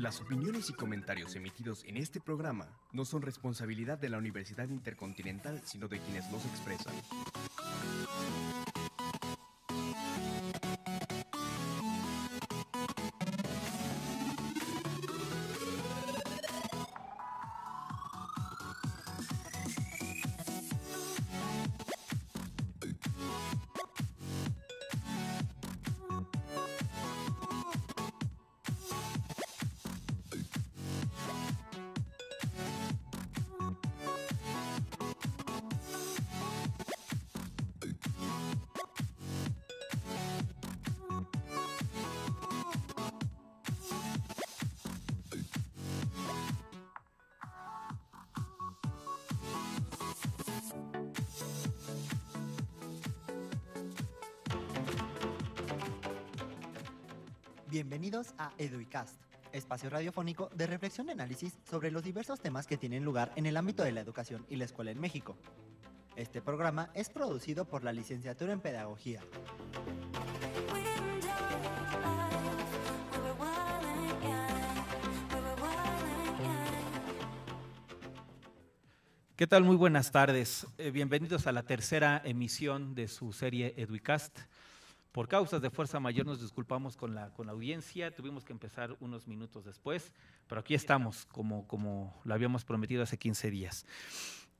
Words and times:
Las 0.00 0.18
opiniones 0.22 0.70
y 0.70 0.72
comentarios 0.72 1.36
emitidos 1.36 1.84
en 1.84 1.98
este 1.98 2.20
programa 2.20 2.68
no 2.90 3.04
son 3.04 3.20
responsabilidad 3.20 3.98
de 3.98 4.08
la 4.08 4.16
Universidad 4.16 4.66
Intercontinental, 4.70 5.60
sino 5.66 5.88
de 5.88 5.98
quienes 5.98 6.24
los 6.32 6.42
expresan. 6.46 6.94
Bienvenidos 58.10 58.34
a 58.38 58.52
Eduicast, 58.58 59.22
espacio 59.52 59.88
radiofónico 59.88 60.50
de 60.56 60.66
reflexión 60.66 61.06
y 61.06 61.12
análisis 61.12 61.56
sobre 61.70 61.92
los 61.92 62.02
diversos 62.02 62.40
temas 62.40 62.66
que 62.66 62.76
tienen 62.76 63.04
lugar 63.04 63.30
en 63.36 63.46
el 63.46 63.56
ámbito 63.56 63.84
de 63.84 63.92
la 63.92 64.00
educación 64.00 64.44
y 64.48 64.56
la 64.56 64.64
escuela 64.64 64.90
en 64.90 65.00
México. 65.00 65.36
Este 66.16 66.42
programa 66.42 66.90
es 66.94 67.08
producido 67.08 67.66
por 67.66 67.84
la 67.84 67.92
Licenciatura 67.92 68.52
en 68.52 68.58
Pedagogía. 68.58 69.22
¿Qué 79.36 79.46
tal? 79.46 79.62
Muy 79.62 79.76
buenas 79.76 80.10
tardes. 80.10 80.66
Eh, 80.78 80.90
bienvenidos 80.90 81.46
a 81.46 81.52
la 81.52 81.62
tercera 81.62 82.20
emisión 82.24 82.96
de 82.96 83.06
su 83.06 83.32
serie 83.32 83.72
Eduicast. 83.76 84.36
Por 85.12 85.26
causas 85.26 85.60
de 85.60 85.70
fuerza 85.70 85.98
mayor 85.98 86.24
nos 86.24 86.40
disculpamos 86.40 86.96
con 86.96 87.16
la, 87.16 87.30
con 87.30 87.46
la 87.46 87.52
audiencia, 87.52 88.14
tuvimos 88.14 88.44
que 88.44 88.52
empezar 88.52 88.96
unos 89.00 89.26
minutos 89.26 89.64
después, 89.64 90.12
pero 90.46 90.60
aquí 90.60 90.74
estamos, 90.74 91.26
como, 91.26 91.66
como 91.66 92.20
lo 92.22 92.32
habíamos 92.32 92.64
prometido 92.64 93.02
hace 93.02 93.18
15 93.18 93.50
días. 93.50 93.86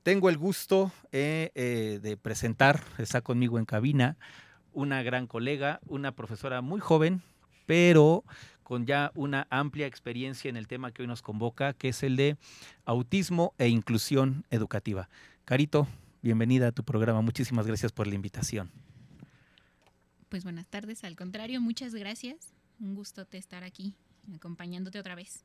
Tengo 0.03 0.29
el 0.29 0.37
gusto 0.37 0.91
eh, 1.13 1.51
eh, 1.55 1.99
de 2.01 2.17
presentar, 2.17 2.83
está 2.97 3.21
conmigo 3.21 3.59
en 3.59 3.65
cabina, 3.65 4.17
una 4.73 5.03
gran 5.03 5.25
colega, 5.25 5.79
una 5.87 6.11
profesora 6.11 6.61
muy 6.61 6.81
joven, 6.81 7.21
pero 7.65 8.25
con 8.63 8.85
ya 8.85 9.11
una 9.15 9.47
amplia 9.51 9.87
experiencia 9.87 10.49
en 10.49 10.57
el 10.57 10.67
tema 10.67 10.91
que 10.91 11.03
hoy 11.03 11.07
nos 11.07 11.21
convoca, 11.21 11.71
que 11.73 11.89
es 11.89 12.03
el 12.03 12.17
de 12.17 12.35
autismo 12.83 13.53
e 13.57 13.69
inclusión 13.69 14.43
educativa. 14.49 15.07
Carito, 15.45 15.87
bienvenida 16.21 16.67
a 16.67 16.71
tu 16.73 16.83
programa, 16.83 17.21
muchísimas 17.21 17.67
gracias 17.67 17.93
por 17.93 18.07
la 18.07 18.15
invitación. 18.15 18.90
Pues 20.31 20.45
buenas 20.45 20.65
tardes, 20.65 21.03
al 21.03 21.17
contrario, 21.17 21.59
muchas 21.59 21.93
gracias. 21.93 22.53
Un 22.79 22.95
gusto 22.95 23.25
de 23.25 23.37
estar 23.37 23.65
aquí 23.65 23.95
acompañándote 24.33 24.97
otra 24.97 25.13
vez. 25.13 25.43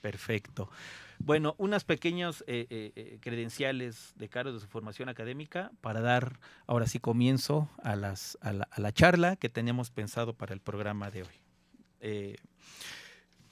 Perfecto. 0.00 0.70
Bueno, 1.18 1.56
unas 1.58 1.82
pequeñas 1.82 2.44
eh, 2.46 2.68
eh, 2.70 2.92
eh, 2.94 3.18
credenciales 3.20 4.12
de 4.14 4.28
Caro 4.28 4.52
de 4.52 4.60
su 4.60 4.68
formación 4.68 5.08
académica 5.08 5.72
para 5.80 6.00
dar 6.00 6.38
ahora 6.68 6.86
sí 6.86 7.00
comienzo 7.00 7.68
a, 7.82 7.96
la, 7.96 8.14
a 8.40 8.80
la 8.80 8.92
charla 8.92 9.34
que 9.34 9.48
teníamos 9.48 9.90
pensado 9.90 10.34
para 10.34 10.54
el 10.54 10.60
programa 10.60 11.10
de 11.10 11.24
hoy. 11.24 12.38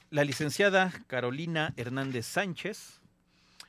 la 0.09 0.23
licenciada 0.23 0.93
Carolina 1.07 1.73
Hernández 1.75 2.25
Sánchez 2.27 3.01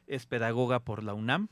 es 0.07 0.27
pedagoga 0.27 0.79
por 0.79 1.03
la 1.03 1.15
UNAM, 1.15 1.49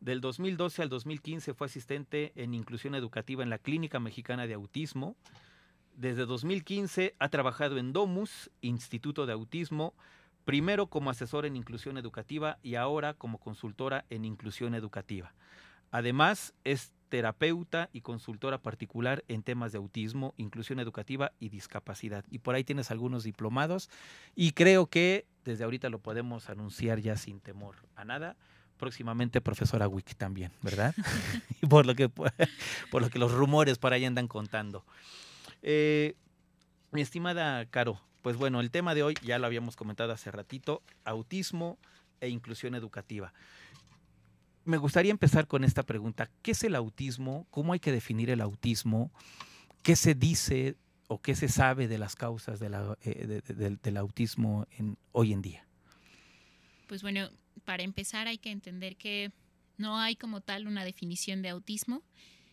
del 0.00 0.20
2012 0.20 0.82
al 0.82 0.88
2015 0.88 1.54
fue 1.54 1.66
asistente 1.66 2.32
en 2.36 2.54
inclusión 2.54 2.94
educativa 2.94 3.42
en 3.42 3.50
la 3.50 3.58
Clínica 3.58 3.98
Mexicana 3.98 4.46
de 4.46 4.54
Autismo. 4.54 5.16
Desde 5.96 6.24
2015 6.24 7.16
ha 7.18 7.28
trabajado 7.28 7.78
en 7.78 7.92
Domus, 7.92 8.50
Instituto 8.60 9.26
de 9.26 9.32
Autismo, 9.32 9.94
primero 10.44 10.86
como 10.86 11.10
asesor 11.10 11.46
en 11.46 11.56
inclusión 11.56 11.98
educativa 11.98 12.58
y 12.62 12.76
ahora 12.76 13.14
como 13.14 13.38
consultora 13.38 14.04
en 14.08 14.24
inclusión 14.24 14.74
educativa. 14.74 15.34
Además, 15.90 16.54
es 16.64 16.92
terapeuta 17.08 17.88
y 17.92 18.02
consultora 18.02 18.58
particular 18.58 19.24
en 19.28 19.42
temas 19.42 19.72
de 19.72 19.78
autismo, 19.78 20.34
inclusión 20.36 20.78
educativa 20.78 21.32
y 21.40 21.48
discapacidad. 21.48 22.24
Y 22.30 22.38
por 22.38 22.54
ahí 22.54 22.64
tienes 22.64 22.90
algunos 22.90 23.24
diplomados 23.24 23.90
y 24.36 24.52
creo 24.52 24.86
que 24.86 25.26
desde 25.44 25.64
ahorita 25.64 25.88
lo 25.88 25.98
podemos 25.98 26.50
anunciar 26.50 27.00
ya 27.00 27.16
sin 27.16 27.40
temor 27.40 27.76
a 27.96 28.04
nada 28.04 28.36
próximamente 28.78 29.40
profesora 29.40 29.88
Wick 29.88 30.14
también, 30.16 30.52
¿verdad? 30.62 30.94
por 31.68 31.84
lo 31.84 31.94
que 31.94 32.08
por 32.90 33.02
lo 33.02 33.10
que 33.10 33.18
los 33.18 33.32
rumores 33.32 33.78
por 33.78 33.92
ahí 33.92 34.04
andan 34.04 34.28
contando. 34.28 34.84
Eh, 35.62 36.14
mi 36.90 37.02
estimada 37.02 37.66
Caro, 37.66 38.00
pues 38.22 38.36
bueno, 38.36 38.60
el 38.60 38.70
tema 38.70 38.94
de 38.94 39.02
hoy 39.02 39.14
ya 39.22 39.38
lo 39.38 39.46
habíamos 39.46 39.76
comentado 39.76 40.12
hace 40.12 40.30
ratito, 40.30 40.82
autismo 41.04 41.78
e 42.20 42.28
inclusión 42.28 42.74
educativa. 42.74 43.32
Me 44.64 44.76
gustaría 44.76 45.10
empezar 45.10 45.46
con 45.46 45.64
esta 45.64 45.82
pregunta, 45.82 46.30
¿qué 46.42 46.52
es 46.52 46.62
el 46.62 46.74
autismo? 46.74 47.46
¿Cómo 47.50 47.72
hay 47.72 47.80
que 47.80 47.92
definir 47.92 48.30
el 48.30 48.40
autismo? 48.40 49.10
¿Qué 49.82 49.96
se 49.96 50.14
dice 50.14 50.76
o 51.08 51.20
qué 51.20 51.34
se 51.34 51.48
sabe 51.48 51.88
de 51.88 51.98
las 51.98 52.16
causas 52.16 52.60
eh, 52.60 53.26
de, 53.26 53.40
de, 53.40 53.76
del 53.82 53.96
autismo 53.96 54.66
hoy 55.12 55.32
en 55.32 55.42
día? 55.42 55.64
Pues 56.86 57.02
bueno, 57.02 57.28
para 57.68 57.82
empezar 57.82 58.28
hay 58.28 58.38
que 58.38 58.50
entender 58.50 58.96
que 58.96 59.30
no 59.76 59.98
hay 59.98 60.16
como 60.16 60.40
tal 60.40 60.66
una 60.66 60.84
definición 60.84 61.42
de 61.42 61.50
autismo. 61.50 62.02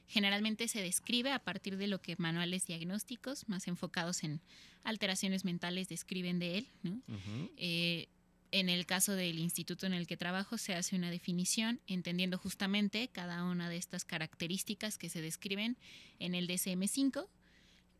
Generalmente 0.09 0.67
se 0.67 0.81
describe 0.81 1.31
a 1.31 1.39
partir 1.39 1.77
de 1.77 1.87
lo 1.87 2.01
que 2.01 2.17
manuales 2.17 2.67
diagnósticos 2.67 3.47
más 3.47 3.69
enfocados 3.69 4.25
en 4.25 4.41
alteraciones 4.83 5.45
mentales 5.45 5.87
describen 5.87 6.37
de 6.37 6.57
él. 6.57 6.67
¿no? 6.83 6.91
Uh 7.07 7.13
-huh. 7.13 7.51
eh, 7.55 8.09
en 8.51 8.67
el 8.67 8.85
caso 8.85 9.13
del 9.13 9.39
instituto 9.39 9.85
en 9.85 9.93
el 9.93 10.05
que 10.05 10.17
trabajo 10.17 10.57
se 10.57 10.75
hace 10.75 10.97
una 10.97 11.09
definición 11.09 11.79
entendiendo 11.87 12.37
justamente 12.37 13.07
cada 13.07 13.45
una 13.45 13.69
de 13.69 13.77
estas 13.77 14.03
características 14.03 14.97
que 14.97 15.07
se 15.07 15.21
describen 15.21 15.77
en 16.19 16.35
el 16.35 16.45
DSM5. 16.45 17.25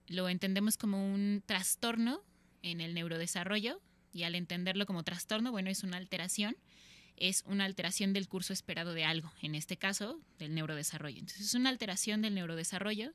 Lo 0.07 0.27
entendemos 0.27 0.75
como 0.75 1.13
un 1.13 1.43
trastorno 1.45 2.19
en 2.61 2.81
el 2.81 2.93
neurodesarrollo 2.93 3.79
y 4.11 4.23
al 4.23 4.35
entenderlo 4.35 4.85
como 4.85 5.03
trastorno, 5.03 5.53
bueno, 5.53 5.69
es 5.69 5.83
una 5.83 5.95
alteración 5.95 6.57
es 7.17 7.43
una 7.45 7.65
alteración 7.65 8.13
del 8.13 8.27
curso 8.27 8.53
esperado 8.53 8.93
de 8.93 9.05
algo, 9.05 9.31
en 9.41 9.55
este 9.55 9.77
caso 9.77 10.19
del 10.37 10.53
neurodesarrollo. 10.53 11.19
Entonces 11.19 11.47
es 11.47 11.53
una 11.53 11.69
alteración 11.69 12.21
del 12.21 12.35
neurodesarrollo 12.35 13.13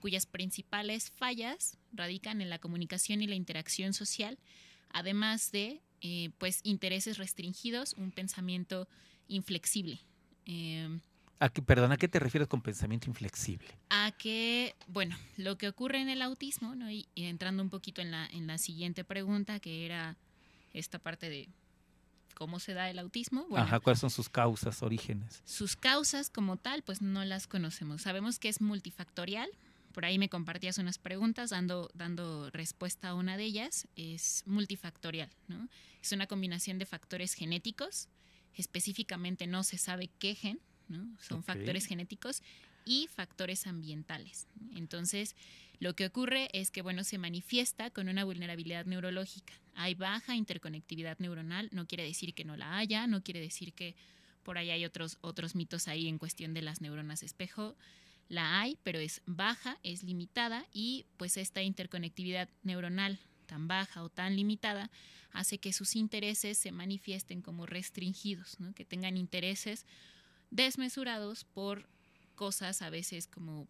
cuyas 0.00 0.26
principales 0.26 1.12
fallas 1.16 1.78
radican 1.92 2.42
en 2.42 2.50
la 2.50 2.58
comunicación 2.58 3.22
y 3.22 3.26
la 3.26 3.36
interacción 3.36 3.94
social, 3.94 4.38
además 4.90 5.50
de 5.50 5.80
eh, 6.02 6.30
pues 6.36 6.60
intereses 6.62 7.16
restringidos, 7.16 7.94
un 7.94 8.10
pensamiento 8.10 8.86
inflexible. 9.28 10.00
Eh, 10.44 11.00
¿A 11.40 11.48
qué, 11.48 11.62
perdón, 11.62 11.92
¿a 11.92 11.96
qué 11.96 12.06
te 12.06 12.18
refieres 12.18 12.48
con 12.48 12.60
pensamiento 12.60 13.08
inflexible? 13.08 13.66
A 13.88 14.12
que, 14.12 14.74
bueno, 14.88 15.16
lo 15.38 15.56
que 15.56 15.68
ocurre 15.68 16.00
en 16.00 16.10
el 16.10 16.20
autismo, 16.20 16.74
¿no? 16.74 16.90
y, 16.90 17.08
y 17.14 17.24
entrando 17.24 17.62
un 17.62 17.70
poquito 17.70 18.02
en 18.02 18.10
la, 18.10 18.26
en 18.26 18.46
la 18.46 18.58
siguiente 18.58 19.04
pregunta, 19.04 19.58
que 19.58 19.86
era 19.86 20.18
esta 20.74 20.98
parte 20.98 21.30
de 21.30 21.48
cómo 22.34 22.60
se 22.60 22.74
da 22.74 22.90
el 22.90 22.98
autismo. 22.98 23.46
Bueno, 23.48 23.64
Ajá, 23.64 23.80
¿cuáles 23.80 24.00
son 24.00 24.10
sus 24.10 24.28
causas, 24.28 24.82
orígenes? 24.82 25.42
Sus 25.44 25.76
causas 25.76 26.30
como 26.30 26.56
tal, 26.56 26.82
pues 26.82 27.00
no 27.00 27.24
las 27.24 27.46
conocemos. 27.46 28.02
Sabemos 28.02 28.38
que 28.38 28.48
es 28.48 28.60
multifactorial. 28.60 29.48
Por 29.92 30.04
ahí 30.04 30.18
me 30.18 30.28
compartías 30.28 30.78
unas 30.78 30.98
preguntas 30.98 31.50
dando, 31.50 31.90
dando 31.94 32.50
respuesta 32.50 33.10
a 33.10 33.14
una 33.14 33.36
de 33.36 33.44
ellas. 33.44 33.86
Es 33.96 34.42
multifactorial, 34.46 35.30
¿no? 35.48 35.68
Es 36.02 36.12
una 36.12 36.26
combinación 36.26 36.78
de 36.78 36.86
factores 36.86 37.34
genéticos. 37.34 38.08
Específicamente 38.54 39.46
no 39.46 39.62
se 39.62 39.78
sabe 39.78 40.10
qué 40.18 40.34
gen, 40.34 40.60
¿no? 40.88 41.16
Son 41.20 41.38
okay. 41.38 41.54
factores 41.54 41.86
genéticos 41.86 42.42
y 42.84 43.08
factores 43.08 43.66
ambientales. 43.66 44.46
Entonces, 44.74 45.36
lo 45.80 45.94
que 45.94 46.06
ocurre 46.06 46.48
es 46.52 46.70
que, 46.70 46.82
bueno, 46.82 47.04
se 47.04 47.18
manifiesta 47.18 47.90
con 47.90 48.08
una 48.08 48.24
vulnerabilidad 48.24 48.86
neurológica. 48.86 49.54
Hay 49.74 49.94
baja 49.94 50.36
interconectividad 50.36 51.18
neuronal, 51.18 51.68
no 51.72 51.86
quiere 51.86 52.04
decir 52.04 52.34
que 52.34 52.44
no 52.44 52.56
la 52.56 52.76
haya, 52.78 53.06
no 53.06 53.22
quiere 53.22 53.40
decir 53.40 53.72
que 53.72 53.96
por 54.42 54.58
ahí 54.58 54.70
hay 54.70 54.84
otros, 54.84 55.18
otros 55.20 55.54
mitos 55.54 55.88
ahí 55.88 56.08
en 56.08 56.18
cuestión 56.18 56.54
de 56.54 56.62
las 56.62 56.80
neuronas 56.80 57.22
espejo. 57.22 57.76
La 58.28 58.60
hay, 58.60 58.78
pero 58.82 58.98
es 58.98 59.20
baja, 59.26 59.78
es 59.82 60.02
limitada 60.02 60.66
y 60.72 61.06
pues 61.16 61.36
esta 61.36 61.62
interconectividad 61.62 62.48
neuronal 62.62 63.18
tan 63.46 63.68
baja 63.68 64.02
o 64.02 64.08
tan 64.08 64.36
limitada 64.36 64.90
hace 65.32 65.58
que 65.58 65.72
sus 65.72 65.96
intereses 65.96 66.56
se 66.56 66.72
manifiesten 66.72 67.42
como 67.42 67.66
restringidos, 67.66 68.60
¿no? 68.60 68.72
que 68.74 68.84
tengan 68.84 69.16
intereses 69.16 69.84
desmesurados 70.50 71.44
por 71.44 71.88
cosas 72.36 72.82
a 72.82 72.90
veces 72.90 73.26
como 73.26 73.68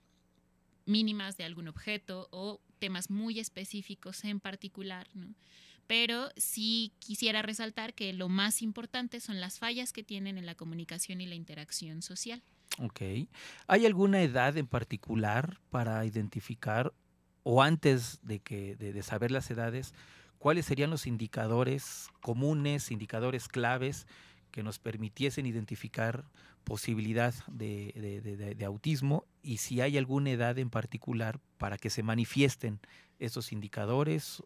mínimas 0.87 1.37
de 1.37 1.45
algún 1.45 1.69
objeto 1.69 2.29
o 2.31 2.61
temas 2.79 3.11
muy 3.11 3.41
específicos 3.41 4.25
en 4.25 4.41
particular. 4.41 5.09
¿no? 5.15 5.35
Pero 5.87 6.31
sí 6.37 6.93
quisiera 6.99 7.43
resaltar 7.43 7.95
que 7.95 8.13
lo 8.13 8.29
más 8.29 8.63
importante 8.63 9.21
son 9.21 9.41
las 9.41 9.59
fallas 9.59 9.93
que 9.93 10.03
tienen 10.03 10.39
en 10.39 10.47
la 10.47 10.55
comunicación 10.55 11.21
y 11.21 11.27
la 11.27 11.35
interacción 11.35 12.03
social. 12.03 12.43
Ok. 12.79 13.01
¿Hay 13.67 13.87
alguna 13.87 14.23
edad 14.23 14.57
en 14.57 14.67
particular 14.67 15.61
para 15.71 16.05
identificar 16.05 16.93
o 17.45 17.63
antes 17.63 18.21
de, 18.23 18.41
que, 18.41 18.75
de, 18.75 18.93
de 18.93 19.03
saber 19.03 19.31
las 19.31 19.51
edades, 19.51 19.95
cuáles 20.39 20.67
serían 20.67 20.91
los 20.91 21.07
indicadores 21.07 22.09
comunes, 22.21 22.91
indicadores 22.91 23.49
claves 23.49 24.07
que 24.51 24.63
nos 24.63 24.79
permitiesen 24.79 25.47
identificar 25.47 26.25
posibilidad 26.65 27.35
de, 27.47 28.21
de, 28.23 28.55
de, 28.55 28.65
autismo 28.65 29.27
y 29.43 29.59
si 29.59 29.81
hay 29.81 29.99
alguna 29.99 30.31
edad 30.31 30.59
en 30.59 30.71
particular 30.71 31.41
para 31.59 31.79
que 31.79 31.91
se 31.91 32.03
manifiesten 32.03 32.81
esos 33.19 33.53
indicadores. 33.53 34.43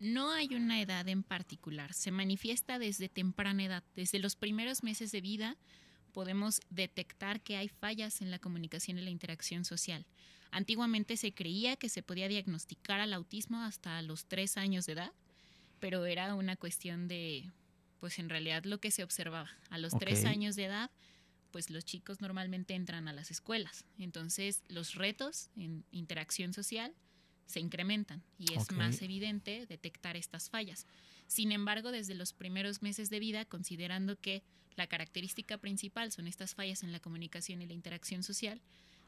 No 0.00 0.32
hay 0.32 0.54
una 0.54 0.80
edad 0.80 1.06
en 1.08 1.22
particular, 1.22 1.92
se 1.92 2.10
manifiesta 2.10 2.78
desde 2.78 3.08
temprana 3.08 3.64
edad, 3.64 3.84
desde 3.94 4.18
los 4.18 4.34
primeros 4.34 4.82
meses 4.82 5.12
de 5.12 5.20
vida 5.20 5.56
podemos 6.10 6.60
detectar 6.70 7.40
que 7.40 7.56
hay 7.56 7.68
fallas 7.68 8.20
en 8.20 8.30
la 8.30 8.38
comunicación 8.38 8.98
y 8.98 9.02
la 9.02 9.10
interacción 9.10 9.64
social. 9.64 10.06
Antiguamente 10.50 11.16
se 11.16 11.32
creía 11.32 11.76
que 11.76 11.88
se 11.88 12.02
podía 12.02 12.26
diagnosticar 12.26 12.98
al 13.00 13.12
autismo 13.12 13.62
hasta 13.62 14.02
los 14.02 14.26
tres 14.26 14.56
años 14.56 14.86
de 14.86 14.94
edad, 14.94 15.12
pero 15.78 16.04
era 16.06 16.34
una 16.34 16.56
cuestión 16.56 17.06
de, 17.06 17.52
pues 18.00 18.18
en 18.18 18.28
realidad 18.28 18.64
lo 18.64 18.80
que 18.80 18.90
se 18.90 19.04
observaba. 19.04 19.50
A 19.68 19.78
los 19.78 19.94
okay. 19.94 20.06
tres 20.06 20.24
años 20.24 20.56
de 20.56 20.64
edad, 20.64 20.90
pues 21.52 21.70
los 21.70 21.84
chicos 21.84 22.20
normalmente 22.20 22.74
entran 22.74 23.06
a 23.06 23.12
las 23.12 23.30
escuelas. 23.30 23.84
Entonces 23.98 24.62
los 24.68 24.94
retos 24.94 25.50
en 25.56 25.84
interacción 25.92 26.52
social 26.52 26.94
se 27.46 27.60
incrementan 27.60 28.22
y 28.38 28.54
es 28.54 28.64
okay. 28.64 28.76
más 28.76 29.02
evidente 29.02 29.66
detectar 29.66 30.16
estas 30.16 30.48
fallas. 30.50 30.86
Sin 31.26 31.52
embargo, 31.52 31.92
desde 31.92 32.14
los 32.14 32.32
primeros 32.32 32.82
meses 32.82 33.10
de 33.10 33.20
vida, 33.20 33.44
considerando 33.44 34.16
que 34.16 34.42
la 34.76 34.86
característica 34.86 35.58
principal 35.58 36.10
son 36.10 36.26
estas 36.26 36.54
fallas 36.54 36.82
en 36.82 36.92
la 36.92 37.00
comunicación 37.00 37.60
y 37.60 37.66
la 37.66 37.74
interacción 37.74 38.22
social, 38.22 38.62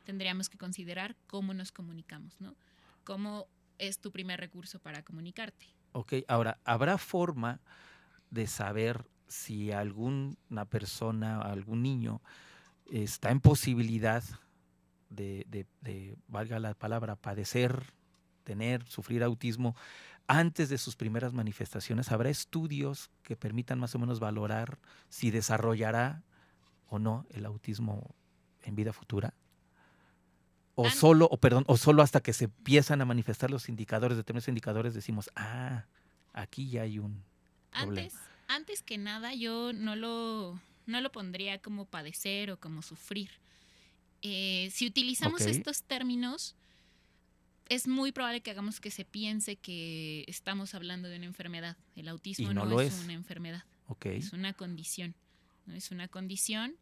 tendríamos 0.05 0.49
que 0.49 0.59
considerar 0.59 1.17
cómo 1.27 1.55
nos 1.55 1.73
comunicamos, 1.73 2.41
¿no? 2.41 2.57
¿Cómo 3.05 3.47
es 3.79 3.99
tu 3.99 4.13
primer 4.13 4.39
recurso 4.39 4.79
para 4.81 5.03
comunicarte? 5.03 5.67
Ok, 5.93 6.15
ahora, 6.29 6.59
¿habrá 6.65 6.99
forma 6.99 7.61
de 8.33 8.49
saber 8.49 9.07
si 9.29 9.71
alguna 9.71 10.65
persona, 10.69 11.41
algún 11.41 11.83
niño, 11.83 12.21
está 12.91 13.31
en 13.31 13.41
posibilidad 13.41 14.25
de, 15.11 15.47
de, 15.49 15.67
de, 15.83 16.17
valga 16.27 16.59
la 16.59 16.75
palabra, 16.75 17.15
padecer, 17.15 17.85
tener, 18.43 18.85
sufrir 18.89 19.23
autismo 19.23 19.77
antes 20.27 20.69
de 20.69 20.79
sus 20.79 20.97
primeras 20.97 21.33
manifestaciones? 21.33 22.11
¿Habrá 22.11 22.31
estudios 22.31 23.11
que 23.23 23.37
permitan 23.37 23.79
más 23.79 23.95
o 23.95 23.99
menos 23.99 24.19
valorar 24.19 24.79
si 25.09 25.31
desarrollará 25.31 26.23
o 26.89 26.99
no 26.99 27.27
el 27.31 27.47
autismo 27.47 28.15
en 28.63 28.75
vida 28.75 28.93
futura? 28.93 29.35
O 30.75 30.89
solo, 30.89 31.29
o 31.31 31.37
perdón, 31.37 31.65
o 31.67 31.77
solo 31.77 32.03
hasta 32.03 32.23
que 32.23 32.33
se 32.33 32.47
empiezan 32.47 33.03
a 33.03 33.05
manifestar 33.05 33.51
los 33.51 33.69
indicadores, 33.69 34.17
determinados 34.17 34.49
indicadores, 34.49 34.95
decimos, 34.95 35.31
ah, 35.37 35.85
aquí 36.33 36.71
ya 36.71 36.83
hay 36.83 36.99
un. 36.99 37.23
Antes, 37.73 38.15
antes 38.49 38.83
que 38.83 38.99
nada, 38.99 39.35
yo 39.35 39.73
no 39.73 39.97
lo, 39.97 40.61
no 40.87 41.01
lo 41.01 41.13
pondría 41.13 41.59
como 41.61 41.87
padecer 41.87 42.51
o 42.51 42.61
como 42.61 42.83
sufrir. 42.83 43.31
Eh, 44.23 44.69
si 44.73 44.87
utilizamos 44.87 45.43
okay. 45.43 45.53
estos 45.53 45.83
términos, 45.83 46.55
es 47.69 47.89
muy 47.89 48.13
probable 48.13 48.41
que 48.41 48.51
hagamos 48.51 48.81
que 48.81 48.91
se 48.91 49.05
piense 49.05 49.57
que 49.57 50.25
estamos 50.29 50.75
hablando 50.75 51.09
de 51.09 51.17
una 51.17 51.27
enfermedad. 51.27 51.77
El 51.97 52.09
autismo 52.09 52.53
no, 52.53 52.65
no 52.65 52.81
es, 52.81 52.95
es, 52.95 53.05
una 53.05 53.15
enfermedad, 53.15 53.65
okay. 53.89 54.19
es 54.19 54.33
una 54.33 54.53
condición. 54.53 55.15
¿no? 55.67 55.75
Es 55.75 55.91
una 55.91 56.09
condición 56.09 56.77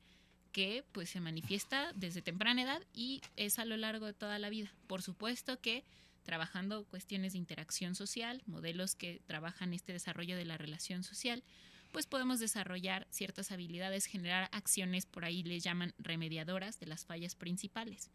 que 0.52 0.84
pues 0.92 1.10
se 1.10 1.20
manifiesta 1.20 1.92
desde 1.94 2.22
temprana 2.22 2.62
edad 2.62 2.82
y 2.92 3.22
es 3.36 3.58
a 3.58 3.64
lo 3.64 3.76
largo 3.76 4.06
de 4.06 4.14
toda 4.14 4.38
la 4.38 4.50
vida. 4.50 4.72
Por 4.86 5.02
supuesto 5.02 5.60
que 5.60 5.84
trabajando 6.22 6.84
cuestiones 6.84 7.32
de 7.32 7.38
interacción 7.38 7.94
social, 7.94 8.42
modelos 8.46 8.94
que 8.94 9.20
trabajan 9.26 9.72
este 9.72 9.92
desarrollo 9.92 10.36
de 10.36 10.44
la 10.44 10.58
relación 10.58 11.02
social, 11.02 11.42
pues 11.90 12.06
podemos 12.06 12.38
desarrollar 12.38 13.06
ciertas 13.10 13.50
habilidades, 13.50 14.06
generar 14.06 14.48
acciones, 14.52 15.06
por 15.06 15.24
ahí 15.24 15.42
les 15.42 15.62
llaman 15.62 15.94
remediadoras 15.98 16.78
de 16.78 16.86
las 16.86 17.04
fallas 17.04 17.34
principales. 17.34 18.10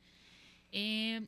Eh, 0.72 1.28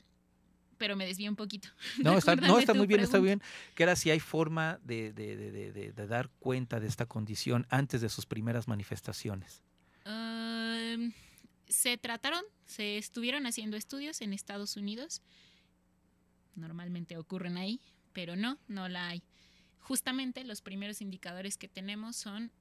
pero 0.78 0.96
me 0.96 1.06
desvío 1.06 1.30
un 1.30 1.36
poquito. 1.36 1.70
No, 2.04 2.18
está, 2.18 2.36
no, 2.36 2.60
está 2.60 2.74
muy 2.74 2.88
bien, 2.88 3.00
pregunta. 3.00 3.18
está 3.18 3.20
bien. 3.20 3.42
Que 3.76 3.84
era 3.84 3.96
si 3.96 4.10
hay 4.12 4.20
forma 4.20 4.80
de, 4.84 5.12
de, 5.14 5.36
de, 5.36 5.72
de, 5.92 6.08
dar 6.08 6.30
cuenta 6.40 6.80
de 6.80 6.88
esta 6.88 7.06
condición 7.06 7.66
antes 7.70 8.02
de 8.02 8.10
sus 8.10 8.26
primeras 8.26 8.68
manifestaciones. 8.68 9.64
Uh, 10.06 11.12
se 11.68 11.98
trataron, 11.98 12.44
se 12.66 12.98
estuvieron 12.98 13.46
haciendo 13.46 13.78
estudios 13.78 14.22
en 14.22 14.34
Estados 14.34 14.78
Unidos. 14.78 15.22
Normalmente 16.58 17.18
ocurren 17.18 17.58
ahí, 17.58 17.80
pero 18.14 18.36
no, 18.36 18.58
no 18.68 18.90
la 18.90 19.08
hay. 19.08 19.24
Justamente 19.80 20.44
los 20.44 20.62
primeros 20.62 21.02
indicadores 21.02 21.58
que 21.58 21.70
tenemos 21.70 22.16
son 22.18 22.52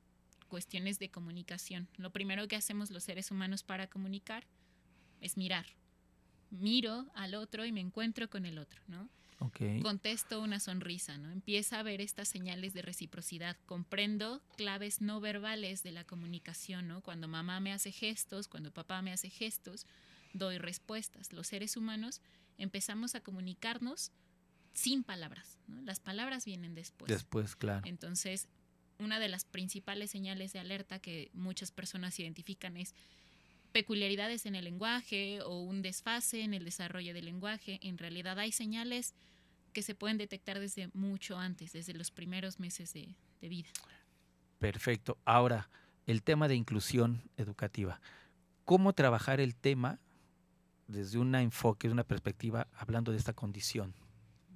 cuestiones 0.48 0.98
de 0.98 1.10
comunicación. 1.10 1.88
Lo 1.96 2.10
primero 2.10 2.46
que 2.46 2.56
hacemos 2.56 2.90
los 2.90 3.02
seres 3.02 3.30
humanos 3.30 3.64
para 3.64 3.88
comunicar 3.88 4.46
es 5.20 5.36
mirar 5.36 5.66
miro 6.50 7.06
al 7.14 7.34
otro 7.34 7.64
y 7.64 7.72
me 7.72 7.80
encuentro 7.80 8.28
con 8.28 8.46
el 8.46 8.58
otro, 8.58 8.80
¿no? 8.88 9.08
Okay. 9.38 9.80
Contesto 9.80 10.40
una 10.40 10.60
sonrisa, 10.60 11.18
¿no? 11.18 11.30
Empieza 11.30 11.78
a 11.78 11.82
ver 11.82 12.00
estas 12.00 12.28
señales 12.28 12.72
de 12.72 12.80
reciprocidad. 12.80 13.56
Comprendo 13.66 14.40
claves 14.56 15.02
no 15.02 15.20
verbales 15.20 15.82
de 15.82 15.92
la 15.92 16.04
comunicación, 16.04 16.88
¿no? 16.88 17.02
Cuando 17.02 17.28
mamá 17.28 17.60
me 17.60 17.72
hace 17.72 17.92
gestos, 17.92 18.48
cuando 18.48 18.72
papá 18.72 19.02
me 19.02 19.12
hace 19.12 19.28
gestos, 19.28 19.86
doy 20.32 20.56
respuestas. 20.56 21.34
Los 21.34 21.48
seres 21.48 21.76
humanos 21.76 22.22
empezamos 22.58 23.14
a 23.14 23.20
comunicarnos 23.20 24.12
sin 24.72 25.02
palabras, 25.02 25.58
¿no? 25.66 25.80
Las 25.82 26.00
palabras 26.00 26.44
vienen 26.44 26.74
después. 26.74 27.10
Después, 27.10 27.56
claro. 27.56 27.82
Entonces, 27.86 28.48
una 28.98 29.18
de 29.18 29.28
las 29.28 29.44
principales 29.44 30.10
señales 30.10 30.52
de 30.52 30.58
alerta 30.58 30.98
que 30.98 31.30
muchas 31.32 31.70
personas 31.70 32.18
identifican 32.18 32.76
es 32.76 32.94
peculiaridades 33.72 34.46
en 34.46 34.54
el 34.54 34.64
lenguaje 34.64 35.40
o 35.42 35.60
un 35.60 35.82
desfase 35.82 36.42
en 36.42 36.54
el 36.54 36.64
desarrollo 36.64 37.12
del 37.14 37.26
lenguaje. 37.26 37.78
En 37.82 37.98
realidad 37.98 38.38
hay 38.38 38.52
señales 38.52 39.14
que 39.72 39.82
se 39.82 39.94
pueden 39.94 40.16
detectar 40.16 40.58
desde 40.60 40.88
mucho 40.94 41.38
antes, 41.38 41.72
desde 41.72 41.92
los 41.92 42.10
primeros 42.10 42.58
meses 42.58 42.92
de, 42.94 43.14
de 43.40 43.48
vida. 43.48 43.68
Perfecto. 44.58 45.18
Ahora, 45.24 45.68
el 46.06 46.22
tema 46.22 46.48
de 46.48 46.54
inclusión 46.54 47.28
educativa. 47.36 48.00
¿Cómo 48.64 48.94
trabajar 48.94 49.40
el 49.40 49.54
tema 49.54 50.00
desde 50.86 51.18
un 51.18 51.34
enfoque, 51.34 51.88
una 51.88 52.04
perspectiva, 52.04 52.68
hablando 52.72 53.12
de 53.12 53.18
esta 53.18 53.32
condición 53.32 53.94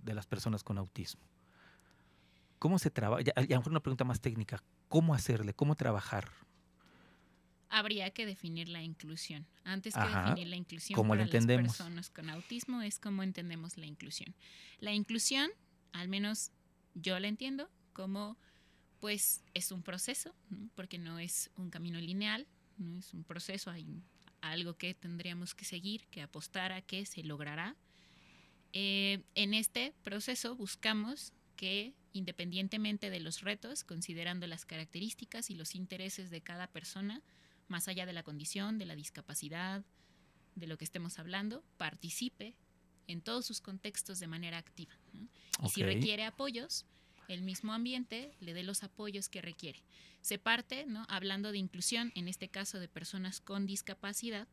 de 0.03 0.15
las 0.15 0.27
personas 0.27 0.63
con 0.63 0.79
autismo? 0.79 1.23
¿Cómo 2.59 2.79
se 2.79 2.91
trabaja? 2.91 3.23
A 3.37 3.41
lo 3.41 3.49
mejor 3.49 3.69
una 3.69 3.81
pregunta 3.81 4.05
más 4.05 4.21
técnica. 4.21 4.63
¿Cómo 4.89 5.15
hacerle? 5.15 5.55
¿Cómo 5.55 5.77
trabajar 5.77 6.31
habría 7.71 8.11
que 8.11 8.27
definir 8.27 8.69
la 8.69 8.83
inclusión. 8.83 9.47
Antes 9.65 9.95
que 9.95 10.01
Ajá, 10.01 10.31
definir 10.31 10.49
la 10.49 10.57
inclusión 10.57 10.97
¿cómo 10.97 11.11
para 11.11 11.25
las 11.25 11.47
personas 11.47 12.11
con 12.11 12.29
autismo 12.29 12.83
es 12.83 12.99
cómo 12.99 13.23
entendemos 13.23 13.79
la 13.79 13.87
inclusión. 13.87 14.35
La 14.81 14.93
inclusión, 14.93 15.51
al 15.93 16.09
menos 16.09 16.51
yo 16.95 17.19
la 17.19 17.29
entiendo 17.29 17.71
como 17.93 18.37
pues 18.99 19.43
es 19.55 19.73
un 19.73 19.83
proceso, 19.83 20.35
¿no? 20.51 20.69
porque 20.75 20.99
no 20.99 21.19
es 21.19 21.51
un 21.57 21.71
camino 21.71 21.99
lineal, 21.99 22.47
no 22.77 22.99
es 22.99 23.15
un 23.15 23.25
proceso, 23.25 23.71
hay 23.71 23.87
algo 24.41 24.75
que 24.75 24.95
tendríamos 24.95 25.55
que 25.55 25.65
seguir, 25.65 26.07
que 26.09 26.23
apostar 26.23 26.73
a 26.73 26.83
que 26.83 27.07
se 27.07 27.23
logrará. 27.23 27.77
Eh, 28.73 29.23
en 29.35 29.55
este 29.55 29.93
proceso 30.03 30.55
buscamos 30.55 31.33
que 31.57 31.95
independientemente 32.13 33.11
de 33.11 33.21
los 33.21 33.43
retos, 33.43 33.85
considerando 33.85 34.47
las 34.47 34.65
características 34.65 35.51
y 35.51 35.55
los 35.55 35.75
intereses 35.75 36.31
de 36.31 36.41
cada 36.41 36.67
persona, 36.67 37.23
más 37.69 37.89
allá 37.89 38.07
de 38.07 38.13
la 38.13 38.23
condición, 38.23 38.79
de 38.79 38.87
la 38.87 38.97
discapacidad, 38.97 39.85
de 40.57 40.67
lo 40.67 40.77
que 40.77 40.85
estemos 40.85 41.19
hablando, 41.19 41.63
participe 41.77 42.55
en 43.07 43.21
todos 43.21 43.47
sus 43.47 43.61
contextos 43.61 44.19
de 44.19 44.27
manera 44.27 44.59
activa. 44.59 44.97
¿no? 45.13 45.29
Y 45.65 45.71
si 45.71 45.83
requiere 45.83 46.25
apoyos, 46.25 46.85
el 47.31 47.43
mismo 47.43 47.73
ambiente 47.73 48.35
le 48.41 48.55
dé 48.55 48.65
los 48.65 48.83
apoyos 48.83 49.29
que 49.29 49.41
requiere. 49.41 49.83
Se 50.21 50.39
parte, 50.39 50.85
¿no? 50.87 51.07
hablando 51.09 51.53
de 51.53 51.59
inclusión, 51.59 52.11
en 52.17 52.27
este 52.27 52.49
caso 52.49 52.81
de 52.81 52.89
personas 52.89 53.41
con 53.41 53.67
discapacidad, 53.67 54.49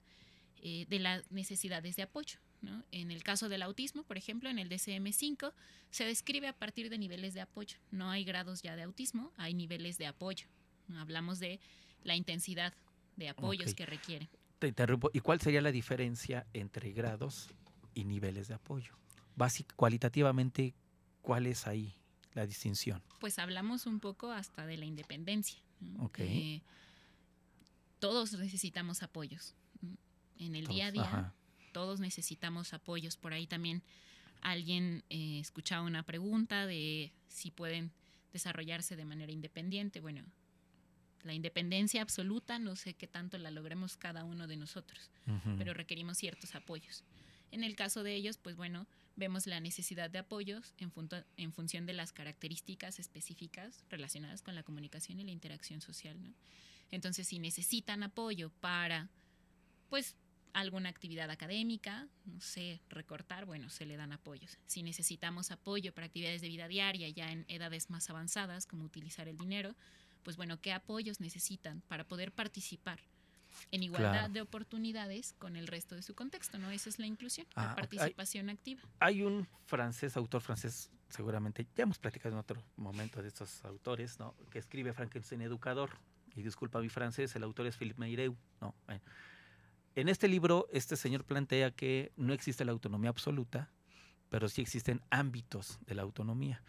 eh, 0.62 0.86
de 0.88 1.00
las 1.00 1.30
necesidades 1.32 1.96
de 1.96 2.04
apoyo. 2.04 2.40
¿no? 2.62 2.84
En 2.92 3.10
el 3.10 3.24
caso 3.24 3.50
del 3.50 3.64
autismo, 3.64 4.04
por 4.04 4.18
ejemplo, 4.18 4.50
en 4.50 4.60
el 4.60 4.70
DCM5, 4.70 5.54
se 5.90 6.06
describe 6.06 6.48
a 6.48 6.54
partir 6.54 6.90
de 6.92 7.00
niveles 7.00 7.34
de 7.34 7.42
apoyo. 7.42 7.78
No 7.90 8.12
hay 8.12 8.24
grados 8.24 8.62
ya 8.62 8.76
de 8.76 8.84
autismo, 8.84 9.34
hay 9.38 9.56
niveles 9.56 9.98
de 9.98 10.06
apoyo. 10.06 10.48
Hablamos 10.96 11.40
de 11.40 11.60
la 12.04 12.16
intensidad 12.16 12.74
de 13.16 13.30
apoyos 13.30 13.74
que 13.74 13.88
requiere. 13.88 14.30
Te 14.60 14.68
interrumpo. 14.68 15.10
¿Y 15.14 15.20
cuál 15.20 15.42
sería 15.42 15.62
la 15.62 15.72
diferencia 15.72 16.46
entre 16.54 16.92
grados 16.92 17.50
y 17.96 18.06
niveles 18.06 18.48
de 18.48 18.54
apoyo? 18.54 18.94
Básic, 19.36 19.74
cualitativamente, 19.76 20.76
¿cuál 21.22 21.48
es 21.48 21.68
ahí 21.68 21.98
la 22.38 22.48
distinción? 22.48 23.02
Pues 23.20 23.40
hablamos 23.40 23.86
un 23.86 24.00
poco 24.00 24.32
hasta 24.32 24.66
de 24.66 24.78
la 24.78 24.86
independencia. 24.86 25.60
Eh, 26.20 26.62
todos 28.00 28.34
necesitamos 28.34 29.04
apoyos. 29.04 29.56
En 30.40 30.56
el 30.56 30.68
día 30.68 30.88
a 30.88 30.92
día, 30.92 31.02
ajá. 31.02 31.34
todos 31.72 32.00
necesitamos 32.00 32.74
apoyos. 32.74 33.18
Por 33.18 33.34
ahí 33.34 33.48
también 33.48 33.82
alguien 34.42 35.04
eh, 35.10 35.40
escuchaba 35.40 35.86
una 35.86 36.04
pregunta 36.04 36.68
de 36.68 37.12
si 37.28 37.50
pueden 37.50 37.92
desarrollarse 38.34 38.96
de 38.96 39.06
manera 39.06 39.32
independiente. 39.32 40.00
Bueno, 40.00 40.24
la 41.24 41.34
independencia 41.34 42.04
absoluta 42.04 42.60
no 42.60 42.76
sé 42.76 42.94
qué 42.94 43.08
tanto 43.08 43.40
la 43.40 43.50
logremos 43.50 43.98
cada 43.98 44.24
uno 44.24 44.48
de 44.48 44.58
nosotros, 44.58 45.10
pero 45.58 45.74
requerimos 45.74 46.18
ciertos 46.20 46.54
apoyos. 46.54 47.04
En 47.52 47.64
el 47.64 47.76
caso 47.76 48.04
de 48.04 48.14
ellos, 48.14 48.38
pues 48.38 48.56
bueno, 48.56 48.86
vemos 49.18 49.48
la 49.48 49.60
necesidad 49.60 50.10
de 50.10 50.20
apoyos 50.20 50.74
en, 50.78 50.92
funto- 50.92 51.26
en 51.36 51.52
función 51.52 51.86
de 51.86 51.94
las 51.94 52.14
características 52.14 53.00
específicas 53.00 53.84
relacionadas 53.90 54.42
con 54.42 54.56
la 54.56 54.64
comunicación 54.64 55.20
y 55.20 55.26
la 55.26 55.32
interacción 55.32 55.82
social. 55.82 56.22
¿no? 56.22 56.34
Entonces, 56.92 57.28
si 57.28 57.40
necesitan 57.40 58.04
apoyo 58.04 58.50
para, 58.62 59.10
pues, 59.90 60.16
alguna 60.54 60.90
actividad 60.90 61.30
académica, 61.30 62.08
no 62.26 62.40
sé, 62.40 62.80
recortar, 62.90 63.46
bueno, 63.46 63.70
se 63.70 63.86
le 63.86 63.98
dan 63.98 64.14
apoyos. 64.14 64.58
Si 64.66 64.82
necesitamos 64.82 65.52
apoyo 65.52 65.94
para 65.94 66.08
actividades 66.08 66.42
de 66.42 66.48
vida 66.48 66.68
diaria 66.68 67.10
ya 67.10 67.32
en 67.32 67.46
edades 67.48 67.90
más 67.90 68.10
avanzadas, 68.10 68.66
como 68.66 68.86
utilizar 68.86 69.28
el 69.28 69.38
dinero, 69.38 69.76
pues 70.24 70.38
bueno, 70.38 70.60
¿qué 70.62 70.74
apoyos 70.74 71.20
necesitan 71.20 71.82
para 71.82 72.08
poder 72.08 72.32
participar 72.32 73.00
en 73.72 73.84
igualdad 73.84 74.12
Claro. 74.12 74.34
de 74.34 74.42
oportunidades 74.42 75.34
con 75.40 75.56
el 75.56 75.68
resto 75.68 75.96
de 75.96 76.02
su 76.02 76.16
contexto? 76.16 76.58
¿no? 76.58 76.70
Esa 76.72 76.90
es 76.90 77.00
la 77.00 77.06
inclusión, 77.08 77.48
Ah, 77.56 77.64
la 77.66 77.72
ok. 77.72 77.76
participación 77.78 78.50
activa. 78.50 78.82
Hay 79.00 79.22
un 79.24 79.48
francés, 79.66 80.16
autor 80.18 80.42
francés, 80.42 80.90
seguramente, 81.10 81.68
ya 81.76 81.84
hemos 81.84 82.00
platicado 82.00 82.34
en 82.36 82.40
otro 82.40 82.64
momento 82.76 83.22
de 83.22 83.28
estos 83.28 83.64
autores, 83.66 84.20
¿no? 84.20 84.36
Que 84.52 84.60
escribe 84.60 84.94
Frankenstein 84.94 85.42
Educador. 85.42 85.92
Y 86.36 86.44
disculpa 86.44 86.80
mi 86.82 86.90
francés, 86.90 87.36
el 87.36 87.44
autor 87.44 87.66
es 87.68 87.78
Philippe 87.78 88.00
Meireu, 88.00 88.36
¿no? 88.62 88.76
Bueno. 88.86 89.02
En 89.96 90.10
este 90.10 90.28
libro, 90.28 90.68
este 90.72 90.96
señor 90.96 91.24
plantea 91.26 91.72
que 91.72 92.12
no 92.18 92.34
existe 92.34 92.64
la 92.64 92.72
autonomía 92.72 93.10
absoluta, 93.10 93.72
pero 94.30 94.48
sí 94.48 94.62
existen 94.62 95.02
ámbitos 95.10 95.80
de 95.88 95.96
la 95.96 96.04
autonomía. 96.04 96.62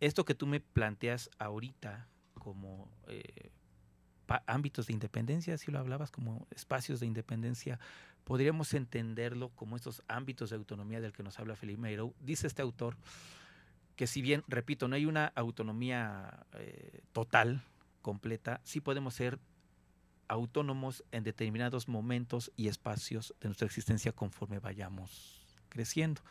Esto 0.00 0.24
que 0.24 0.34
tú 0.34 0.46
me 0.46 0.60
planteas 0.60 1.28
ahorita 1.38 2.08
como 2.34 2.88
eh, 3.08 3.50
ámbitos 4.46 4.86
de 4.86 4.92
independencia, 4.92 5.58
si 5.58 5.70
lo 5.70 5.78
hablabas 5.78 6.10
como 6.10 6.46
espacios 6.50 7.00
de 7.00 7.06
independencia, 7.06 7.78
podríamos 8.24 8.74
entenderlo 8.74 9.50
como 9.50 9.76
estos 9.76 10.02
ámbitos 10.08 10.50
de 10.50 10.56
autonomía 10.56 11.00
del 11.00 11.12
que 11.12 11.22
nos 11.22 11.38
habla 11.38 11.56
Felipe 11.56 11.80
Meirou. 11.80 12.14
Dice 12.20 12.46
este 12.46 12.62
autor 12.62 12.96
que 13.96 14.06
si 14.06 14.22
bien, 14.22 14.42
repito, 14.48 14.88
no 14.88 14.96
hay 14.96 15.06
una 15.06 15.26
autonomía 15.36 16.46
eh, 16.54 17.02
total, 17.12 17.62
completa, 18.02 18.60
sí 18.64 18.80
podemos 18.80 19.14
ser 19.14 19.38
autónomos 20.26 21.04
en 21.12 21.22
determinados 21.22 21.86
momentos 21.86 22.50
y 22.56 22.68
espacios 22.68 23.34
de 23.40 23.48
nuestra 23.48 23.66
existencia 23.66 24.12
conforme 24.12 24.58
vayamos 24.58 25.43
creciendo. 25.74 26.22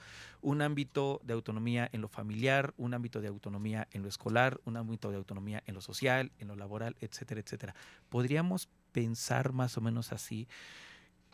Un 0.41 0.61
ámbito 0.61 1.21
de 1.23 1.33
autonomía 1.33 1.89
en 1.91 2.01
lo 2.01 2.07
familiar, 2.07 2.73
un 2.77 2.93
ámbito 2.93 3.21
de 3.21 3.27
autonomía 3.27 3.87
en 3.91 4.01
lo 4.01 4.07
escolar, 4.07 4.59
un 4.63 4.77
ámbito 4.77 5.11
de 5.11 5.17
autonomía 5.17 5.61
en 5.67 5.75
lo 5.75 5.81
social, 5.81 6.31
en 6.39 6.47
lo 6.47 6.55
laboral, 6.55 6.95
etcétera, 7.01 7.41
etcétera. 7.41 7.75
Podríamos 8.09 8.69
pensar 8.93 9.51
más 9.51 9.77
o 9.77 9.81
menos 9.81 10.13
así 10.13 10.47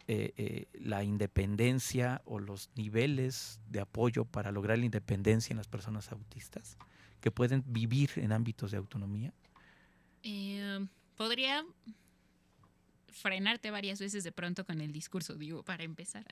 eh, 0.07 0.33
eh, 0.37 0.65
la 0.73 1.03
independencia 1.03 2.23
o 2.25 2.39
los 2.39 2.71
niveles 2.75 3.59
de 3.69 3.79
apoyo 3.79 4.25
para 4.25 4.51
lograr 4.51 4.79
la 4.79 4.85
independencia 4.85 5.53
en 5.53 5.57
las 5.57 5.67
personas 5.67 6.11
autistas 6.11 6.77
que 7.21 7.29
pueden 7.29 7.63
vivir 7.67 8.09
en 8.15 8.31
ámbitos 8.31 8.71
de 8.71 8.77
autonomía. 8.77 9.33
Eh, 10.23 10.87
podría 11.15 11.63
frenarte 13.19 13.71
varias 13.71 13.99
veces 13.99 14.23
de 14.23 14.31
pronto 14.31 14.65
con 14.65 14.81
el 14.81 14.91
discurso, 14.91 15.35
digo, 15.35 15.63
para 15.63 15.83
empezar. 15.83 16.25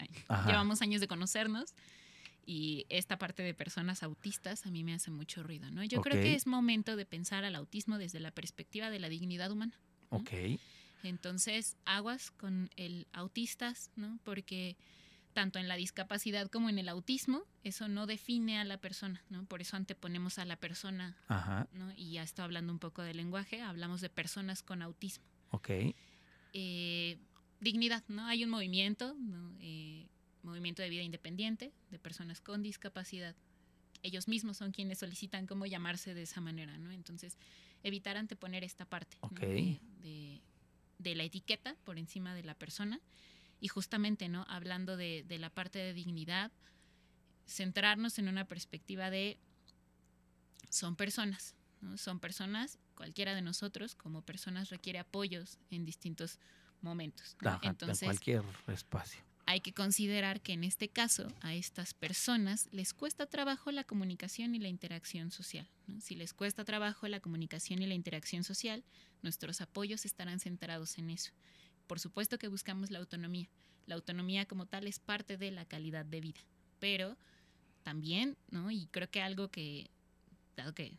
Llevamos 0.46 0.82
años 0.82 1.02
de 1.02 1.08
conocernos 1.08 1.74
y 2.46 2.86
esta 2.90 3.18
parte 3.18 3.44
de 3.44 3.54
personas 3.54 4.04
autistas 4.04 4.66
a 4.66 4.72
mí 4.72 4.84
me 4.84 4.94
hace 4.94 5.12
mucho 5.12 5.44
ruido, 5.44 5.70
¿no? 5.70 5.84
Yo 5.84 6.02
creo 6.02 6.16
Ok. 6.18 6.24
que 6.24 6.34
es 6.36 6.48
momento 6.48 6.96
de 6.96 7.06
pensar 7.06 7.44
al 7.44 7.56
autismo 7.56 7.98
desde 7.98 8.20
la 8.20 8.32
perspectiva 8.32 8.90
de 8.90 9.00
la 9.00 9.10
dignidad 9.10 9.52
humana. 9.52 9.78
¿no? 10.12 10.20
Ok, 10.20 10.32
Entonces, 11.04 11.76
aguas 11.86 12.32
con 12.32 12.70
el 12.76 13.08
autistas, 13.14 13.92
¿no? 13.96 14.20
Porque 14.24 14.78
tanto 15.34 15.60
en 15.60 15.68
la 15.68 15.76
discapacidad 15.76 16.48
como 16.50 16.70
en 16.70 16.80
el 16.80 16.90
autismo, 16.90 17.44
eso 17.64 17.88
no 17.88 18.08
define 18.08 18.60
a 18.60 18.64
la 18.64 18.78
persona, 18.78 19.22
¿no? 19.30 19.46
Por 19.46 19.62
eso 19.62 19.76
anteponemos 19.78 20.40
a 20.40 20.46
la 20.46 20.56
persona, 20.56 21.16
ajá, 21.28 21.68
¿no? 21.74 21.92
Y 21.96 22.14
ya 22.14 22.24
estoy 22.24 22.44
hablando 22.46 22.74
un 22.74 22.80
poco 22.80 23.04
del 23.04 23.18
lenguaje, 23.18 23.62
hablamos 23.62 24.02
de 24.02 24.10
personas 24.10 24.64
con 24.64 24.82
autismo. 24.82 25.26
ok, 25.52 25.70
Eh, 26.60 27.20
dignidad, 27.60 28.04
¿no? 28.08 28.26
Hay 28.26 28.44
un 28.44 28.50
movimiento, 28.50 29.14
¿no? 29.20 29.56
Eh, 29.60 30.08
movimiento 30.42 30.82
de 30.82 30.90
vida 30.90 31.04
independiente 31.04 31.72
de 31.92 32.00
personas 32.00 32.42
con 32.42 32.64
discapacidad. 32.64 33.36
Ellos 34.02 34.28
mismos 34.28 34.58
son 34.58 34.72
quienes 34.72 34.98
solicitan 34.98 35.46
cómo 35.46 35.68
llamarse 35.68 36.16
de 36.16 36.24
esa 36.24 36.42
manera, 36.42 36.80
¿no? 36.80 36.90
Entonces, 36.92 37.38
evitar 37.84 38.18
anteponer 38.18 38.64
esta 38.64 38.86
parte 38.86 39.18
de, 39.46 39.80
de- 40.02 40.42
de 40.98 41.14
la 41.14 41.24
etiqueta 41.26 41.76
por 41.84 42.00
encima 42.00 42.34
de 42.34 42.42
la 42.42 42.56
persona 42.56 43.00
y 43.62 43.68
justamente, 43.68 44.28
¿no? 44.30 44.44
Hablando 44.50 44.98
de, 44.98 45.24
de 45.28 45.38
la 45.38 45.52
parte 45.52 45.78
de 45.78 45.94
dignidad, 45.94 46.52
centrarnos 47.46 48.18
en 48.18 48.30
una 48.30 48.46
perspectiva 48.46 49.12
de 49.12 49.38
son 50.72 50.96
personas, 50.96 51.54
¿no? 51.82 51.98
Son 51.98 52.20
personas, 52.20 52.80
cualquiera 52.96 53.36
de 53.36 53.42
nosotros 53.42 53.96
como 53.96 54.22
personas 54.22 54.70
requiere 54.70 55.00
apoyos 55.00 55.58
en 55.70 55.86
distintos 55.86 56.40
momentos. 56.82 57.36
¿no? 57.42 57.50
ajá, 57.50 57.60
en 57.64 57.70
Entonces, 57.72 58.06
cualquier 58.06 58.44
espacio. 58.68 59.22
hay 59.46 59.62
que 59.62 59.74
considerar 59.74 60.42
que 60.42 60.54
en 60.54 60.64
este 60.64 60.90
caso 60.90 61.28
a 61.42 61.54
estas 61.54 61.94
personas 61.94 62.68
les 62.72 62.94
cuesta 62.94 63.26
trabajo 63.26 63.72
la 63.72 63.84
comunicación 63.84 64.56
y 64.56 64.60
la 64.60 64.68
interacción 64.68 65.32
social. 65.32 65.70
¿no? 65.88 66.02
Si 66.02 66.16
les 66.16 66.34
cuesta 66.34 66.66
trabajo 66.66 67.08
la 67.08 67.20
comunicación 67.20 67.82
y 67.82 67.88
la 67.88 67.94
interacción 67.94 68.44
social, 68.44 68.84
nuestros 69.22 69.62
apoyos 69.62 70.06
estarán 70.06 70.40
centrados 70.40 70.98
en 70.98 71.10
eso. 71.10 71.32
Por 71.88 72.00
supuesto 72.00 72.38
que 72.38 72.50
buscamos 72.50 72.92
la 72.92 73.00
autonomía. 73.00 73.50
La 73.86 73.96
autonomía 73.96 74.46
como 74.46 74.66
tal 74.66 74.86
es 74.86 75.00
parte 75.00 75.38
de 75.38 75.50
la 75.52 75.64
calidad 75.64 76.06
de 76.06 76.20
vida, 76.20 76.42
pero 76.80 77.18
también, 77.84 78.38
¿no? 78.52 78.70
Y 78.70 78.88
creo 78.88 79.10
que 79.10 79.22
algo 79.22 79.48
que, 79.48 79.90
dado 80.58 80.74
que 80.74 80.98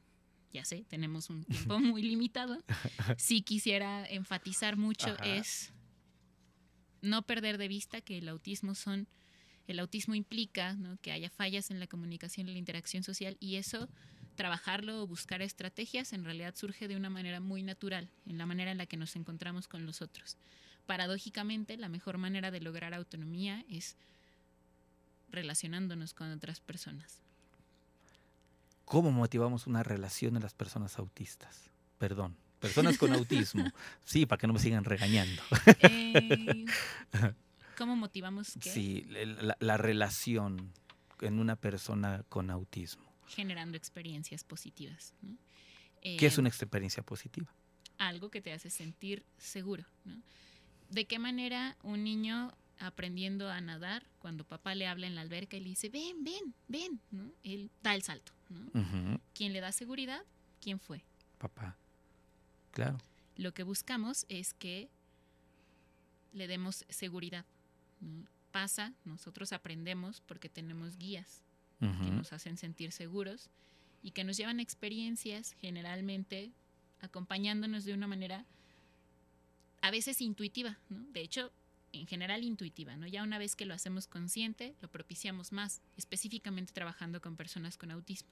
ya 0.52 0.64
sé, 0.64 0.84
tenemos 0.88 1.30
un 1.30 1.44
tiempo 1.44 1.78
muy 1.80 2.02
limitado, 2.02 2.58
sí 3.16 3.42
quisiera 3.42 4.06
enfatizar 4.06 4.76
mucho 4.76 5.10
Ajá. 5.10 5.26
es 5.26 5.72
no 7.02 7.22
perder 7.22 7.58
de 7.58 7.68
vista 7.68 8.00
que 8.00 8.18
el 8.18 8.28
autismo 8.28 8.74
son 8.74 9.06
el 9.66 9.78
autismo 9.80 10.14
implica 10.14 10.72
¿no? 10.72 10.96
que 11.02 11.12
haya 11.12 11.28
fallas 11.28 11.70
en 11.70 11.78
la 11.78 11.86
comunicación 11.86 12.48
y 12.48 12.52
la 12.52 12.58
interacción 12.58 13.02
social 13.02 13.36
y 13.38 13.56
eso 13.56 13.88
trabajarlo 14.34 15.02
o 15.02 15.06
buscar 15.06 15.42
estrategias 15.42 16.12
en 16.12 16.24
realidad 16.24 16.54
surge 16.56 16.88
de 16.88 16.96
una 16.96 17.10
manera 17.10 17.38
muy 17.40 17.62
natural 17.62 18.08
en 18.26 18.38
la 18.38 18.46
manera 18.46 18.70
en 18.70 18.78
la 18.78 18.86
que 18.86 18.96
nos 18.96 19.14
encontramos 19.14 19.68
con 19.68 19.84
los 19.84 20.00
otros 20.00 20.38
paradójicamente 20.86 21.76
la 21.76 21.88
mejor 21.88 22.18
manera 22.18 22.50
de 22.50 22.60
lograr 22.60 22.94
autonomía 22.94 23.64
es 23.68 23.96
relacionándonos 25.30 26.14
con 26.14 26.32
otras 26.32 26.60
personas 26.60 27.20
¿Cómo 28.88 29.10
motivamos 29.12 29.66
una 29.66 29.82
relación 29.82 30.36
en 30.36 30.42
las 30.42 30.54
personas 30.54 30.98
autistas? 30.98 31.70
Perdón, 31.98 32.36
personas 32.60 32.96
con 32.98 33.12
autismo. 33.12 33.64
Sí, 34.04 34.24
para 34.26 34.38
que 34.40 34.46
no 34.46 34.54
me 34.54 34.58
sigan 34.60 34.84
regañando. 34.84 35.42
Eh, 35.80 36.64
¿Cómo 37.76 37.96
motivamos 37.96 38.54
qué? 38.60 38.70
Sí, 38.70 39.04
la, 39.08 39.56
la 39.60 39.76
relación 39.76 40.72
en 41.20 41.38
una 41.38 41.56
persona 41.56 42.24
con 42.28 42.50
autismo. 42.50 43.04
Generando 43.26 43.76
experiencias 43.76 44.42
positivas. 44.44 45.12
¿no? 45.20 45.36
¿Qué 46.00 46.26
es 46.26 46.36
Eh, 46.38 46.40
una 46.40 46.48
experiencia 46.48 47.02
positiva? 47.02 47.52
algo 47.98 48.30
que 48.30 48.40
te 48.40 48.52
hace 48.52 48.70
sentir 48.70 49.24
seguro. 49.38 49.84
¿no? 50.04 50.22
¿De 50.88 51.04
qué 51.06 51.18
manera 51.18 51.76
un 51.82 52.04
niño 52.04 52.54
aprendiendo 52.78 53.50
a 53.50 53.60
nadar, 53.60 54.06
cuando 54.20 54.44
papá 54.44 54.76
le 54.76 54.86
habla 54.86 55.08
en 55.08 55.16
la 55.16 55.20
alberca 55.22 55.56
y 55.56 55.60
le 55.60 55.70
dice, 55.70 55.88
ven, 55.88 56.22
ven, 56.22 56.54
ven, 56.68 57.00
¿no? 57.10 57.32
él 57.42 57.72
da 57.82 57.96
el 57.96 58.02
salto? 58.02 58.32
¿Quién 59.34 59.52
le 59.52 59.60
da 59.60 59.72
seguridad? 59.72 60.22
¿Quién 60.60 60.78
fue? 60.80 61.02
Papá. 61.38 61.76
Claro. 62.72 62.98
Lo 63.36 63.52
que 63.52 63.62
buscamos 63.62 64.26
es 64.28 64.54
que 64.54 64.88
le 66.32 66.46
demos 66.46 66.84
seguridad. 66.88 67.44
¿no? 68.00 68.26
pasa? 68.50 68.92
Nosotros 69.04 69.52
aprendemos 69.52 70.20
porque 70.22 70.48
tenemos 70.48 70.96
guías 70.96 71.42
que 71.78 72.10
nos 72.10 72.32
hacen 72.32 72.56
sentir 72.56 72.90
seguros 72.90 73.50
y 74.02 74.10
que 74.10 74.24
nos 74.24 74.36
llevan 74.36 74.58
experiencias 74.58 75.54
generalmente 75.60 76.50
acompañándonos 77.00 77.84
de 77.84 77.94
una 77.94 78.08
manera 78.08 78.44
a 79.80 79.92
veces 79.92 80.20
intuitiva, 80.20 80.76
¿no? 80.88 81.06
De 81.12 81.20
hecho, 81.20 81.52
en 81.92 82.06
general 82.06 82.44
intuitiva, 82.44 82.96
¿no? 82.96 83.06
Ya 83.06 83.22
una 83.22 83.38
vez 83.38 83.56
que 83.56 83.64
lo 83.66 83.74
hacemos 83.74 84.06
consciente, 84.06 84.74
lo 84.80 84.88
propiciamos 84.88 85.52
más, 85.52 85.80
específicamente 85.96 86.72
trabajando 86.72 87.20
con 87.20 87.36
personas 87.36 87.76
con 87.76 87.90
autismo. 87.90 88.28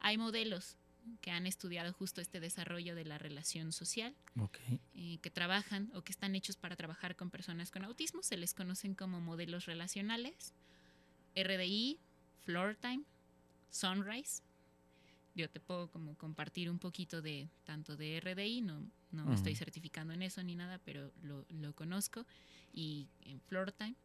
Hay 0.00 0.16
modelos 0.16 0.76
que 1.20 1.30
han 1.30 1.46
estudiado 1.46 1.92
justo 1.92 2.20
este 2.20 2.40
desarrollo 2.40 2.94
de 2.94 3.04
la 3.04 3.18
relación 3.18 3.72
social, 3.72 4.14
Ok. 4.38 4.58
eh, 4.94 5.18
que 5.22 5.30
trabajan 5.30 5.90
o 5.94 6.02
que 6.02 6.12
están 6.12 6.34
hechos 6.34 6.56
para 6.56 6.76
trabajar 6.76 7.16
con 7.16 7.30
personas 7.30 7.70
con 7.70 7.84
autismo, 7.84 8.22
se 8.22 8.36
les 8.36 8.54
conocen 8.54 8.94
como 8.94 9.20
modelos 9.20 9.66
relacionales, 9.66 10.54
RDI, 11.34 11.98
Floor 12.44 12.76
Time, 12.76 13.04
Sunrise. 13.70 14.42
Yo 15.34 15.48
te 15.48 15.60
puedo 15.60 15.90
como 15.90 16.16
compartir 16.16 16.68
un 16.70 16.78
poquito 16.78 17.22
de 17.22 17.48
tanto 17.64 17.96
de 17.96 18.18
RDI, 18.20 18.60
no, 18.62 18.90
no 19.12 19.24
me 19.24 19.34
estoy 19.34 19.52
Ujú. 19.52 19.58
certificando 19.58 20.12
en 20.12 20.22
eso 20.22 20.42
ni 20.42 20.56
nada, 20.56 20.78
pero 20.84 21.12
lo, 21.22 21.46
lo 21.48 21.74
conozco, 21.74 22.26
y 22.78 23.08
en 23.22 23.40
Floor 23.40 23.72
Time. 23.72 23.96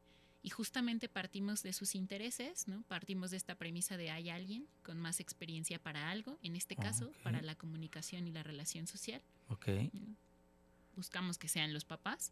Y 0.41 0.49
justamente 0.49 1.07
partimos 1.07 1.61
de 1.63 1.71
sus 1.73 1.93
intereses, 1.95 2.67
¿no? 2.67 2.81
Partimos 2.87 3.29
de 3.31 3.37
esta 3.37 3.55
premisa 3.55 3.95
de 3.97 4.09
hay 4.09 4.29
alguien 4.29 4.67
con 4.83 4.99
más 4.99 5.19
experiencia 5.19 5.77
para 5.79 6.09
algo, 6.09 6.37
en 6.41 6.55
este 6.55 6.75
caso, 6.75 7.07
Ok. 7.09 7.17
para 7.23 7.41
la 7.43 7.55
comunicación 7.55 8.27
y 8.27 8.31
la 8.31 8.41
relación 8.43 8.87
social 8.87 9.21
Ok. 9.49 9.67
buscamos 10.95 11.37
que 11.37 11.47
sean 11.47 11.71
los 11.71 11.85
papás, 11.85 12.31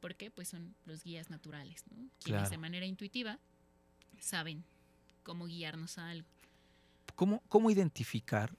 porque 0.00 0.30
pues 0.30 0.48
son 0.48 0.74
los 0.86 1.04
guías 1.04 1.30
naturales, 1.30 1.84
¿no? 1.90 1.96
Quienes 2.22 2.40
Claro. 2.42 2.50
de 2.50 2.58
manera 2.58 2.86
intuitiva 2.86 3.38
saben 4.18 4.64
cómo 5.22 5.46
guiarnos 5.46 5.98
a 5.98 6.08
algo. 6.10 6.26
¿Cómo, 7.14 7.42
¿Cómo 7.48 7.70
identificar 7.70 8.56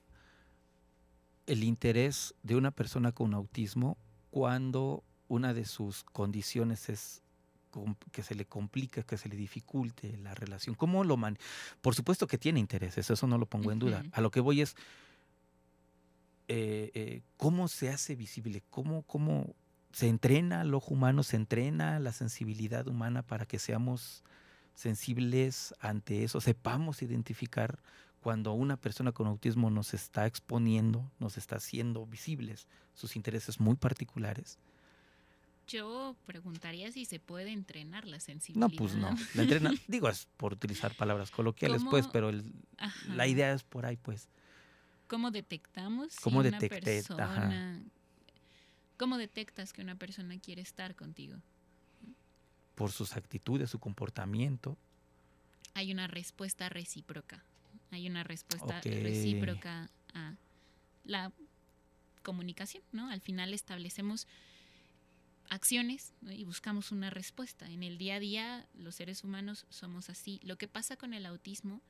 el 1.46 1.62
interés 1.64 2.34
de 2.42 2.56
una 2.56 2.70
persona 2.70 3.12
con 3.12 3.34
autismo 3.34 3.98
cuando 4.30 5.04
una 5.28 5.52
de 5.52 5.64
sus 5.66 6.04
condiciones 6.04 6.88
es 6.88 7.22
que 8.12 8.22
se 8.22 8.34
le 8.34 8.44
complica, 8.44 9.02
que 9.02 9.16
se 9.16 9.28
le 9.28 9.36
dificulte 9.36 10.16
la 10.18 10.34
relación? 10.34 10.74
¿Cómo 10.74 11.04
lo 11.04 11.16
man 11.16 11.38
Por 11.80 11.94
supuesto 11.94 12.26
que 12.26 12.38
tiene 12.38 12.60
intereses, 12.60 13.10
eso 13.10 13.26
no 13.26 13.38
lo 13.38 13.46
pongo 13.46 13.72
en 13.72 13.78
duda. 13.78 14.04
A 14.12 14.20
lo 14.20 14.30
que 14.30 14.40
voy 14.40 14.60
es 14.60 14.76
eh, 16.48 16.90
eh, 16.94 17.22
cómo 17.36 17.68
se 17.68 17.88
hace 17.88 18.16
visible, 18.16 18.62
cómo, 18.70 19.02
cómo 19.02 19.54
se 19.92 20.08
entrena 20.08 20.62
el 20.62 20.74
ojo 20.74 20.92
humano, 20.94 21.22
se 21.22 21.36
entrena 21.36 21.98
la 22.00 22.12
sensibilidad 22.12 22.86
humana 22.86 23.22
para 23.22 23.46
que 23.46 23.58
seamos 23.58 24.24
sensibles 24.74 25.74
ante 25.80 26.24
eso, 26.24 26.40
sepamos 26.40 27.00
identificar 27.02 27.78
cuando 28.20 28.52
una 28.54 28.76
persona 28.76 29.12
con 29.12 29.26
autismo 29.26 29.70
nos 29.70 29.94
está 29.94 30.26
exponiendo, 30.26 31.10
nos 31.18 31.36
está 31.36 31.56
haciendo 31.56 32.06
visibles 32.06 32.66
sus 32.94 33.16
intereses 33.16 33.60
muy 33.60 33.76
particulares. 33.76 34.58
Yo 35.66 36.14
preguntaría 36.26 36.92
si 36.92 37.04
se 37.06 37.18
puede 37.20 37.50
entrenar 37.50 38.06
la 38.06 38.20
sensibilidad. 38.20 38.68
No, 38.68 38.76
pues 38.76 38.94
no. 38.94 39.14
La 39.34 39.42
entrena, 39.42 39.72
digo, 39.88 40.08
es 40.08 40.26
por 40.36 40.52
utilizar 40.52 40.94
palabras 40.94 41.30
coloquiales, 41.30 41.78
¿Cómo? 41.78 41.90
pues, 41.90 42.06
pero 42.08 42.28
el- 42.28 42.52
la 43.08 43.26
idea 43.26 43.52
es 43.52 43.62
por 43.62 43.86
ahí, 43.86 43.96
pues. 43.96 44.28
¿Cómo 45.06 45.30
detectamos 45.30 46.16
¿Cómo 46.16 46.42
si 46.42 46.48
una? 46.48 46.58
Ajá. 46.58 47.34
persona... 47.34 47.82
¿Cómo 48.96 49.18
detectas 49.18 49.72
que 49.72 49.82
una 49.82 49.96
persona 49.96 50.38
quiere 50.38 50.62
estar 50.62 50.94
contigo? 50.94 51.38
Por 52.74 52.92
sus 52.92 53.16
actitudes, 53.16 53.70
su 53.70 53.78
comportamiento. 53.80 54.76
Hay 55.74 55.90
una 55.92 56.06
respuesta 56.06 56.68
recíproca. 56.68 57.42
Hay 57.90 58.06
una 58.08 58.22
respuesta 58.22 58.80
recíproca 58.80 59.90
a 60.14 60.34
la 61.04 61.32
comunicación, 62.22 62.82
¿no? 62.92 63.10
Al 63.10 63.20
final 63.20 63.52
establecemos 63.52 64.26
acciones 65.50 66.12
¿no? 66.20 66.32
y 66.32 66.44
buscamos 66.44 66.92
una 66.92 67.10
respuesta. 67.10 67.70
En 67.70 67.82
el 67.82 67.98
día 67.98 68.16
a 68.16 68.20
día, 68.20 68.68
los 68.74 68.94
seres 68.96 69.24
humanos 69.24 69.66
somos 69.68 70.10
así. 70.10 70.40
Lo 70.42 70.56
que 70.56 70.68
pasa 70.68 70.96
con 70.96 71.14
el 71.14 71.26
autismo, 71.26 71.80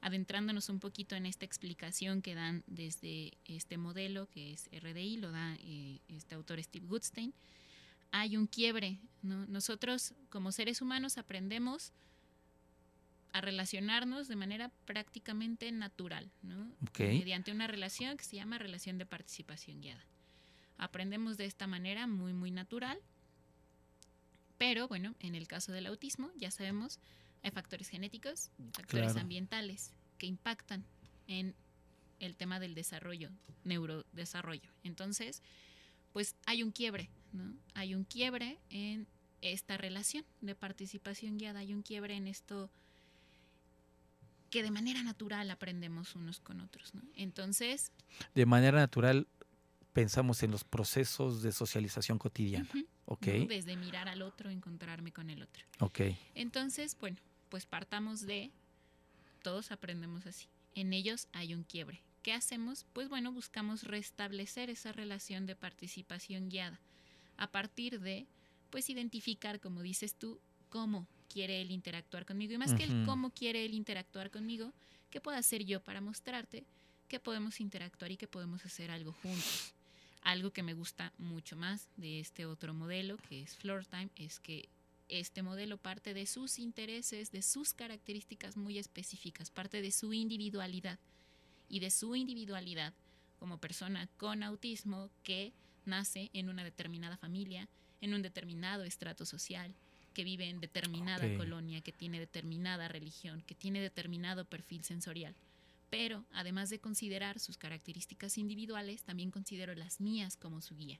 adentrándonos 0.00 0.68
un 0.68 0.80
poquito 0.80 1.14
en 1.14 1.26
esta 1.26 1.44
explicación 1.44 2.22
que 2.22 2.34
dan 2.34 2.64
desde 2.66 3.32
este 3.44 3.76
modelo, 3.76 4.28
que 4.28 4.52
es 4.52 4.68
RDI, 4.72 5.18
lo 5.18 5.30
da 5.30 5.56
eh, 5.60 6.00
este 6.08 6.34
autor 6.34 6.62
Steve 6.62 6.86
Goodstein, 6.86 7.34
hay 8.10 8.36
un 8.36 8.46
quiebre. 8.46 8.98
¿no? 9.22 9.46
Nosotros, 9.46 10.14
como 10.28 10.52
seres 10.52 10.82
humanos, 10.82 11.18
aprendemos 11.18 11.92
a 13.32 13.40
relacionarnos 13.40 14.28
de 14.28 14.36
manera 14.36 14.70
prácticamente 14.84 15.72
natural, 15.72 16.30
¿no? 16.42 16.70
Mediante 16.98 17.50
una 17.50 17.66
relación 17.66 18.16
que 18.18 18.24
se 18.24 18.36
llama 18.36 18.58
relación 18.58 18.98
de 18.98 19.06
participación 19.06 19.80
guiada. 19.80 20.04
Aprendemos 20.82 21.36
de 21.36 21.44
esta 21.44 21.68
manera 21.68 22.08
muy, 22.08 22.32
muy 22.32 22.50
natural, 22.50 22.98
pero 24.58 24.88
bueno, 24.88 25.14
en 25.20 25.36
el 25.36 25.46
caso 25.46 25.70
del 25.70 25.86
autismo, 25.86 26.28
ya 26.36 26.50
sabemos, 26.50 26.98
hay 27.44 27.52
factores 27.52 27.88
genéticos, 27.88 28.50
factores 28.72 29.12
Claro. 29.12 29.20
ambientales 29.20 29.92
que 30.18 30.26
impactan 30.26 30.84
en 31.28 31.54
el 32.18 32.34
tema 32.34 32.58
del 32.58 32.74
desarrollo, 32.74 33.30
neurodesarrollo. 33.62 34.70
Entonces, 34.82 35.40
pues 36.12 36.34
hay 36.46 36.64
un 36.64 36.72
quiebre, 36.72 37.08
¿no? 37.32 37.54
Hay 37.74 37.94
un 37.94 38.02
quiebre 38.02 38.58
en 38.70 39.06
esta 39.40 39.76
relación 39.76 40.24
de 40.40 40.56
participación 40.56 41.38
guiada, 41.38 41.60
hay 41.60 41.74
un 41.74 41.82
quiebre 41.82 42.16
en 42.16 42.26
esto 42.26 42.70
que 44.50 44.64
de 44.64 44.72
manera 44.72 45.04
natural 45.04 45.48
aprendemos 45.52 46.16
unos 46.16 46.40
con 46.40 46.60
otros, 46.60 46.92
¿no? 46.92 47.02
Entonces, 47.14 47.92
De 48.34 48.46
manera 48.46 48.78
natural 48.78 49.28
pensamos 49.92 50.42
en 50.42 50.50
los 50.50 50.64
procesos 50.64 51.42
de 51.42 51.52
socialización 51.52 52.18
cotidiana. 52.18 52.68
ujú, 52.70 52.86
Ok, 53.04 53.26
¿no? 53.26 53.46
desde 53.46 53.76
mirar 53.76 54.08
al 54.08 54.22
otro, 54.22 54.50
encontrarme 54.50 55.12
con 55.12 55.28
el 55.28 55.42
otro. 55.42 55.64
ok. 55.80 56.00
Entonces, 56.34 56.96
bueno, 56.98 57.18
pues 57.48 57.66
partamos 57.66 58.22
de, 58.22 58.50
todos 59.42 59.70
aprendemos 59.70 60.26
así. 60.26 60.46
En 60.74 60.92
ellos 60.92 61.28
hay 61.32 61.54
un 61.54 61.64
quiebre. 61.64 62.00
¿Qué 62.22 62.32
hacemos? 62.32 62.86
Pues 62.92 63.08
bueno, 63.08 63.32
buscamos 63.32 63.82
restablecer 63.82 64.70
esa 64.70 64.92
relación 64.92 65.44
de 65.44 65.56
participación 65.56 66.48
guiada 66.48 66.80
a 67.36 67.50
partir 67.50 68.00
de, 68.00 68.26
pues 68.70 68.88
identificar, 68.88 69.60
como 69.60 69.82
dices 69.82 70.14
tú, 70.14 70.40
cómo 70.68 71.06
quiere 71.28 71.60
él 71.60 71.70
interactuar 71.70 72.24
conmigo. 72.24 72.52
Y 72.54 72.58
más 72.58 72.74
que 72.74 72.84
el 72.84 73.04
cómo 73.04 73.30
quiere 73.30 73.64
él 73.64 73.74
interactuar 73.74 74.30
conmigo, 74.30 74.72
¿qué 75.10 75.20
puedo 75.20 75.36
hacer 75.36 75.64
yo 75.64 75.82
para 75.82 76.00
mostrarte 76.00 76.64
que 77.08 77.18
podemos 77.20 77.60
interactuar 77.60 78.12
y 78.12 78.16
que 78.16 78.28
podemos 78.28 78.64
hacer 78.64 78.90
algo 78.90 79.12
juntos? 79.12 79.74
Algo 80.22 80.52
que 80.52 80.62
me 80.62 80.74
gusta 80.74 81.12
mucho 81.18 81.56
más 81.56 81.88
de 81.96 82.20
este 82.20 82.46
otro 82.46 82.74
modelo, 82.74 83.16
que 83.28 83.42
es 83.42 83.56
Floor 83.56 83.84
Time, 83.84 84.10
es 84.16 84.38
que 84.38 84.68
este 85.08 85.42
modelo 85.42 85.76
parte 85.78 86.14
de 86.14 86.26
sus 86.26 86.58
intereses, 86.58 87.32
de 87.32 87.42
sus 87.42 87.74
características 87.74 88.56
muy 88.56 88.78
específicas, 88.78 89.50
parte 89.50 89.82
de 89.82 89.90
su 89.90 90.12
individualidad 90.12 90.98
y 91.68 91.80
de 91.80 91.90
su 91.90 92.14
individualidad 92.14 92.94
como 93.38 93.58
persona 93.58 94.08
con 94.16 94.42
autismo 94.42 95.10
que 95.24 95.52
nace 95.84 96.30
en 96.32 96.48
una 96.48 96.62
determinada 96.62 97.16
familia, 97.16 97.68
en 98.00 98.14
un 98.14 98.22
determinado 98.22 98.84
estrato 98.84 99.26
social, 99.26 99.74
que 100.14 100.24
vive 100.24 100.48
en 100.48 100.60
determinada 100.60 101.26
colonia, 101.36 101.80
que 101.80 101.92
tiene 101.92 102.20
determinada 102.20 102.86
religión, 102.88 103.42
que 103.42 103.54
tiene 103.54 103.80
determinado 103.80 104.44
perfil 104.44 104.84
sensorial. 104.84 105.34
Pero 105.92 106.24
además 106.32 106.70
de 106.70 106.78
considerar 106.78 107.38
sus 107.38 107.58
características 107.58 108.38
individuales, 108.38 109.02
también 109.02 109.30
considero 109.30 109.74
las 109.74 110.00
mías 110.00 110.38
como 110.38 110.62
su 110.62 110.74
guía. 110.74 110.98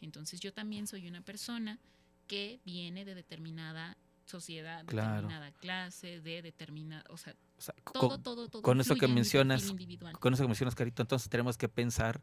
Entonces 0.00 0.40
yo 0.40 0.52
también 0.52 0.88
soy 0.88 1.06
una 1.06 1.20
persona 1.20 1.78
que 2.26 2.58
viene 2.64 3.04
de 3.04 3.14
determinada 3.14 3.96
sociedad, 4.24 4.84
Claro. 4.86 5.12
determinada 5.12 5.52
clase, 5.52 6.20
de 6.20 6.42
determinada, 6.42 7.04
o 7.10 7.16
sea, 7.16 7.36
O 7.56 7.62
sea, 7.62 7.76
todo, 7.92 8.08
con, 8.08 8.22
todo, 8.24 8.48
todo. 8.48 8.62
con 8.62 8.80
eso 8.80 8.96
que 8.96 9.06
mencionas, 9.06 9.72
con 10.18 10.34
eso 10.34 10.42
que 10.42 10.48
mencionas, 10.48 10.74
Carito, 10.74 11.00
entonces 11.02 11.28
tenemos 11.28 11.56
que 11.56 11.68
pensar 11.68 12.20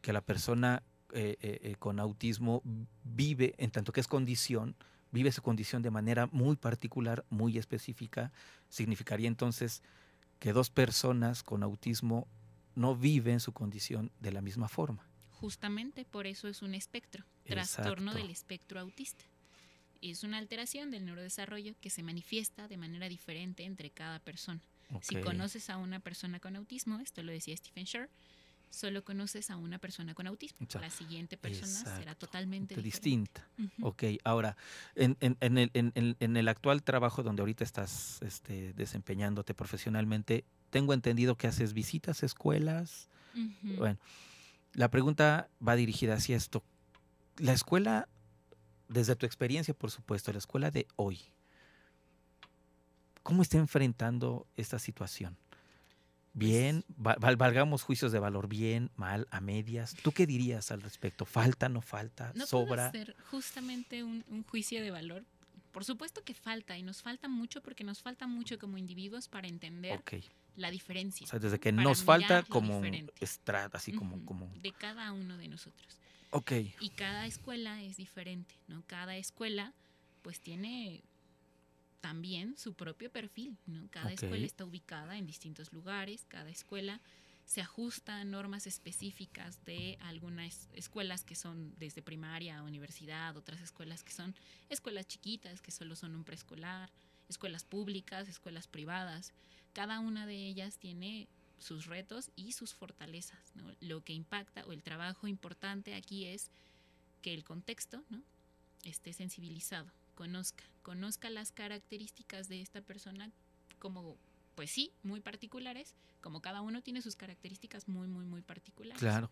que 0.00 0.12
la 0.12 0.22
persona 0.22 0.82
eh, 1.12 1.36
eh, 1.40 1.60
eh, 1.62 1.76
con 1.76 2.00
autismo 2.00 2.62
vive, 3.04 3.54
en 3.58 3.70
tanto 3.70 3.92
que 3.92 4.00
es 4.00 4.08
condición, 4.08 4.74
vive 5.12 5.30
su 5.30 5.40
condición 5.40 5.82
de 5.82 5.92
manera 5.92 6.26
muy 6.32 6.56
particular, 6.56 7.24
muy 7.30 7.58
específica. 7.58 8.32
Significaría 8.68 9.28
entonces 9.28 9.84
que 10.44 10.52
dos 10.52 10.68
personas 10.68 11.42
con 11.42 11.62
autismo 11.62 12.28
no 12.74 12.94
viven 12.94 13.40
su 13.40 13.54
condición 13.54 14.12
de 14.20 14.30
la 14.30 14.42
misma 14.42 14.68
forma. 14.68 15.08
Justamente 15.30 16.04
por 16.04 16.26
eso 16.26 16.48
es 16.48 16.60
un 16.60 16.74
espectro, 16.74 17.24
trastorno 17.46 18.12
del 18.12 18.28
espectro 18.28 18.78
autista. 18.78 19.24
Es 20.02 20.22
una 20.22 20.36
alteración 20.36 20.90
del 20.90 21.06
neurodesarrollo 21.06 21.72
que 21.80 21.88
se 21.88 22.02
manifiesta 22.02 22.68
de 22.68 22.76
manera 22.76 23.08
diferente 23.08 23.64
entre 23.64 23.88
cada 23.88 24.18
persona. 24.18 24.60
Si 25.00 25.16
conoces 25.22 25.70
a 25.70 25.78
una 25.78 25.98
persona 25.98 26.40
con 26.40 26.56
autismo, 26.56 27.00
esto 27.00 27.22
lo 27.22 27.32
decía 27.32 27.56
Stephen 27.56 27.84
Shore, 27.84 28.10
solo 28.74 29.04
conoces 29.04 29.50
a 29.50 29.56
una 29.56 29.78
persona 29.78 30.14
con 30.14 30.26
autismo. 30.26 30.58
Exacto. 30.60 30.86
La 30.86 30.90
siguiente 30.90 31.36
persona 31.36 31.96
será 31.96 32.14
totalmente 32.14 32.76
distinta. 32.82 33.46
diferente. 33.56 33.82
Ok, 33.86 34.20
ahora, 34.24 34.56
en, 34.94 35.16
en- 35.20 35.36
en 35.40 35.58
el, 35.58 35.70
en- 36.18 36.36
el 36.36 36.48
actual 36.48 36.82
trabajo 36.82 37.22
donde 37.22 37.42
ahorita 37.42 37.64
estás 37.64 38.20
este, 38.22 38.72
desempeñándote 38.74 39.54
profesionalmente, 39.54 40.44
tengo 40.70 40.92
entendido 40.92 41.36
que 41.36 41.46
haces 41.46 41.72
visitas 41.72 42.22
a 42.22 42.26
escuelas. 42.26 43.08
Bueno, 43.62 43.98
la 44.74 44.90
pregunta 44.90 45.48
va 45.66 45.76
dirigida 45.76 46.14
hacia 46.14 46.36
esto. 46.36 46.62
La 47.38 47.52
escuela, 47.52 48.08
desde 48.88 49.16
tu 49.16 49.26
experiencia, 49.26 49.74
por 49.74 49.90
supuesto, 49.90 50.32
la 50.32 50.38
escuela 50.38 50.70
de 50.70 50.86
hoy, 50.96 51.20
¿cómo 53.22 53.42
está 53.42 53.58
enfrentando 53.58 54.46
esta 54.56 54.78
situación? 54.78 55.36
Bien, 56.34 56.84
va- 56.94 57.16
val- 57.20 57.36
valgamos 57.36 57.82
juicios 57.82 58.10
de 58.12 58.18
valor, 58.18 58.48
bien, 58.48 58.90
mal, 58.96 59.26
a 59.30 59.40
medias. 59.40 59.94
¿Tú 60.02 60.10
qué 60.12 60.26
dirías 60.26 60.70
al 60.72 60.82
respecto? 60.82 61.24
¿Falta, 61.24 61.68
no 61.68 61.80
falta? 61.80 62.32
No 62.34 62.46
¿Sobra? 62.46 62.90
puede 62.90 63.04
ser 63.04 63.16
justamente 63.30 64.02
un, 64.02 64.24
un 64.28 64.42
juicio 64.44 64.82
de 64.82 64.90
valor. 64.90 65.24
Por 65.70 65.84
supuesto 65.84 66.22
que 66.24 66.34
falta 66.34 66.76
y 66.76 66.82
nos 66.82 67.02
falta 67.02 67.28
mucho 67.28 67.60
porque 67.62 67.84
nos 67.84 68.00
falta 68.02 68.26
mucho 68.26 68.58
como 68.58 68.78
individuos 68.78 69.28
para 69.28 69.48
entender 69.48 70.00
la 70.56 70.70
diferencia. 70.70 71.24
O 71.24 71.28
sea, 71.30 71.38
desde 71.38 71.58
que 71.58 71.72
Para 71.72 71.82
nos 71.84 72.02
falta 72.04 72.42
como 72.44 72.80
estrada, 73.20 73.70
así 73.72 73.92
como, 73.92 74.24
como. 74.24 74.52
de 74.60 74.72
cada 74.72 75.10
uno 75.12 75.36
de 75.36 75.48
nosotros. 75.48 75.98
Ok, 76.30 76.50
Y 76.80 76.90
cada 76.90 77.26
escuela 77.26 77.80
es 77.82 77.96
diferente, 77.96 78.54
¿no? 78.66 78.82
Cada 78.88 79.16
escuela 79.16 79.72
pues 80.22 80.40
tiene 80.40 81.02
también 82.04 82.54
su 82.58 82.74
propio 82.74 83.10
perfil, 83.10 83.56
¿no? 83.64 83.88
Cada 83.88 84.12
escuela 84.12 84.44
está 84.44 84.66
ubicada 84.66 85.16
en 85.16 85.26
distintos 85.26 85.72
lugares, 85.72 86.26
cada 86.28 86.50
escuela 86.50 87.00
se 87.46 87.62
ajusta 87.62 88.20
a 88.20 88.24
normas 88.24 88.66
específicas 88.66 89.64
de 89.64 89.96
algunas 90.02 90.68
escuelas 90.74 91.24
que 91.24 91.34
son 91.34 91.72
desde 91.78 92.02
primaria 92.02 92.58
a 92.58 92.62
universidad, 92.62 93.34
otras 93.38 93.62
escuelas 93.62 94.04
que 94.04 94.12
son 94.12 94.34
escuelas 94.68 95.06
chiquitas, 95.06 95.62
que 95.62 95.70
solo 95.70 95.96
son 95.96 96.14
un 96.14 96.24
preescolar, 96.24 96.90
escuelas 97.30 97.64
públicas, 97.64 98.28
escuelas 98.28 98.66
privadas. 98.66 99.32
Cada 99.72 99.98
una 99.98 100.26
de 100.26 100.36
ellas 100.46 100.76
tiene 100.76 101.26
sus 101.58 101.86
retos 101.86 102.30
y 102.36 102.52
sus 102.52 102.74
fortalezas. 102.74 103.40
¿no? 103.54 103.64
Lo 103.80 104.04
que 104.04 104.12
impacta 104.12 104.62
o 104.66 104.72
el 104.72 104.82
trabajo 104.82 105.26
importante 105.26 105.94
aquí 105.94 106.26
es 106.26 106.50
que 107.22 107.32
el 107.32 107.44
contexto 107.44 108.04
¿no? 108.10 108.20
esté 108.82 109.14
sensibilizado, 109.14 109.90
conozca, 110.14 110.64
conozca 110.82 111.30
las 111.30 111.52
características 111.52 112.48
de 112.48 112.60
esta 112.60 112.80
persona 112.80 113.30
como, 113.78 114.16
pues 114.54 114.70
sí, 114.70 114.92
muy 115.02 115.20
particulares, 115.20 115.94
como 116.20 116.40
cada 116.40 116.62
uno 116.62 116.82
tiene 116.82 117.02
sus 117.02 117.16
características 117.16 117.88
muy, 117.88 118.08
muy, 118.08 118.24
muy 118.24 118.40
particulares. 118.42 118.98
claro. 119.00 119.30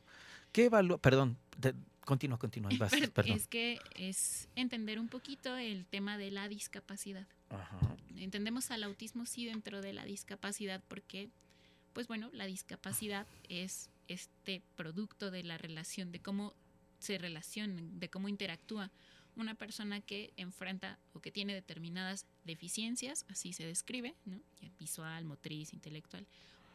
¿Qué 0.53 0.67
evalúa? 0.67 0.99
Perdón, 0.99 1.39
de- 1.57 1.75
continúa, 2.05 2.39
continúa. 2.39 2.71
vas, 2.79 2.91
Pero 2.91 3.11
perdón. 3.15 3.37
Es 3.37 3.47
que 3.47 3.79
es 3.97 4.49
entender 4.55 4.99
un 4.99 5.09
poquito 5.09 5.57
el 5.57 5.87
tema 5.87 6.19
de 6.19 6.31
la 6.31 6.49
discapacidad. 6.49 7.27
Ajá. 7.49 7.79
Entendemos 8.17 8.71
al 8.71 8.83
autismo 8.83 9.25
sí 9.25 9.47
dentro 9.47 9.81
de 9.81 9.95
la 9.95 10.05
discapacidad 10.05 10.83
porque, 10.89 11.31
pues 11.95 12.09
bueno, 12.09 12.29
la 12.35 12.45
discapacidad 12.45 13.27
es 13.49 13.89
este 14.09 14.63
producto 14.77 15.31
de 15.31 15.43
la 15.43 15.57
relación, 15.57 16.13
de 16.13 16.21
cómo 16.21 16.55
se 16.99 17.17
relaciona, 17.17 17.81
de 17.83 18.11
cómo 18.11 18.29
interactúa 18.29 18.91
una 19.37 19.55
persona 19.55 20.01
que 20.01 20.33
enfrenta 20.37 20.99
o 21.15 21.21
que 21.21 21.33
tiene 21.33 21.55
determinadas 21.55 22.27
deficiencias, 22.45 23.25
así 23.29 23.53
se 23.53 23.67
describe, 23.67 24.15
¿no? 24.25 24.41
visual, 24.79 25.25
motriz, 25.25 25.73
intelectual, 25.73 26.27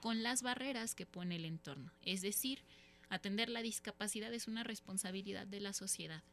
con 0.01 0.23
las 0.23 0.41
barreras 0.41 0.95
que 0.95 1.05
pone 1.05 1.35
el 1.35 1.45
entorno. 1.45 1.91
Es 2.03 2.21
decir, 2.21 2.59
atender 3.09 3.49
la 3.49 3.61
discapacidad 3.61 4.33
es 4.33 4.47
una 4.47 4.63
responsabilidad 4.63 5.45
de 5.47 5.59
la 5.59 5.73
sociedad. 5.73 6.23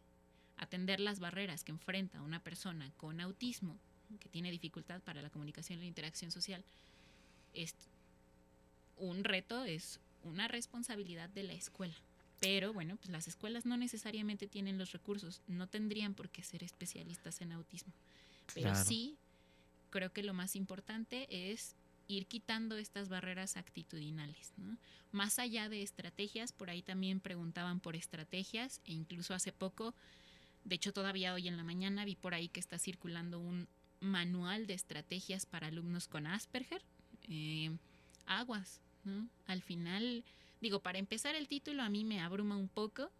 Atender 0.56 1.00
las 1.00 1.18
barreras 1.18 1.64
que 1.64 1.72
enfrenta 1.72 2.22
una 2.22 2.40
persona 2.40 2.90
con 2.96 3.20
autismo 3.20 3.76
que 4.20 4.28
tiene 4.28 4.50
dificultad 4.50 5.00
para 5.02 5.22
la 5.22 5.30
comunicación 5.30 5.78
y 5.78 5.82
la 5.82 5.88
interacción 5.88 6.30
social, 6.30 6.64
es 7.52 7.74
un 8.96 9.24
reto, 9.24 9.64
es 9.64 10.00
una 10.22 10.48
responsabilidad 10.48 11.28
de 11.28 11.42
la 11.42 11.52
escuela. 11.52 11.94
Pero 12.44 12.72
bueno, 12.74 12.96
pues 12.96 13.08
las 13.08 13.26
escuelas 13.26 13.64
no 13.64 13.76
necesariamente 13.76 14.46
tienen 14.46 14.76
los 14.76 14.92
recursos, 14.92 15.40
no 15.48 15.66
tendrían 15.66 16.14
por 16.14 16.28
qué 16.28 16.42
ser 16.42 16.62
especialistas 16.62 17.40
en 17.40 17.52
autismo. 17.52 17.92
Pero 18.52 18.70
Claro. 18.70 18.84
sí, 18.84 19.16
creo 19.90 20.12
que 20.12 20.22
lo 20.22 20.34
más 20.34 20.54
importante 20.54 21.26
es 21.30 21.74
ir 22.06 22.26
quitando 22.26 22.76
estas 22.76 23.08
barreras 23.08 23.56
actitudinales. 23.56 24.52
¿no? 24.58 24.76
Más 25.10 25.38
allá 25.38 25.70
de 25.70 25.82
estrategias, 25.82 26.52
por 26.52 26.68
ahí 26.68 26.82
también 26.82 27.20
preguntaban 27.20 27.80
por 27.80 27.96
estrategias 27.96 28.82
e 28.84 28.92
incluso 28.92 29.32
hace 29.32 29.52
poco, 29.52 29.94
de 30.64 30.74
hecho 30.74 30.92
todavía 30.92 31.32
hoy 31.32 31.48
en 31.48 31.56
la 31.56 31.64
mañana 31.64 32.04
vi 32.04 32.14
por 32.14 32.34
ahí 32.34 32.48
que 32.48 32.60
está 32.60 32.78
circulando 32.78 33.38
un 33.40 33.68
manual 34.00 34.66
de 34.66 34.74
estrategias 34.74 35.46
para 35.46 35.68
alumnos 35.68 36.08
con 36.08 36.26
Asperger. 36.26 36.82
Eh, 37.28 37.74
aguas, 38.26 38.80
¿no? 39.04 39.26
Al 39.46 39.62
final, 39.62 40.24
digo, 40.64 40.80
para 40.80 40.98
empezar 40.98 41.34
el 41.36 41.46
título 41.46 41.82
a 41.82 41.88
mí 41.88 42.04
me 42.04 42.20
abruma 42.20 42.56
un 42.56 42.68
poco 42.68 43.10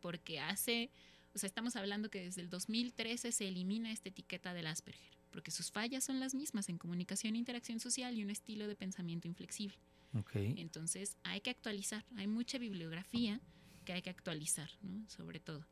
porque 0.00 0.40
hace, 0.40 0.90
o 1.34 1.38
sea, 1.38 1.46
estamos 1.46 1.76
hablando 1.76 2.10
que 2.10 2.22
desde 2.22 2.40
el 2.40 2.48
2013 2.48 3.32
se 3.32 3.48
elimina 3.48 3.90
esta 3.92 4.08
etiqueta 4.08 4.54
del 4.54 4.68
Asperger, 4.68 5.10
porque 5.30 5.50
sus 5.50 5.70
fallas 5.70 6.04
son 6.04 6.20
las 6.20 6.34
mismas 6.34 6.68
en 6.68 6.78
comunicación 6.78 7.36
interacción 7.36 7.80
social 7.80 8.16
y 8.16 8.22
un 8.22 8.30
estilo 8.30 8.66
de 8.68 8.76
pensamiento 8.76 9.28
inflexible. 9.28 9.76
Ok. 10.14 10.30
Entonces 10.34 11.16
hay 11.24 11.40
que 11.40 11.50
actualizar, 11.50 12.04
hay 12.16 12.26
mucha 12.26 12.58
bibliografía 12.58 13.40
que 13.84 13.92
hay 13.92 14.02
que 14.02 14.10
actualizar, 14.10 14.70
¿no? 14.82 15.08
Sobre 15.08 15.40
todo. 15.40 15.66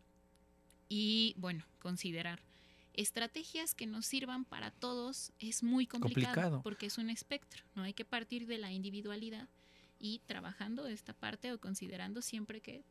Y 0.89 1.35
bueno, 1.37 1.65
considerar 1.79 2.43
estrategias 2.95 3.75
que 3.75 3.87
nos 3.87 4.07
sirvan 4.07 4.45
para 4.45 4.73
todos 4.73 5.33
es 5.39 5.63
muy 5.63 5.87
complicado, 5.87 6.35
Complicado. 6.35 6.63
porque 6.63 6.87
es 6.87 6.99
un 6.99 7.09
espectro, 7.09 7.63
¿no? 7.77 7.83
Hay 7.83 7.95
que 7.95 8.05
partir 8.05 8.47
de 8.47 8.59
la 8.59 8.73
individualidad 8.73 9.49
y 10.01 10.21
trabajando 10.27 10.87
esta 10.87 11.13
parte 11.13 11.53
o 11.53 11.61
considerando 11.61 12.23
siempre 12.23 12.61
que 12.61 12.83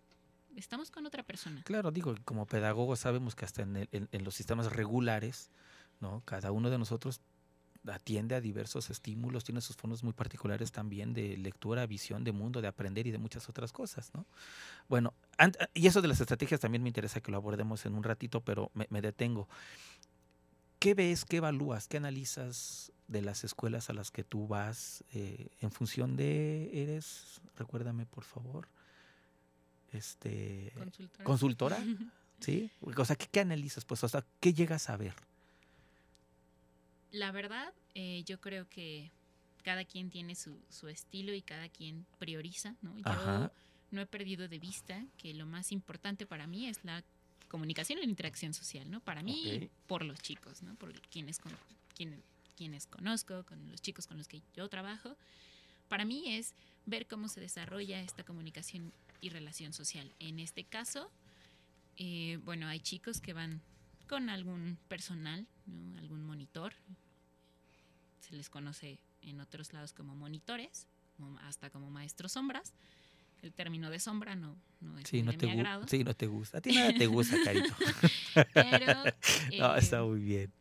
estamos 0.56 0.92
con 0.92 1.06
otra 1.06 1.24
persona. 1.24 1.62
Claro, 1.66 1.92
digo, 1.92 2.16
como 2.24 2.46
pedagogos 2.46 3.00
sabemos 3.00 3.36
que 3.36 3.46
hasta 3.46 3.64
en, 3.64 3.76
el- 3.76 3.90
en- 3.92 4.10
en 4.12 4.24
los 4.24 4.36
sistemas 4.36 4.72
regulares, 4.72 5.50
¿no? 6.00 6.22
Cada 6.26 6.52
uno 6.52 6.70
de 6.70 6.78
nosotros 6.78 7.22
atiende 7.88 8.36
a 8.36 8.42
diversos 8.42 8.90
estímulos, 8.90 9.46
tiene 9.46 9.62
sus 9.62 9.76
fondos 9.78 10.04
muy 10.04 10.14
particulares 10.14 10.72
también 10.72 11.14
de 11.14 11.38
lectura, 11.38 11.86
visión 11.88 12.24
de 12.24 12.32
mundo, 12.34 12.62
de 12.62 12.68
aprender 12.68 13.08
y 13.08 13.12
de 13.12 13.18
muchas 13.18 13.48
otras 13.50 13.72
cosas, 13.72 14.12
¿no? 14.14 14.26
Bueno, 14.90 15.14
y 15.74 15.88
eso 15.88 16.02
de 16.02 16.10
las 16.10 16.20
estrategias 16.22 16.60
también 16.60 16.84
me 16.84 16.90
interesa 16.90 17.22
que 17.22 17.32
lo 17.32 17.38
abordemos 17.38 17.86
en 17.86 17.96
un 17.96 18.04
ratito, 18.04 18.42
pero 18.42 18.72
me 18.90 19.02
detengo. 19.02 19.48
¿Qué 20.80 20.94
ves, 20.94 21.26
qué 21.26 21.38
evalúas, 21.38 21.88
qué 21.88 21.98
analizas 21.98 22.92
de 23.08 23.22
las 23.22 23.44
escuelas 23.44 23.90
a 23.90 23.94
las 23.94 24.12
que 24.12 24.24
tú 24.24 24.48
vas 24.48 25.04
eh, 25.14 25.50
en 25.60 25.72
función 25.72 26.16
de, 26.16 26.70
eres, 26.84 27.42
recuérdame 27.58 28.06
por 28.06 28.24
favor, 28.24 28.68
este, 29.92 30.72
Consultora. 30.76 31.24
consultora? 31.26 31.78
¿Sí? 32.40 32.72
O 32.82 33.06
sea, 33.06 33.18
¿qué, 33.18 33.28
qué 33.30 33.42
analizas? 33.42 33.84
Pues, 33.84 34.02
o 34.04 34.08
sea, 34.08 34.24
¿qué 34.40 34.54
llegas 34.54 34.90
a 34.90 34.96
ver? 34.96 35.14
La 37.12 37.32
verdad, 37.32 37.74
eh, 37.96 38.24
yo 38.26 38.40
creo 38.40 38.70
que 38.70 39.12
cada 39.64 39.84
quien 39.84 40.10
tiene 40.10 40.36
su, 40.36 40.58
su 40.70 40.88
estilo 40.88 41.34
y 41.34 41.42
cada 41.42 41.68
quien 41.68 42.06
prioriza, 42.18 42.76
¿no? 42.82 42.98
Yo 42.98 43.04
Ajá. 43.06 43.52
no 43.92 44.00
he 44.00 44.06
perdido 44.06 44.48
de 44.48 44.60
vista 44.60 45.06
que 45.18 45.34
lo 45.34 45.46
más 45.46 45.74
importante 45.74 46.26
para 46.26 46.48
mí 46.48 46.68
es 46.68 46.84
la 46.86 47.04
comunicación 47.50 48.00
la 48.00 48.06
interacción 48.06 48.54
social, 48.54 48.90
¿no? 48.90 49.02
Para 49.02 49.22
mí, 49.22 49.64
Ok. 49.66 49.72
por 49.88 50.06
los 50.06 50.20
chicos, 50.22 50.62
¿no? 50.64 50.76
Por 50.76 50.94
quienes, 51.10 51.40
con, 51.40 51.52
quien- 51.98 52.24
quienes 52.56 52.86
conozco, 52.88 53.44
con 53.46 53.70
los 53.72 53.82
chicos 53.82 54.08
con 54.08 54.18
los 54.18 54.28
que 54.28 54.42
yo 54.56 54.70
trabajo. 54.70 55.18
Para 55.90 56.06
mí 56.06 56.36
es 56.36 56.54
ver 56.86 57.08
cómo 57.08 57.28
se 57.28 57.42
desarrolla 57.42 58.00
esta 58.02 58.24
comunicación 58.24 58.94
y 59.22 59.30
relación 59.30 59.74
social. 59.74 60.14
En 60.20 60.40
este 60.40 60.64
caso, 60.64 61.12
eh, 61.98 62.40
bueno, 62.46 62.68
hay 62.68 62.80
chicos 62.80 63.20
que 63.20 63.34
van 63.34 63.62
con 64.08 64.30
algún 64.30 64.78
personal, 64.88 65.46
¿no? 65.66 65.98
algún 65.98 66.24
monitor. 66.24 66.74
Se 68.22 68.36
les 68.36 68.50
conoce 68.50 69.00
en 69.22 69.40
otros 69.42 69.74
lados 69.74 69.94
como 69.94 70.16
monitores, 70.16 70.88
hasta 71.42 71.70
como 71.70 71.90
maestros 71.90 72.32
sombras. 72.34 72.74
El 73.42 73.54
término 73.54 73.90
de 73.90 74.00
sombra 74.00 74.36
no, 74.36 74.58
no 74.82 74.98
es 74.98 75.08
Sí, 75.08 75.22
no 75.22 75.32
de 75.32 75.38
te 75.38 75.46
mi 75.46 75.54
agrado. 75.54 75.88
sí, 75.88 76.04
no 76.04 76.14
te 76.14 76.28
gusta. 76.28 76.58
A 76.58 76.62
ti 76.62 76.72
nada 76.74 76.94
te 76.94 77.08
gusta, 77.08 77.38
Carito. 77.44 77.74
Pero 78.54 78.94
no, 79.58 79.76
eh, 79.76 79.80
está 79.80 80.04
muy 80.04 80.20
bien. 80.20 80.52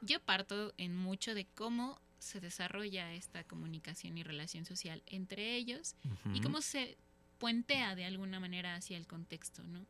yo 0.00 0.20
parto 0.20 0.72
en 0.78 0.96
mucho 0.96 1.34
de 1.34 1.46
cómo 1.54 2.00
se 2.18 2.40
desarrolla 2.40 3.12
esta 3.12 3.44
comunicación 3.44 4.16
y 4.18 4.22
relación 4.22 4.64
social 4.64 5.02
entre 5.06 5.54
ellos 5.56 5.94
y 6.32 6.40
cómo 6.40 6.60
se 6.62 6.96
puentea 7.38 7.94
de 7.94 8.04
alguna 8.06 8.40
manera 8.40 8.74
hacia 8.74 8.96
el 8.96 9.06
contexto, 9.06 9.62
¿no? 9.64 9.86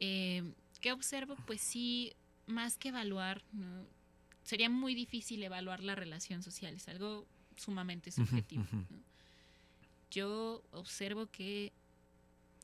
Eh, 0.00 0.42
¿Qué 0.80 0.92
observo? 0.92 1.36
Pues 1.46 1.60
sí, 1.60 2.14
más 2.46 2.78
que 2.78 2.88
evaluar, 2.88 3.42
¿no? 3.52 3.86
sería 4.42 4.70
muy 4.70 4.94
difícil 4.94 5.42
evaluar 5.42 5.82
la 5.84 5.94
relación 5.94 6.42
social, 6.42 6.74
es 6.74 6.88
algo 6.88 7.26
sumamente 7.56 8.10
subjetivo. 8.10 8.64
¿no? 8.72 8.86
Yo 10.10 10.62
observo 10.72 11.26
que, 11.26 11.72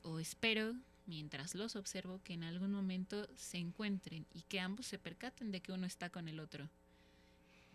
o 0.03 0.19
espero, 0.19 0.75
mientras 1.05 1.55
los 1.55 1.75
observo, 1.75 2.21
que 2.23 2.33
en 2.33 2.43
algún 2.43 2.71
momento 2.71 3.27
se 3.35 3.57
encuentren 3.57 4.25
y 4.33 4.41
que 4.41 4.59
ambos 4.59 4.87
se 4.87 4.99
percaten 4.99 5.51
de 5.51 5.61
que 5.61 5.71
uno 5.71 5.85
está 5.85 6.09
con 6.09 6.27
el 6.27 6.39
otro. 6.39 6.69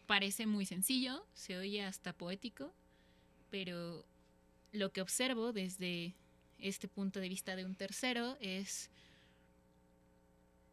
Parece 0.07 0.47
muy 0.47 0.67
sencillo, 0.67 1.25
se 1.33 1.57
oye 1.57 1.83
hasta 1.85 2.13
poético, 2.13 2.73
pero 3.51 4.05
lo 4.73 4.93
que 4.93 5.01
observo 5.01 5.53
desde 5.53 6.15
este 6.59 6.89
punto 6.89 7.21
de 7.21 7.29
vista 7.29 7.57
de 7.57 7.65
un 7.65 7.75
tercero 7.75 8.37
es 8.41 8.91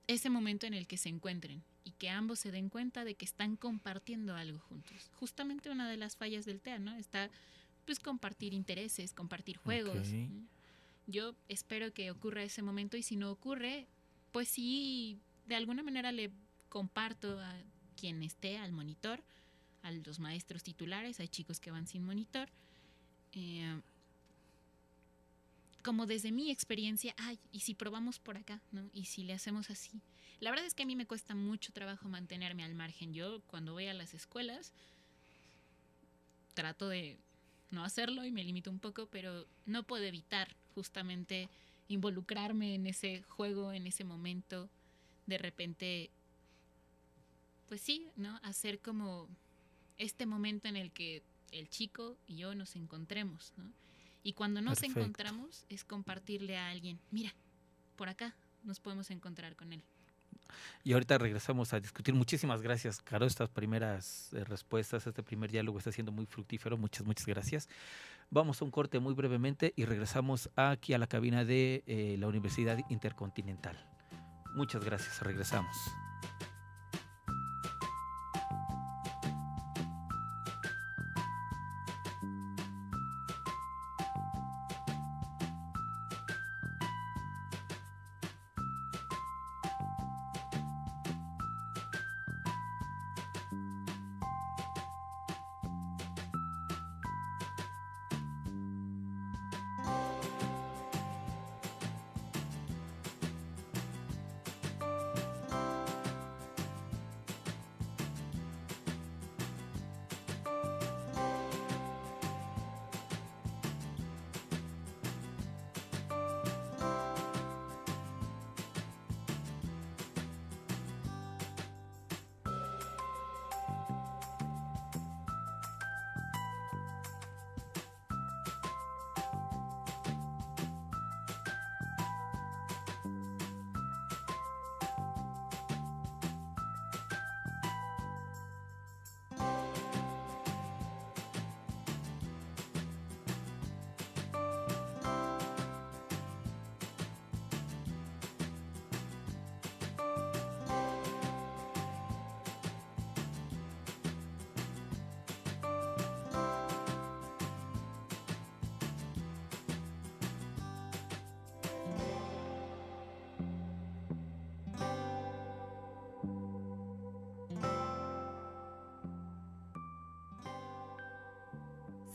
ese 0.07 0.29
momento 0.29 0.65
en 0.65 0.73
el 0.73 0.88
que 0.88 0.97
se 0.97 1.09
encuentren 1.09 1.63
y 1.83 1.91
que 1.91 2.09
ambos 2.09 2.39
se 2.39 2.51
den 2.51 2.69
cuenta 2.69 3.03
de 3.03 3.15
que 3.15 3.25
están 3.25 3.55
compartiendo 3.55 4.35
algo 4.35 4.59
juntos. 4.59 5.09
Justamente 5.19 5.69
una 5.69 5.89
de 5.89 5.97
las 5.97 6.15
fallas 6.15 6.45
del 6.45 6.62
TEA, 6.62 6.79
¿no? 6.79 6.95
Está 6.95 7.29
pues 7.89 7.99
compartir 7.99 8.54
intereses, 8.54 9.15
compartir 9.15 9.58
juegos. 9.58 10.10
Yo 11.08 11.34
espero 11.47 11.91
que 11.91 12.12
ocurra 12.12 12.43
ese 12.43 12.62
momento 12.62 12.97
y 12.97 13.02
si 13.02 13.15
no 13.15 13.32
ocurre, 13.32 13.88
pues 14.32 14.47
sí, 14.47 15.17
de 15.47 15.56
alguna 15.56 15.82
manera 15.82 16.12
le 16.12 16.30
comparto 16.69 17.39
a 17.39 17.52
quien 17.99 18.21
esté 18.21 18.60
al 18.60 18.73
monitor, 18.73 19.23
a 19.82 19.91
los 19.91 20.19
maestros 20.19 20.62
titulares, 20.62 21.19
hay 21.19 21.30
chicos 21.30 21.60
que 21.60 21.71
van 21.71 21.88
sin 21.88 22.06
monitor. 22.06 22.47
Eh, 23.34 23.82
como 25.82 26.06
desde 26.06 26.32
mi 26.32 26.52
experiencia, 26.52 27.15
ay, 27.17 27.39
y 27.52 27.62
si 27.62 27.73
probamos 27.73 28.19
por 28.19 28.38
acá, 28.38 28.62
¿no? 28.71 28.88
Y 28.93 29.06
si 29.06 29.23
le 29.23 29.34
hacemos 29.34 29.71
así. 29.71 29.99
La 30.41 30.52
verdad 30.52 30.67
es 30.67 30.75
que 30.75 30.84
a 30.84 30.86
mí 30.86 30.95
me 30.95 31.08
cuesta 31.08 31.34
mucho 31.34 31.73
trabajo 31.73 32.08
mantenerme 32.08 32.63
al 32.63 32.75
margen. 32.75 33.15
Yo 33.15 33.41
cuando 33.47 33.73
voy 33.73 33.88
a 33.88 33.95
las 33.95 34.13
escuelas 34.13 34.73
trato 36.54 36.88
de 36.88 37.17
no 37.71 37.84
hacerlo 37.84 38.25
y 38.25 38.32
me 38.32 38.43
limito 38.43 38.71
un 38.71 38.79
poco, 38.79 39.08
pero 39.08 39.45
no 39.65 39.84
puedo 39.84 40.03
evitar 40.03 40.55
justamente 40.75 41.49
involucrarme 41.88 42.75
en 42.75 42.88
ese 42.88 43.23
juego, 43.23 43.71
en 43.73 43.88
ese 43.88 44.03
momento, 44.03 44.69
de 45.25 45.38
repente, 45.38 46.10
pues 47.67 47.82
sí, 47.82 48.08
¿no? 48.15 48.39
Hacer 48.43 48.79
como 48.79 49.27
este 49.97 50.25
momento 50.25 50.67
en 50.67 50.75
el 50.75 50.91
que 50.91 51.23
el 51.51 51.69
chico 51.69 52.17
y 52.27 52.38
yo 52.38 52.55
nos 52.55 52.75
encontremos, 52.75 53.53
¿no? 53.58 53.71
Y 54.23 54.34
cuando 54.34 54.62
nos 54.62 54.84
encontramos 54.84 55.65
es 55.69 55.84
compartirle 55.84 56.58
a 56.58 56.69
alguien, 56.69 56.99
mira, 57.12 57.34
por 57.95 58.10
acá 58.10 58.36
nos 58.63 58.79
podemos 58.79 59.10
encontrar 59.12 59.55
con 59.55 59.73
él. 59.73 59.82
Y 60.83 60.93
ahorita 60.93 61.17
regresamos 61.17 61.73
a 61.73 61.79
discutir. 61.79 62.13
Muchísimas 62.15 62.61
gracias, 62.61 63.01
Caro. 63.01 63.25
Estas 63.25 63.49
primeras 63.49 64.31
eh, 64.33 64.43
respuestas, 64.43 65.05
este 65.05 65.23
primer 65.23 65.51
diálogo 65.51 65.77
está 65.77 65.91
siendo 65.91 66.11
muy 66.11 66.25
fructífero. 66.25 66.77
Muchas, 66.77 67.05
muchas 67.05 67.25
gracias. 67.25 67.69
Vamos 68.31 68.61
a 68.61 68.65
un 68.65 68.71
corte 68.71 68.99
muy 68.99 69.13
brevemente 69.13 69.73
y 69.75 69.85
regresamos 69.85 70.49
aquí 70.55 70.93
a 70.93 70.97
la 70.97 71.07
cabina 71.07 71.45
de 71.45 71.83
eh, 71.87 72.15
la 72.19 72.27
Universidad 72.27 72.77
Intercontinental. 72.89 73.77
Muchas 74.55 74.83
gracias. 74.83 75.21
Regresamos. 75.21 75.75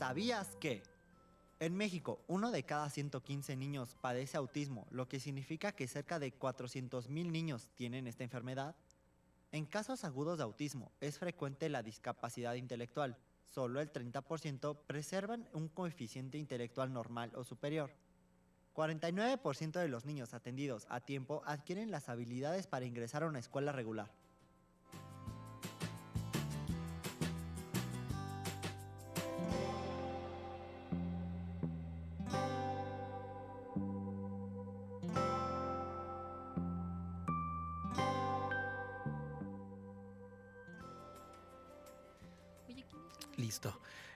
¿Sabías 0.07 0.55
que? 0.57 0.83
En 1.61 1.75
México, 1.75 2.21
uno 2.27 2.51
de 2.51 2.63
cada 2.63 2.91
115 2.91 3.57
niños 3.57 3.97
padece 4.03 4.37
autismo, 4.37 4.87
lo 4.91 5.09
que 5.09 5.19
significa 5.19 5.73
que 5.73 5.89
cerca 5.89 6.19
de 6.19 6.39
400.000 6.39 7.09
niños 7.09 7.71
tienen 7.75 8.07
esta 8.07 8.23
enfermedad. 8.23 8.77
En 9.51 9.65
casos 9.65 10.05
agudos 10.05 10.37
de 10.37 10.45
autismo, 10.45 10.93
es 11.01 11.19
frecuente 11.19 11.71
la 11.71 11.83
discapacidad 11.83 12.53
intelectual. 12.53 13.17
Solo 13.47 13.81
el 13.81 13.91
30% 13.91 14.77
preservan 14.87 15.49
un 15.55 15.69
coeficiente 15.69 16.37
intelectual 16.37 16.93
normal 16.93 17.33
o 17.35 17.43
superior. 17.43 17.91
49% 18.75 19.73
de 19.81 19.89
los 19.89 20.05
niños 20.05 20.35
atendidos 20.35 20.87
a 20.91 21.01
tiempo 21.01 21.43
adquieren 21.47 21.91
las 21.91 22.11
habilidades 22.11 22.67
para 22.67 22.85
ingresar 22.85 23.23
a 23.23 23.29
una 23.29 23.39
escuela 23.39 23.73
regular. 23.73 24.13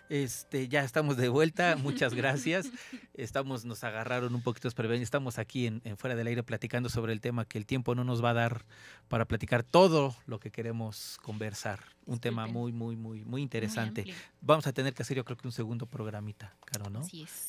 Este, 0.09 0.69
ya 0.69 0.85
estamos 0.85 1.17
de 1.17 1.29
vuelta, 1.29 1.77
muchas 1.77 2.15
gracias. 2.15 2.71
Estamos, 3.15 3.65
nos 3.65 3.85
agarraron 3.85 4.35
un 4.35 4.43
poquito 4.43 4.69
desprevenidos. 4.69 5.07
Estamos 5.07 5.39
aquí 5.39 5.67
en, 5.67 5.83
fuera 5.97 6.17
del 6.17 6.29
aire 6.29 6.43
platicando 6.43 6.89
sobre 6.89 7.13
el 7.13 7.21
tema 7.21 7.45
que 7.45 7.59
el 7.59 7.67
tiempo 7.67 7.95
no 7.95 8.05
nos 8.05 8.25
va 8.25 8.31
a 8.31 8.35
dar 8.35 8.65
para 9.09 9.27
platicar 9.27 9.63
todo 9.63 10.17
lo 10.27 10.41
que 10.41 10.51
queremos 10.51 11.19
conversar. 11.23 11.81
Un 12.07 12.21
tema 12.21 12.47
muy, 12.47 12.73
muy, 12.73 12.97
muy, 12.97 13.25
muy 13.25 13.43
interesante. 13.43 14.07
Vamos 14.41 14.67
a 14.67 14.73
tener 14.73 14.95
que 14.95 15.03
hacer, 15.03 15.17
yo 15.17 15.25
creo 15.25 15.37
que 15.37 15.47
un 15.47 15.53
segundo 15.53 15.85
programita, 15.87 16.57
Caro, 16.65 16.89
¿no? 16.91 17.03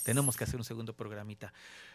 Tenemos 0.03 0.35
que 0.35 0.43
hacer 0.43 0.57
un 0.57 0.65
segundo 0.65 0.93
programita. 0.93 1.53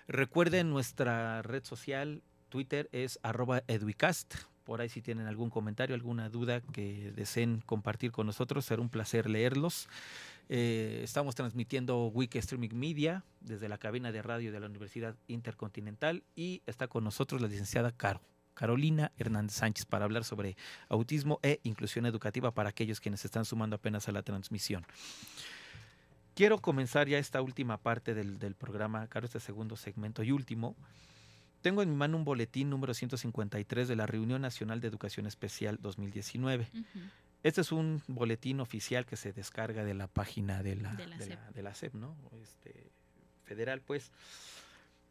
Recuerden 0.08 0.70
nuestra 0.70 1.42
red 1.42 1.64
social, 1.64 2.22
Twitter 2.48 2.88
es 2.92 3.18
arroba 3.22 3.62
educast 3.66 4.34
por 4.64 4.80
ahí 4.80 4.88
si 4.88 5.02
tienen 5.02 5.26
algún 5.26 5.50
comentario, 5.50 5.94
alguna 5.94 6.30
duda 6.30 6.60
que 6.60 7.12
deseen 7.14 7.62
compartir 7.66 8.10
con 8.12 8.26
nosotros, 8.26 8.64
será 8.64 8.80
un 8.80 8.88
placer 8.88 9.28
leerlos. 9.28 9.88
Eh, 10.48 11.00
estamos 11.02 11.34
transmitiendo 11.34 12.06
Wiki 12.08 12.38
Streaming 12.38 12.74
Media 12.74 13.24
desde 13.40 13.68
la 13.68 13.78
cabina 13.78 14.12
de 14.12 14.22
radio 14.22 14.52
de 14.52 14.60
la 14.60 14.66
Universidad 14.66 15.16
Intercontinental 15.26 16.22
y 16.36 16.62
está 16.66 16.86
con 16.86 17.04
nosotros 17.04 17.40
la 17.40 17.48
licenciada 17.48 17.92
Caro. 17.92 18.20
Carolina 18.54 19.10
Hernández 19.18 19.56
Sánchez 19.56 19.84
para 19.84 20.04
hablar 20.04 20.24
sobre 20.24 20.56
autismo 20.88 21.40
e 21.42 21.60
inclusión 21.64 22.06
educativa 22.06 22.52
para 22.52 22.68
aquellos 22.68 23.00
quienes 23.00 23.20
se 23.20 23.26
están 23.26 23.44
sumando 23.44 23.76
apenas 23.76 24.08
a 24.08 24.12
la 24.12 24.22
transmisión. 24.22 24.86
Quiero 26.34 26.58
comenzar 26.58 27.08
ya 27.08 27.18
esta 27.18 27.42
última 27.42 27.78
parte 27.78 28.14
del, 28.14 28.54
programa, 28.54 29.06
Caro, 29.08 29.26
este 29.26 29.40
segundo 29.40 29.76
segmento 29.76 30.22
y 30.22 30.32
último, 30.32 30.76
tengo 31.62 31.80
en 31.80 31.90
mi 31.90 31.96
mano 31.96 32.16
un 32.16 32.24
boletín 32.24 32.68
número 32.68 32.92
153 32.92 33.88
de 33.88 33.96
la 33.96 34.06
Reunión 34.06 34.42
Nacional 34.42 34.80
de 34.80 34.88
Educación 34.88 35.26
Especial 35.26 35.78
2019. 35.80 36.68
Este 37.44 37.60
es 37.60 37.72
un 37.72 38.02
boletín 38.08 38.60
oficial 38.60 39.04
que 39.04 39.16
se 39.16 39.34
descarga 39.34 39.84
de 39.84 39.92
la 39.92 40.06
página 40.06 40.62
de 40.62 40.76
la, 40.76 40.94
de 40.94 41.62
la, 41.62 41.74
SEP. 41.74 41.94
¿no? 41.94 42.16
Este, 42.42 42.90
federal, 43.44 43.82
pues. 43.82 44.10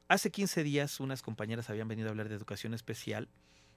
Hace 0.07 0.31
15 0.31 0.63
días 0.63 0.99
unas 0.99 1.21
compañeras 1.21 1.69
habían 1.69 1.87
venido 1.87 2.07
a 2.07 2.11
hablar 2.11 2.29
de 2.29 2.35
educación 2.35 2.73
especial. 2.73 3.29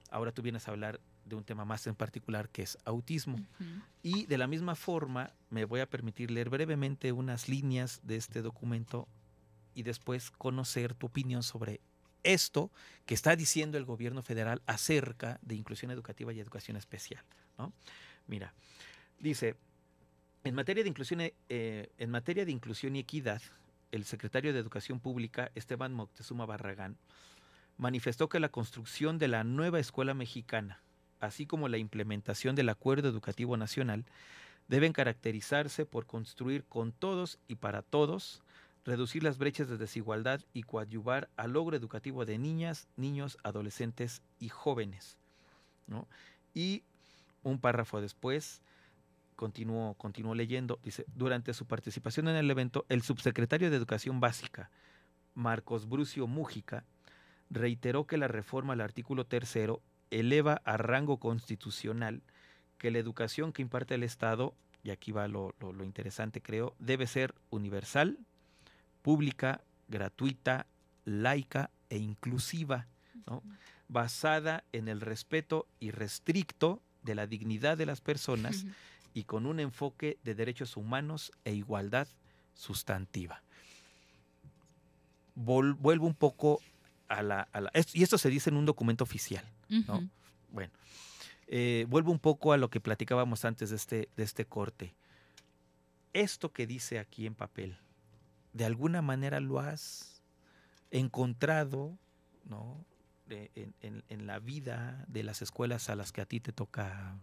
Ahora 0.09 0.31
tú 0.31 0.41
vienes 0.41 0.67
a 0.67 0.71
hablar 0.71 0.99
de 1.25 1.35
un 1.35 1.43
tema 1.43 1.65
más 1.65 1.85
en 1.85 1.93
particular 1.93 2.49
que 2.49 2.63
es 2.63 2.79
autismo. 2.83 3.35
Ujú. 3.37 3.81
Y 4.01 4.25
de 4.25 4.39
la 4.39 4.47
misma 4.47 4.73
forma 4.73 5.31
me 5.51 5.65
voy 5.65 5.81
a 5.81 5.85
permitir 5.89 6.31
leer 6.31 6.49
brevemente 6.49 7.11
unas 7.11 7.47
líneas 7.47 8.01
de 8.03 8.15
este 8.15 8.41
documento 8.41 9.07
y 9.75 9.83
después 9.83 10.31
conocer 10.31 10.95
tu 10.95 11.05
opinión 11.05 11.43
sobre 11.43 11.79
esto 12.23 12.71
que 13.05 13.13
está 13.13 13.35
diciendo 13.35 13.77
el 13.77 13.85
gobierno 13.85 14.23
federal 14.23 14.63
acerca 14.65 15.39
de 15.43 15.53
inclusión 15.53 15.91
educativa 15.91 16.33
y 16.33 16.39
educación 16.39 16.75
especial. 16.75 17.23
¿no? 17.59 17.71
Mira, 18.27 18.53
dice, 19.19 19.55
en 20.43 20.55
materia 20.55 20.83
de 20.83 20.89
inclusión, 20.89 21.21
eh, 21.21 21.89
en 21.97 22.09
materia 22.11 22.45
de 22.45 22.51
inclusión 22.51 22.95
y 22.95 22.99
equidad, 22.99 23.41
el 23.91 24.05
secretario 24.05 24.53
de 24.53 24.59
Educación 24.59 24.99
Pública, 24.99 25.51
Esteban 25.55 25.93
Moctezuma 25.93 26.45
Barragán, 26.45 26.97
manifestó 27.77 28.27
que 28.29 28.39
la 28.39 28.49
construcción 28.49 29.17
de 29.17 29.27
la 29.27 29.43
nueva 29.43 29.79
escuela 29.79 30.13
mexicana, 30.13 30.81
así 31.19 31.45
como 31.45 31.67
la 31.67 31.77
implementación 31.77 32.55
del 32.55 32.69
Acuerdo 32.69 33.09
Educativo 33.09 33.55
Nacional, 33.55 34.05
deben 34.67 34.93
caracterizarse 34.93 35.85
por 35.85 36.05
construir 36.05 36.65
con 36.65 36.91
todos 36.91 37.39
y 37.47 37.55
para 37.55 37.81
todos, 37.81 38.41
reducir 38.85 39.23
las 39.23 39.37
brechas 39.37 39.69
de 39.69 39.77
desigualdad 39.77 40.41
y 40.53 40.63
coadyuvar 40.63 41.29
al 41.35 41.53
logro 41.53 41.75
educativo 41.75 42.25
de 42.25 42.37
niñas, 42.37 42.87
niños, 42.95 43.37
adolescentes 43.43 44.21
y 44.39 44.49
jóvenes. 44.49 45.17
¿no? 45.87 46.07
Y 46.53 46.83
un 47.49 47.59
párrafo 47.59 48.01
después, 48.01 48.61
continuó, 49.35 49.93
continuó 49.95 50.35
leyendo, 50.35 50.79
dice, 50.83 51.05
durante 51.15 51.53
su 51.53 51.65
participación 51.65 52.27
en 52.27 52.35
el 52.35 52.49
evento, 52.49 52.85
el 52.89 53.01
subsecretario 53.01 53.69
de 53.69 53.77
Educación 53.77 54.19
Básica, 54.19 54.69
Marcos 55.35 55.87
Brucio 55.87 56.27
Mújica, 56.27 56.83
reiteró 57.49 58.05
que 58.07 58.17
la 58.17 58.27
reforma 58.27 58.73
al 58.73 58.81
artículo 58.81 59.25
tercero 59.25 59.81
eleva 60.09 60.61
a 60.65 60.77
rango 60.77 61.17
constitucional 61.19 62.21
que 62.77 62.91
la 62.91 62.99
educación 62.99 63.53
que 63.53 63.61
imparte 63.61 63.95
el 63.95 64.03
Estado, 64.03 64.53
y 64.83 64.89
aquí 64.91 65.11
va 65.11 65.27
lo, 65.27 65.53
lo- 65.59 65.73
lo 65.73 65.83
interesante 65.83 66.41
creo, 66.41 66.75
debe 66.79 67.07
ser 67.07 67.33
universal, 67.49 68.17
pública, 69.01 69.61
gratuita, 69.87 70.65
laica 71.05 71.69
e 71.89 71.97
inclusiva, 71.97 72.87
¿no? 73.25 73.41
basada 73.87 74.63
en 74.73 74.87
el 74.89 74.99
respeto 75.01 75.67
irrestricto 75.79 76.81
de 77.07 77.15
la 77.15 77.25
dignidad 77.25 77.75
de 77.77 77.87
las 77.87 78.01
personas 78.01 78.65
y 79.15 79.23
con 79.23 79.47
un 79.47 79.59
enfoque 79.59 80.19
de 80.23 80.35
derechos 80.35 80.77
humanos 80.77 81.31
e 81.43 81.53
igualdad 81.55 82.07
sustantiva. 82.53 83.41
Vol- 85.35 85.75
vuelvo 85.79 86.05
un 86.07 86.13
poco 86.15 86.61
a 87.07 87.21
la, 87.23 87.47
a 87.51 87.61
la- 87.61 87.71
es- 87.73 87.95
Y 87.95 88.03
esto 88.03 88.17
se 88.17 88.29
dice 88.29 88.49
en 88.49 88.57
un 88.57 88.65
documento 88.65 89.03
oficial. 89.03 89.45
¿no? 89.87 90.07
Bueno, 90.51 90.71
eh, 91.47 91.85
vuelvo 91.89 92.11
un 92.11 92.19
poco 92.19 92.53
a 92.53 92.57
lo 92.57 92.69
que 92.69 92.79
platicábamos 92.79 93.45
antes 93.45 93.69
de 93.69 93.75
este, 93.75 94.09
de 94.15 94.23
este 94.23 94.45
corte. 94.45 94.93
Esto 96.13 96.51
que 96.51 96.67
dice 96.67 96.99
aquí 96.99 97.25
en 97.25 97.35
papel, 97.35 97.77
de 98.53 98.65
alguna 98.65 99.01
manera 99.01 99.39
lo 99.39 99.59
has 99.59 100.21
encontrado, 100.91 101.97
¿no? 102.45 102.83
De- 103.27 103.51
en, 103.55 103.73
en- 103.81 104.03
en 104.09 104.25
la 104.27 104.39
vida 104.39 105.03
de 105.07 105.23
las 105.23 105.41
escuelas 105.41 105.89
a 105.89 105.95
las 105.95 106.11
que 106.11 106.21
a 106.21 106.25
ti 106.25 106.39
te 106.39 106.51
toca 106.53 107.17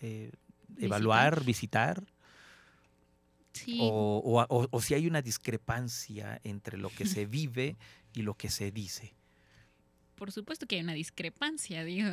eh, 0.00 0.32
evaluar, 0.78 1.44
visitar, 1.44 2.02
Sí. 3.52 3.78
o, 3.82 4.22
o- 4.24 4.46
o- 4.48 4.68
o 4.70 4.80
si 4.80 4.94
hay 4.94 5.06
una 5.06 5.22
discrepancia 5.22 6.40
entre 6.44 6.78
lo 6.78 6.88
que 6.88 7.04
se 7.04 7.26
vive 7.26 7.76
y 8.14 8.22
lo 8.22 8.34
que 8.34 8.48
se 8.48 8.70
dice. 8.70 9.12
por 10.14 10.30
supuesto 10.32 10.66
que 10.66 10.76
hay 10.76 10.82
una 10.82 10.92
discrepancia, 10.94 11.82
digo. 11.84 12.08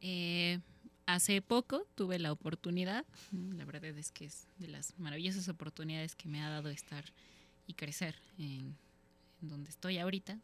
Eh, 0.00 0.60
hace 1.06 1.42
poco 1.42 1.86
tuve 1.94 2.18
la 2.18 2.32
oportunidad, 2.32 3.04
la 3.32 3.64
verdad 3.64 3.84
es 3.98 4.12
que 4.12 4.24
es 4.26 4.46
de 4.58 4.68
las 4.68 4.98
maravillosas 4.98 5.48
oportunidades 5.48 6.14
que 6.14 6.28
me 6.28 6.40
ha 6.42 6.48
dado 6.48 6.68
estar 6.70 7.04
y 7.66 7.74
crecer 7.74 8.14
en, 8.38 8.76
en 9.42 9.48
donde 9.48 9.70
estoy 9.70 9.98
ahorita, 9.98 10.38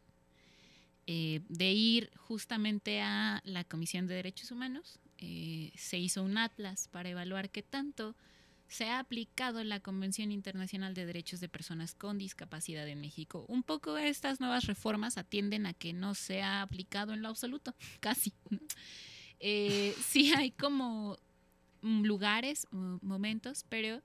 eh, 1.06 1.40
de 1.48 1.72
ir 1.72 2.10
justamente 2.16 3.00
a 3.00 3.40
la 3.44 3.64
Comisión 3.64 4.06
de 4.06 4.14
Derechos 4.14 4.50
Humanos. 4.50 4.98
Eh, 5.18 5.72
se 5.76 5.98
hizo 5.98 6.22
un 6.22 6.36
atlas 6.36 6.88
para 6.88 7.08
evaluar 7.08 7.50
qué 7.50 7.62
tanto 7.62 8.16
se 8.68 8.86
ha 8.86 8.98
aplicado 8.98 9.62
la 9.62 9.80
Convención 9.80 10.32
Internacional 10.32 10.94
de 10.94 11.06
Derechos 11.06 11.38
de 11.38 11.48
Personas 11.48 11.94
con 11.94 12.18
Discapacidad 12.18 12.88
en 12.88 13.00
México. 13.00 13.44
Un 13.48 13.62
poco 13.62 13.96
estas 13.96 14.40
nuevas 14.40 14.66
reformas 14.66 15.16
atienden 15.16 15.66
a 15.66 15.74
que 15.74 15.92
no 15.92 16.14
se 16.14 16.42
ha 16.42 16.62
aplicado 16.62 17.12
en 17.12 17.22
lo 17.22 17.28
absoluto, 17.28 17.74
casi. 18.00 18.32
Eh, 19.38 19.94
sí 20.04 20.32
hay 20.34 20.50
como 20.50 21.18
lugares, 21.82 22.66
momentos, 22.72 23.64
pero 23.68 24.02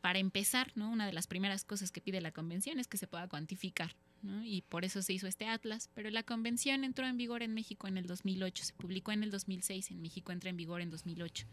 para 0.00 0.20
empezar, 0.20 0.70
¿no? 0.76 0.90
una 0.90 1.06
de 1.06 1.12
las 1.12 1.26
primeras 1.26 1.64
cosas 1.64 1.90
que 1.90 2.00
pide 2.00 2.20
la 2.20 2.32
Convención 2.32 2.78
es 2.78 2.86
que 2.86 2.98
se 2.98 3.08
pueda 3.08 3.28
cuantificar. 3.28 3.96
¿No? 4.22 4.44
Y 4.44 4.62
por 4.62 4.84
eso 4.84 5.02
se 5.02 5.12
hizo 5.12 5.26
este 5.26 5.46
atlas, 5.46 5.90
pero 5.94 6.10
la 6.10 6.22
convención 6.22 6.84
entró 6.84 7.06
en 7.06 7.16
vigor 7.16 7.42
en 7.42 7.54
México 7.54 7.88
en 7.88 7.98
el 7.98 8.06
2008, 8.06 8.64
se 8.64 8.72
publicó 8.72 9.12
en 9.12 9.22
el 9.22 9.30
2006, 9.30 9.90
en 9.90 10.00
México 10.00 10.32
entra 10.32 10.50
en 10.50 10.56
vigor 10.56 10.80
en 10.80 10.90
2008, 10.90 11.46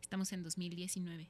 estamos 0.00 0.32
en 0.32 0.42
2019 0.42 1.28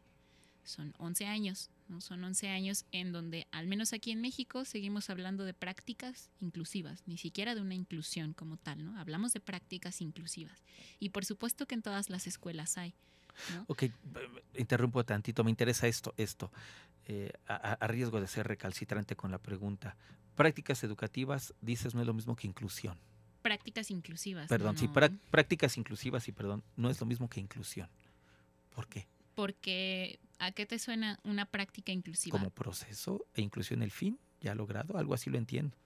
son 0.66 0.94
11 0.98 1.26
años, 1.26 1.70
¿no? 1.88 2.00
Son 2.00 2.22
11 2.22 2.48
años 2.48 2.84
en 2.92 3.12
donde, 3.12 3.46
al 3.52 3.66
menos 3.66 3.92
aquí 3.92 4.10
en 4.10 4.20
México, 4.20 4.64
seguimos 4.64 5.10
hablando 5.10 5.44
de 5.44 5.54
prácticas 5.54 6.30
inclusivas, 6.40 7.02
ni 7.06 7.16
siquiera 7.16 7.54
de 7.54 7.60
una 7.60 7.74
inclusión 7.74 8.32
como 8.34 8.56
tal, 8.56 8.84
¿no? 8.84 8.98
Hablamos 8.98 9.32
de 9.32 9.40
prácticas 9.40 10.00
inclusivas. 10.00 10.62
Y 10.98 11.10
por 11.10 11.24
supuesto 11.24 11.66
que 11.66 11.74
en 11.74 11.82
todas 11.82 12.10
las 12.10 12.26
escuelas 12.26 12.76
hay, 12.78 12.94
¿no? 13.54 13.64
Ok, 13.68 13.84
interrumpo 14.56 15.04
tantito, 15.04 15.44
me 15.44 15.50
interesa 15.50 15.86
esto, 15.86 16.14
esto, 16.16 16.50
eh, 17.06 17.32
a, 17.46 17.86
riesgo 17.86 18.20
de 18.20 18.26
ser 18.26 18.46
recalcitrante 18.46 19.16
con 19.16 19.30
la 19.30 19.38
pregunta. 19.38 19.96
Prácticas 20.34 20.82
educativas, 20.84 21.54
dices, 21.60 21.94
no 21.94 22.00
es 22.00 22.06
lo 22.06 22.14
mismo 22.14 22.36
que 22.36 22.46
inclusión. 22.46 22.98
Prácticas 23.42 23.90
inclusivas. 23.90 24.48
Perdón, 24.48 24.76
sí, 24.76 24.86
no, 24.88 24.92
prá- 24.94 25.16
prácticas 25.30 25.76
inclusivas 25.76 26.26
y 26.28 26.32
perdón, 26.32 26.62
no 26.76 26.90
es 26.90 27.00
lo 27.00 27.06
mismo 27.06 27.28
que 27.28 27.40
inclusión. 27.40 27.88
¿Por 28.74 28.88
qué? 28.88 29.06
Porque, 29.34 30.18
¿a 30.38 30.50
qué 30.50 30.66
te 30.66 30.78
suena 30.78 31.18
una 31.22 31.46
práctica 31.46 31.92
inclusiva? 31.92 32.36
Como 32.36 32.50
proceso 32.50 33.24
e 33.34 33.42
inclusión 33.42 33.82
el 33.82 33.90
fin, 33.90 34.18
ya 34.40 34.54
logrado, 34.54 34.98
algo 34.98 35.14
así 35.14 35.30
lo 35.30 35.38
entiendo. 35.38 35.76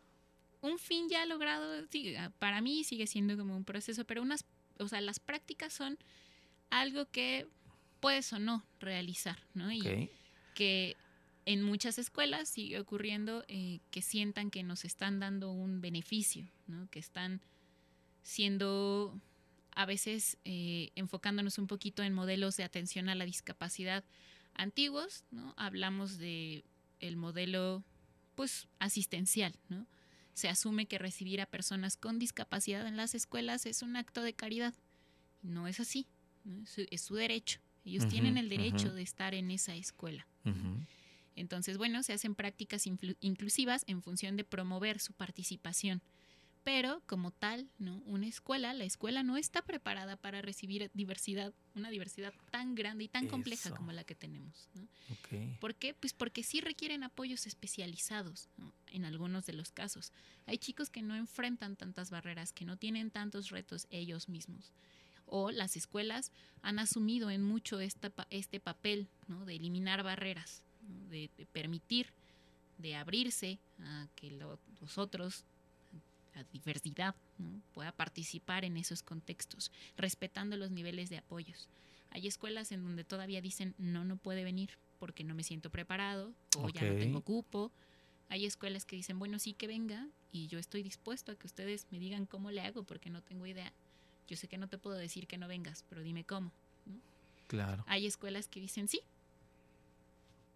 un 0.63 0.79
fin 0.79 1.09
ya 1.09 1.25
logrado, 1.27 1.87
sí, 1.91 2.17
ah, 2.17 2.33
para 2.39 2.61
mí 2.61 2.83
sigue 2.85 3.07
siendo 3.07 3.37
como 3.37 3.57
un 3.57 3.65
proceso, 3.65 4.05
pero 4.05 4.23
unas, 4.23 4.45
o 4.79 4.89
sea, 4.89 5.01
las 5.01 5.19
prácticas 5.21 5.73
son 5.73 5.99
algo 6.71 7.07
que 7.11 7.47
puedes 8.01 8.33
o 8.33 8.39
no 8.39 8.65
realizar, 8.79 9.39
¿no? 9.55 9.71
Y 9.73 10.11
que 10.55 10.97
en 11.47 11.63
muchas 11.63 11.99
escuelas 11.99 12.49
sigue 12.49 12.79
ocurriendo 12.79 13.45
eh, 13.49 13.81
que 13.91 14.03
sientan 14.03 14.51
que 14.51 14.63
nos 14.63 14.85
están 14.85 15.21
dando 15.21 15.53
un 15.53 15.81
beneficio, 15.81 16.51
¿no? 16.67 16.89
Que 16.91 16.99
están 16.99 17.41
siendo 18.23 19.21
a 19.73 19.87
veces 19.87 20.37
eh, 20.45 20.91
enfocándonos 20.95 21.59
un 21.59 21.67
poquito 21.67 22.03
en 22.03 22.13
modelos 22.13 22.57
de 22.57 22.65
atención 22.65 23.09
a 23.09 23.15
la 23.15 23.25
discapacidad 23.25 24.05
antiguos, 24.55 25.25
¿no? 25.31 25.55
Hablamos 25.57 26.19
de 26.19 26.65
el 27.01 27.17
modelo 27.17 27.83
pues 28.35 28.69
asistencial, 28.79 29.55
¿no? 29.69 29.87
Se 30.35 30.49
asume 30.49 30.87
que 30.87 30.99
recibir 30.99 31.41
a 31.41 31.47
personas 31.47 31.97
con 31.97 32.19
discapacidad 32.19 32.87
en 32.87 32.97
las 32.97 33.15
escuelas 33.15 33.67
es 33.67 33.83
un 33.83 33.97
acto 33.97 34.23
de 34.23 34.35
caridad. 34.35 34.75
No 35.43 35.67
es 35.67 35.81
así, 35.81 36.07
¿no? 36.45 36.63
Es, 36.63 36.71
su, 36.71 36.87
es 36.91 37.01
su 37.01 37.15
derecho. 37.15 37.61
Ellos 37.85 38.09
tienen 38.09 38.37
el 38.37 38.49
derecho 38.49 38.93
de 38.93 39.03
estar 39.03 39.35
en 39.35 39.51
esa 39.51 39.75
escuela. 39.75 40.27
ujú, 40.45 40.85
Entonces, 41.37 41.79
bueno, 41.79 42.03
se 42.03 42.13
hacen 42.13 42.35
prácticas 42.35 42.87
inclusivas 42.87 43.85
en 43.87 44.03
función 44.03 44.37
de 44.37 44.45
promover 44.45 45.01
su 45.01 45.13
participación. 45.13 46.03
Pero, 46.63 47.03
como 47.07 47.31
tal, 47.31 47.71
¿no? 47.79 48.03
Una 48.05 48.27
escuela, 48.27 48.75
la 48.75 48.85
escuela 48.85 49.23
no 49.23 49.39
está 49.39 49.63
preparada 49.63 50.17
para 50.17 50.43
recibir 50.43 50.91
diversidad, 50.93 51.55
una 51.75 51.89
diversidad 51.89 52.35
tan 52.51 52.75
grande 52.75 53.05
y 53.05 53.09
tan 53.09 53.29
compleja 53.29 53.71
como 53.71 53.93
la 53.93 54.05
que 54.05 54.15
tenemos. 54.15 54.69
¿no? 54.75 54.87
¿Por 55.59 55.75
qué? 55.75 55.95
Pues 55.95 56.13
porque 56.13 56.43
sí 56.43 56.61
requieren 56.61 57.03
apoyos 57.03 57.47
especializados 57.47 58.51
¿no? 58.59 58.75
en 58.89 59.07
algunos 59.07 59.47
de 59.47 59.55
los 59.55 59.73
casos. 59.73 60.13
Hay 60.45 60.59
chicos 60.59 60.91
que 60.91 61.01
no 61.01 61.17
enfrentan 61.17 61.77
tantas 61.77 62.11
barreras, 62.11 62.53
que 62.53 62.67
no 62.67 62.77
tienen 62.77 63.11
tantos 63.11 63.49
retos 63.49 63.87
ellos 63.89 64.29
mismos. 64.29 64.75
O 65.25 65.51
las 65.53 65.77
escuelas 65.77 66.31
han 66.61 66.79
asumido 66.79 67.31
en 67.31 67.43
mucho 67.43 67.81
esta 67.81 68.13
este 68.29 68.61
papel 68.61 69.09
¿no? 69.29 69.47
de 69.47 69.55
eliminar 69.55 70.03
barreras, 70.03 70.63
¿no? 70.91 71.09
de, 71.09 71.31
de 71.39 71.47
permitir, 71.47 72.09
de 72.79 72.97
abrirse 72.97 73.59
a 73.81 74.07
que 74.17 74.31
lo- 74.31 74.59
los 74.81 74.99
otros, 74.99 75.45
la 76.35 76.45
diversidad, 76.53 77.15
¿no? 77.39 77.61
pueda 77.75 77.93
participar 77.93 78.65
en 78.65 78.77
esos 78.77 79.03
contextos, 79.03 79.71
respetando 79.97 80.57
los 80.57 80.71
niveles 80.71 81.11
de 81.11 81.19
apoyos. 81.19 81.69
Hay 82.11 82.27
escuelas 82.27 82.73
en 82.73 82.83
donde 82.83 83.05
todavía 83.05 83.41
dicen 83.41 83.75
no, 83.79 84.05
no 84.05 84.17
puede 84.17 84.43
venir 84.45 84.71
porque 84.99 85.25
no 85.25 85.35
me 85.35 85.45
siento 85.45 85.71
preparado 85.71 86.33
o 86.59 86.69
ya 86.69 86.83
no 86.83 86.99
tengo 86.99 87.21
cupo. 87.23 87.71
Hay 88.29 88.47
escuelas 88.47 88.85
que 88.85 88.97
dicen, 88.97 89.19
bueno, 89.19 89.39
sí 89.39 89.55
que 89.55 89.67
venga 89.67 90.07
y 90.33 90.47
yo 90.47 90.59
estoy 90.59 90.83
dispuesto 90.83 91.33
a 91.33 91.35
que 91.37 91.47
ustedes 91.47 91.87
me 91.91 91.99
digan 91.99 92.27
cómo 92.27 92.51
le 92.51 92.61
hago 92.63 92.83
porque 92.85 93.11
no 93.11 93.23
tengo 93.23 93.47
idea. 93.47 93.73
Yo 94.29 94.37
sé 94.37 94.47
que 94.49 94.59
no 94.59 94.69
te 94.69 94.79
puedo 94.79 94.97
decir 94.97 95.27
que 95.27 95.39
no 95.39 95.49
vengas, 95.49 95.85
pero 95.89 96.03
dime 96.03 96.25
cómo. 96.25 96.53
Claro. 97.49 97.83
Hay 97.89 98.07
escuelas 98.07 98.47
que 98.47 98.61
dicen, 98.61 98.87
sí, 98.87 99.01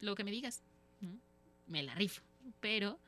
lo 0.00 0.14
que 0.14 0.24
me 0.24 0.30
digas, 0.30 0.60
me 1.66 1.82
la 1.82 1.94
rifo, 1.94 2.22
pero 2.60 2.98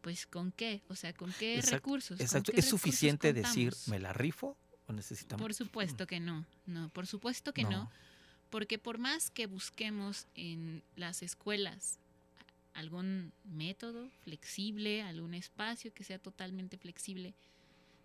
pues 0.00 0.26
con 0.26 0.52
qué, 0.52 0.82
o 0.88 0.94
sea, 0.94 1.12
con 1.12 1.32
qué 1.32 1.60
recursos. 1.62 2.20
Exacto, 2.20 2.52
¿es 2.54 2.64
suficiente 2.64 3.32
decir 3.32 3.74
me 3.86 3.98
la 3.98 4.12
rifo 4.12 4.56
o 4.86 4.92
necesitamos? 4.92 5.42
Por 5.42 5.54
supuesto 5.54 6.06
que 6.06 6.20
no, 6.20 6.46
no, 6.66 6.88
por 6.90 7.06
supuesto 7.06 7.52
que 7.52 7.64
no 7.64 7.90
porque 8.50 8.78
por 8.78 8.98
más 8.98 9.30
que 9.30 9.46
busquemos 9.46 10.26
en 10.34 10.82
las 10.96 11.22
escuelas 11.22 11.98
algún 12.74 13.32
método 13.44 14.10
flexible, 14.22 15.02
algún 15.02 15.34
espacio 15.34 15.92
que 15.92 16.04
sea 16.04 16.18
totalmente 16.18 16.76
flexible, 16.76 17.34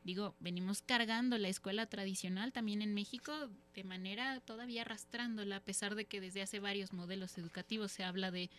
digo, 0.03 0.35
venimos 0.39 0.81
cargando 0.81 1.37
la 1.37 1.49
escuela 1.49 1.85
tradicional 1.85 2.51
también 2.51 2.81
en 2.81 2.93
México 2.93 3.33
de 3.75 3.83
manera 3.83 4.39
todavía 4.41 4.81
arrastrándola, 4.81 5.57
a 5.57 5.61
pesar 5.61 5.95
de 5.95 6.05
que 6.05 6.21
desde 6.21 6.41
hace 6.41 6.59
varios 6.59 6.93
modelos 6.93 7.37
educativos 7.37 7.91
se 7.91 8.03
habla 8.03 8.31
de 8.31 8.49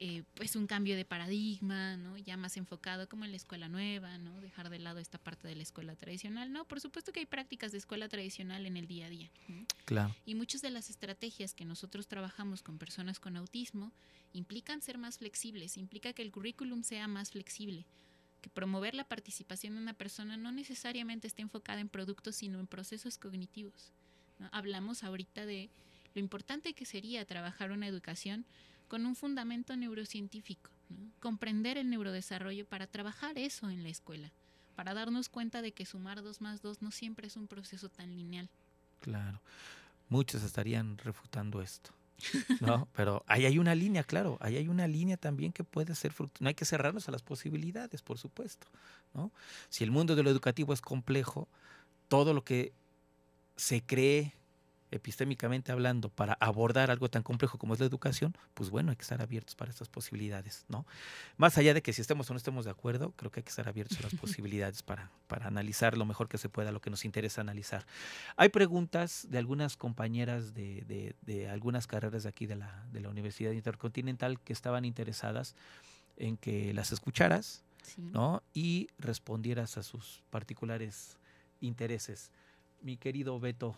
eh, 0.00 0.22
pues 0.34 0.54
un 0.54 0.68
cambio 0.68 0.94
de 0.94 1.04
paradigma, 1.04 1.96
¿no? 1.96 2.16
Ya 2.18 2.36
más 2.36 2.56
enfocado 2.56 3.08
como 3.08 3.24
en 3.24 3.32
la 3.32 3.36
escuela 3.36 3.68
nueva, 3.68 4.16
¿no? 4.18 4.40
Dejar 4.40 4.70
de 4.70 4.78
lado 4.78 5.00
esta 5.00 5.18
parte 5.18 5.48
de 5.48 5.56
la 5.56 5.64
escuela 5.64 5.96
tradicional. 5.96 6.52
No, 6.52 6.64
por 6.66 6.80
supuesto 6.80 7.12
que 7.12 7.18
hay 7.18 7.26
prácticas 7.26 7.72
de 7.72 7.78
escuela 7.78 8.08
tradicional 8.08 8.64
en 8.64 8.76
el 8.76 8.86
día 8.86 9.06
a 9.06 9.10
día. 9.10 9.28
Claro. 9.86 10.14
Y 10.24 10.36
muchas 10.36 10.62
de 10.62 10.70
las 10.70 10.88
estrategias 10.88 11.52
que 11.52 11.64
nosotros 11.64 12.06
trabajamos 12.06 12.62
con 12.62 12.78
personas 12.78 13.18
con 13.18 13.36
autismo 13.36 13.90
implican 14.34 14.82
ser 14.82 14.98
más 14.98 15.18
flexibles, 15.18 15.76
implica 15.76 16.12
que 16.12 16.22
el 16.22 16.30
currículum 16.30 16.84
sea 16.84 17.08
más 17.08 17.32
flexible, 17.32 17.84
que 18.40 18.50
promover 18.50 18.94
la 18.94 19.04
participación 19.04 19.74
de 19.74 19.82
una 19.82 19.94
persona 19.94 20.36
no 20.36 20.52
necesariamente 20.52 21.26
esté 21.26 21.42
enfocada 21.42 21.80
en 21.80 21.88
productos, 21.88 22.36
sino 22.36 22.60
en 22.60 22.66
procesos 22.66 23.18
cognitivos. 23.18 23.92
Hablamos 24.52 25.02
ahorita 25.02 25.46
de 25.46 25.70
lo 26.14 26.20
importante 26.20 26.74
que 26.74 26.84
sería 26.84 27.24
trabajar 27.24 27.72
una 27.72 27.86
educación 27.86 28.44
con 28.86 29.04
un 29.04 29.16
fundamento 29.16 29.76
neurocientífico, 29.76 30.70
comprender 31.20 31.76
el 31.76 31.90
neurodesarrollo 31.90 32.66
para 32.66 32.86
trabajar 32.86 33.38
eso 33.38 33.68
en 33.68 33.82
la 33.82 33.90
escuela, 33.90 34.32
para 34.76 34.94
darnos 34.94 35.28
cuenta 35.28 35.60
de 35.60 35.72
que 35.72 35.84
sumar 35.84 36.22
dos 36.22 36.40
más 36.40 36.62
dos 36.62 36.82
no 36.82 36.90
siempre 36.90 37.26
es 37.26 37.36
un 37.36 37.48
proceso 37.48 37.88
tan 37.88 38.14
lineal. 38.14 38.48
Claro, 39.00 39.40
muchos 40.08 40.42
estarían 40.42 40.96
refutando 40.98 41.60
esto. 41.60 41.97
¿no? 42.60 42.88
Pero 42.94 43.24
ahí 43.26 43.46
hay 43.46 43.58
una 43.58 43.74
línea, 43.74 44.02
claro, 44.02 44.38
ahí 44.40 44.56
hay 44.56 44.68
una 44.68 44.86
línea 44.86 45.16
también 45.16 45.52
que 45.52 45.64
puede 45.64 45.94
ser 45.94 46.12
No 46.40 46.48
hay 46.48 46.54
que 46.54 46.64
cerrarnos 46.64 47.08
a 47.08 47.12
las 47.12 47.22
posibilidades, 47.22 48.02
por 48.02 48.18
supuesto, 48.18 48.66
¿no? 49.14 49.30
Si 49.68 49.84
el 49.84 49.90
mundo 49.90 50.16
de 50.16 50.22
lo 50.22 50.30
educativo 50.30 50.72
es 50.72 50.80
complejo, 50.80 51.48
todo 52.08 52.34
lo 52.34 52.44
que 52.44 52.72
se 53.56 53.82
cree 53.82 54.32
epistémicamente 54.90 55.72
hablando, 55.72 56.08
para 56.08 56.34
abordar 56.40 56.90
algo 56.90 57.08
tan 57.08 57.22
complejo 57.22 57.58
como 57.58 57.74
es 57.74 57.80
la 57.80 57.86
educación, 57.86 58.36
pues 58.54 58.70
bueno, 58.70 58.90
hay 58.90 58.96
que 58.96 59.02
estar 59.02 59.20
abiertos 59.20 59.54
para 59.54 59.70
estas 59.70 59.88
posibilidades, 59.88 60.64
¿no? 60.68 60.86
Más 61.36 61.58
allá 61.58 61.74
de 61.74 61.82
que 61.82 61.92
si 61.92 62.00
estemos 62.00 62.30
o 62.30 62.34
no 62.34 62.38
estemos 62.38 62.64
de 62.64 62.70
acuerdo, 62.70 63.12
creo 63.16 63.30
que 63.30 63.40
hay 63.40 63.44
que 63.44 63.50
estar 63.50 63.68
abiertos 63.68 63.98
a 63.98 64.02
las 64.02 64.14
posibilidades 64.20 64.82
para, 64.82 65.10
para 65.26 65.46
analizar 65.46 65.96
lo 65.96 66.06
mejor 66.06 66.28
que 66.28 66.38
se 66.38 66.48
pueda, 66.48 66.72
lo 66.72 66.80
que 66.80 66.90
nos 66.90 67.04
interesa 67.04 67.40
analizar. 67.40 67.86
Hay 68.36 68.48
preguntas 68.48 69.26
de 69.30 69.38
algunas 69.38 69.76
compañeras 69.76 70.54
de, 70.54 71.14
de, 71.22 71.48
algunas 71.48 71.86
carreras 71.86 72.22
de 72.22 72.28
aquí 72.28 72.46
de 72.46 72.56
la, 72.56 72.86
de 72.92 73.00
la 73.00 73.08
Universidad 73.08 73.52
Intercontinental 73.52 74.40
que 74.40 74.52
estaban 74.52 74.84
interesadas 74.84 75.54
en 76.16 76.36
que 76.36 76.72
las 76.74 76.92
escucharas, 76.92 77.64
¿no? 77.96 78.42
Y 78.52 78.88
respondieras 78.98 79.78
a 79.78 79.82
sus 79.82 80.22
particulares 80.30 81.16
intereses. 81.60 82.30
Mi 82.82 82.96
querido 82.96 83.38
Beto, 83.40 83.76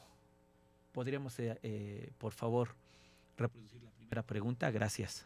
podríamos, 0.92 1.38
eh, 1.38 1.58
eh, 1.62 2.10
por 2.18 2.32
favor, 2.32 2.74
reproducir 3.36 3.82
la 3.82 3.90
primera 3.90 4.22
pregunta. 4.22 4.70
Gracias. 4.70 5.24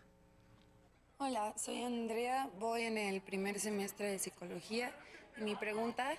Hola, 1.18 1.54
soy 1.56 1.82
Andrea, 1.82 2.50
voy 2.58 2.82
en 2.82 2.98
el 2.98 3.20
primer 3.20 3.58
semestre 3.60 4.08
de 4.08 4.18
psicología. 4.18 4.92
Mi 5.38 5.54
pregunta 5.54 6.14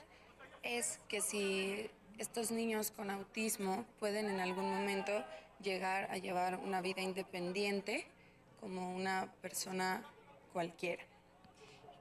es 0.64 1.00
que 1.08 1.22
si 1.22 1.90
estos 2.18 2.52
niños 2.52 2.92
con 2.92 3.10
autismo 3.10 3.86
pueden 4.00 4.30
en 4.30 4.40
algún 4.40 4.70
momento 4.70 5.12
llegar 5.62 6.10
a 6.12 6.18
llevar 6.18 6.58
una 6.58 6.82
vida 6.82 7.02
independiente 7.02 8.08
como 8.60 8.96
una 8.96 9.32
persona 9.42 10.04
cualquiera. 10.54 11.04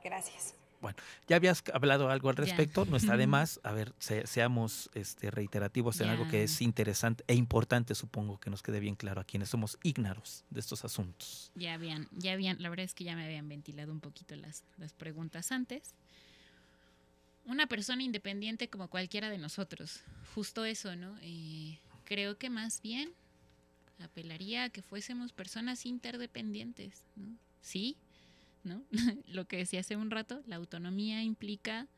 Gracias. 0.03 0.55
Bueno, 0.85 0.99
ya 1.26 1.37
habías 1.37 1.64
hablado 1.72 2.11
algo 2.11 2.28
al 2.28 2.37
respecto, 2.37 2.85
no 2.85 2.99
está 2.99 3.16
de 3.16 3.26
más. 3.26 3.59
A 3.62 3.72
ver, 3.72 3.95
seamos 3.99 4.91
este, 4.93 5.30
reiterativos 5.30 5.99
en 6.03 6.11
algo 6.11 6.28
que 6.28 6.43
es 6.43 6.61
interesante 6.61 7.24
e 7.26 7.35
importante, 7.35 7.95
supongo 7.95 8.39
que 8.39 8.51
nos 8.51 8.62
quede 8.62 8.80
bien 8.80 8.95
claro 8.95 9.22
a 9.22 9.24
quienes 9.24 9.49
somos 9.49 9.78
ignaros 9.82 10.45
de 10.51 10.61
estos 10.61 10.85
asuntos. 10.85 11.51
Ya 11.55 11.72
habían, 11.72 12.07
ya 12.12 12.35
habían, 12.35 12.61
la 12.61 12.68
verdad 12.68 12.85
es 12.85 12.93
que 12.93 13.03
ya 13.03 13.16
me 13.16 13.24
habían 13.24 13.49
ventilado 13.49 13.93
un 13.93 14.01
poquito 14.01 14.37
las, 14.37 14.62
las 14.76 14.93
preguntas 14.93 15.53
antes. 15.53 15.95
Una 17.47 17.66
persona 17.66 18.03
independiente 18.03 18.68
como 18.68 18.89
cualquiera 18.89 19.30
de 19.30 19.39
nosotros, 19.39 20.03
justo 20.35 20.66
eso, 20.66 20.97
¿no? 20.97 21.16
Eh, 21.22 21.78
creo 22.05 22.37
que 22.37 22.51
más 22.51 22.82
bien 22.82 23.11
apelaría 24.01 24.64
a 24.64 24.68
que 24.68 24.82
fuésemos 24.82 25.32
personas 25.32 25.87
interdependientes, 25.87 27.07
¿no? 27.16 27.39
Sí, 27.62 27.97
¿no? 28.64 28.82
Lo 29.26 29.46
que 29.46 29.58
decía 29.58 29.80
hace 29.80 29.96
un 29.96 30.10
rato, 30.10 30.42
la 30.46 30.56
autonomía 30.56 31.22
implica 31.22 31.88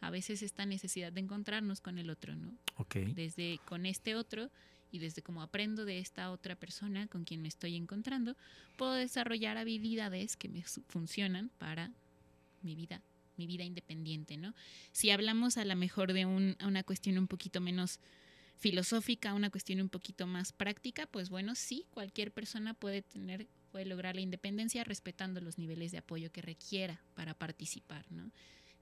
a 0.00 0.10
veces 0.10 0.42
esta 0.42 0.66
necesidad 0.66 1.12
de 1.12 1.20
encontrarnos 1.20 1.80
con 1.80 1.98
el 1.98 2.10
otro, 2.10 2.36
¿no? 2.36 2.52
Desde 3.14 3.58
con 3.64 3.86
este 3.86 4.14
otro 4.14 4.50
y 4.90 4.98
desde 4.98 5.22
cómo 5.22 5.42
aprendo 5.42 5.84
de 5.84 5.98
esta 5.98 6.30
otra 6.30 6.56
persona 6.56 7.06
con 7.08 7.24
quien 7.24 7.42
me 7.42 7.48
estoy 7.48 7.74
encontrando, 7.74 8.36
puedo 8.76 8.92
desarrollar 8.92 9.56
habilidades 9.56 10.36
que 10.36 10.48
me 10.48 10.62
funcionan 10.62 11.50
para 11.58 11.90
mi 12.62 12.74
vida, 12.74 13.02
mi 13.36 13.46
vida 13.46 13.64
independiente, 13.64 14.36
¿no? 14.36 14.54
Si 14.92 15.10
hablamos 15.10 15.56
a 15.56 15.64
lo 15.64 15.74
mejor 15.74 16.12
de 16.12 16.26
una 16.26 16.82
cuestión 16.84 17.18
un 17.18 17.26
poquito 17.26 17.60
menos 17.60 17.98
filosófica, 18.56 19.34
una 19.34 19.50
cuestión 19.50 19.80
un 19.80 19.88
poquito 19.88 20.26
más 20.26 20.52
práctica, 20.52 21.06
pues 21.06 21.28
bueno, 21.28 21.54
sí, 21.54 21.86
cualquier 21.90 22.32
persona 22.32 22.74
puede 22.74 23.02
tener 23.02 23.48
puede 23.74 23.86
lograr 23.86 24.14
la 24.14 24.20
independencia 24.20 24.84
respetando 24.84 25.40
los 25.40 25.58
niveles 25.58 25.90
de 25.90 25.98
apoyo 25.98 26.30
que 26.30 26.40
requiera 26.40 27.00
para 27.16 27.34
participar, 27.34 28.06
¿no? 28.08 28.30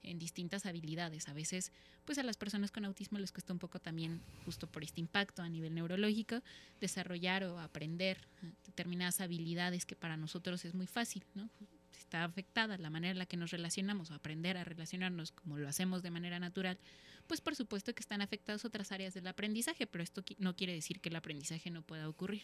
en 0.03 0.19
distintas 0.19 0.67
habilidades. 0.67 1.27
A 1.29 1.33
veces, 1.33 1.71
pues 2.05 2.19
a 2.19 2.23
las 2.23 2.37
personas 2.37 2.69
con 2.69 2.85
autismo 2.85 3.17
les 3.17 3.31
cuesta 3.31 3.53
un 3.53 3.57
poco 3.57 3.79
también, 3.79 4.21
justo 4.45 4.67
por 4.67 4.83
este 4.83 5.01
impacto 5.01 5.41
a 5.41 5.49
nivel 5.49 5.73
neurológico, 5.73 6.43
desarrollar 6.79 7.43
o 7.45 7.59
aprender 7.59 8.19
determinadas 8.67 9.19
habilidades 9.19 9.87
que 9.87 9.95
para 9.95 10.15
nosotros 10.15 10.63
es 10.63 10.75
muy 10.75 10.85
fácil, 10.85 11.23
¿no? 11.33 11.49
Está 11.97 12.23
afectada 12.23 12.77
la 12.77 12.91
manera 12.91 13.13
en 13.13 13.17
la 13.17 13.25
que 13.25 13.35
nos 13.35 13.49
relacionamos 13.49 14.11
o 14.11 14.13
aprender 14.13 14.57
a 14.57 14.63
relacionarnos 14.63 15.31
como 15.31 15.57
lo 15.57 15.67
hacemos 15.67 16.03
de 16.03 16.11
manera 16.11 16.37
natural, 16.37 16.77
pues 17.25 17.41
por 17.41 17.55
supuesto 17.55 17.95
que 17.95 18.01
están 18.01 18.21
afectadas 18.21 18.63
otras 18.63 18.91
áreas 18.91 19.15
del 19.15 19.25
aprendizaje, 19.25 19.87
pero 19.87 20.03
esto 20.03 20.23
no 20.37 20.55
quiere 20.55 20.73
decir 20.73 20.99
que 20.99 21.09
el 21.09 21.15
aprendizaje 21.15 21.71
no 21.71 21.81
pueda 21.81 22.07
ocurrir. 22.07 22.43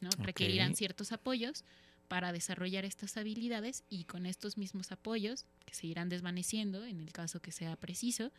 ¿No? 0.00 0.10
Requerirán 0.18 0.76
ciertos 0.76 1.12
apoyos 1.12 1.64
para 2.08 2.32
desarrollar 2.32 2.84
estas 2.84 3.16
habilidades 3.16 3.84
y 3.88 4.04
con 4.04 4.26
estos 4.26 4.56
mismos 4.56 4.90
apoyos, 4.92 5.44
que 5.66 5.74
se 5.74 5.86
irán 5.86 6.08
desvaneciendo 6.08 6.84
en 6.84 7.00
el 7.00 7.12
caso 7.12 7.40
que 7.40 7.52
sea 7.52 7.76
preciso, 7.76 8.32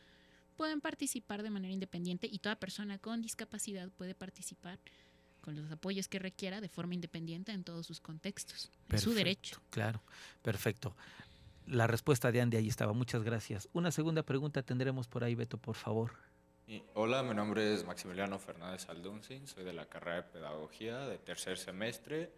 pueden 0.57 0.81
participar 0.81 1.43
de 1.43 1.51
manera 1.51 1.73
independiente 1.73 2.27
y 2.29 2.39
toda 2.39 2.57
persona 2.57 2.97
con 2.97 3.21
discapacidad 3.21 3.89
puede 3.91 4.15
participar 4.15 4.79
con 5.41 5.55
los 5.55 5.71
apoyos 5.71 6.07
que 6.07 6.19
requiera 6.19 6.59
de 6.59 6.67
forma 6.67 6.95
independiente 6.95 7.51
en 7.51 7.63
todos 7.63 7.87
sus 7.87 8.01
contextos. 8.01 8.69
es 8.89 9.01
su 9.01 9.13
derecho. 9.13 9.61
Claro, 9.69 10.03
perfecto. 10.41 10.95
La 11.65 11.87
respuesta 11.87 12.31
de 12.31 12.41
Andy 12.41 12.57
ahí 12.57 12.67
estaba. 12.67 12.93
Muchas 12.93 13.23
gracias. 13.23 13.69
Una 13.73 13.91
segunda 13.91 14.23
pregunta 14.23 14.63
tendremos 14.63 15.07
por 15.07 15.23
ahí, 15.23 15.35
Beto, 15.35 15.57
por 15.57 15.75
favor. 15.75 16.13
Hola, 16.93 17.23
mi 17.23 17.33
nombre 17.33 17.73
es 17.73 17.83
Maximiliano 17.83 18.37
Fernández 18.37 18.87
Alduncin, 18.89 19.47
soy 19.47 19.63
de 19.63 19.73
la 19.73 19.87
carrera 19.87 20.17
de 20.17 20.23
Pedagogía 20.23 20.99
de 20.99 21.17
tercer 21.17 21.57
semestre. 21.57 22.29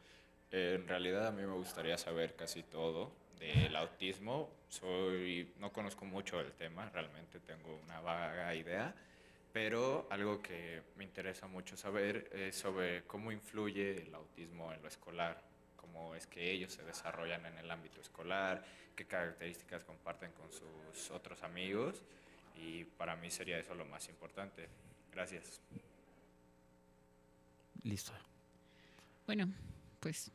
Eh, 0.50 0.78
en 0.80 0.88
realidad 0.88 1.28
a 1.28 1.32
mí 1.32 1.42
me 1.42 1.52
gustaría 1.52 1.98
saber 1.98 2.38
casi 2.38 2.64
todo 2.64 3.12
del 3.38 3.76
autismo. 3.76 4.50
Soy, 4.70 5.52
no 5.60 5.74
conozco 5.74 6.06
mucho 6.06 6.38
del 6.38 6.54
tema, 6.54 6.90
realmente 6.92 7.42
tengo 7.42 7.78
una 7.84 8.00
vaga 8.00 8.56
idea, 8.56 8.96
pero 9.52 10.08
algo 10.10 10.42
que 10.42 10.82
me 10.96 11.04
interesa 11.04 11.48
mucho 11.48 11.76
saber 11.76 12.30
es 12.32 12.56
sobre 12.56 13.04
cómo 13.04 13.34
influye 13.34 14.02
el 14.02 14.16
autismo 14.16 14.72
en 14.72 14.82
lo 14.82 14.88
escolar, 14.88 15.42
cómo 15.76 16.16
es 16.16 16.26
que 16.26 16.52
ellos 16.52 16.72
se 16.72 16.84
desarrollan 16.84 17.48
en 17.48 17.58
el 17.58 17.70
ámbito 17.70 18.00
escolar, 18.00 18.64
qué 18.96 19.06
características 19.06 19.84
comparten 19.84 20.32
con 20.32 20.50
sus 20.54 21.12
otros 21.12 21.44
amigos 21.44 22.02
y 22.62 22.86
para 22.98 23.16
mí 23.16 23.32
sería 23.32 23.58
eso 23.58 23.74
lo 23.74 23.86
más 23.86 24.08
importante. 24.10 24.68
Gracias. 25.12 25.60
Listo. 27.84 28.14
Bueno, 29.26 29.52
pues 30.00 30.32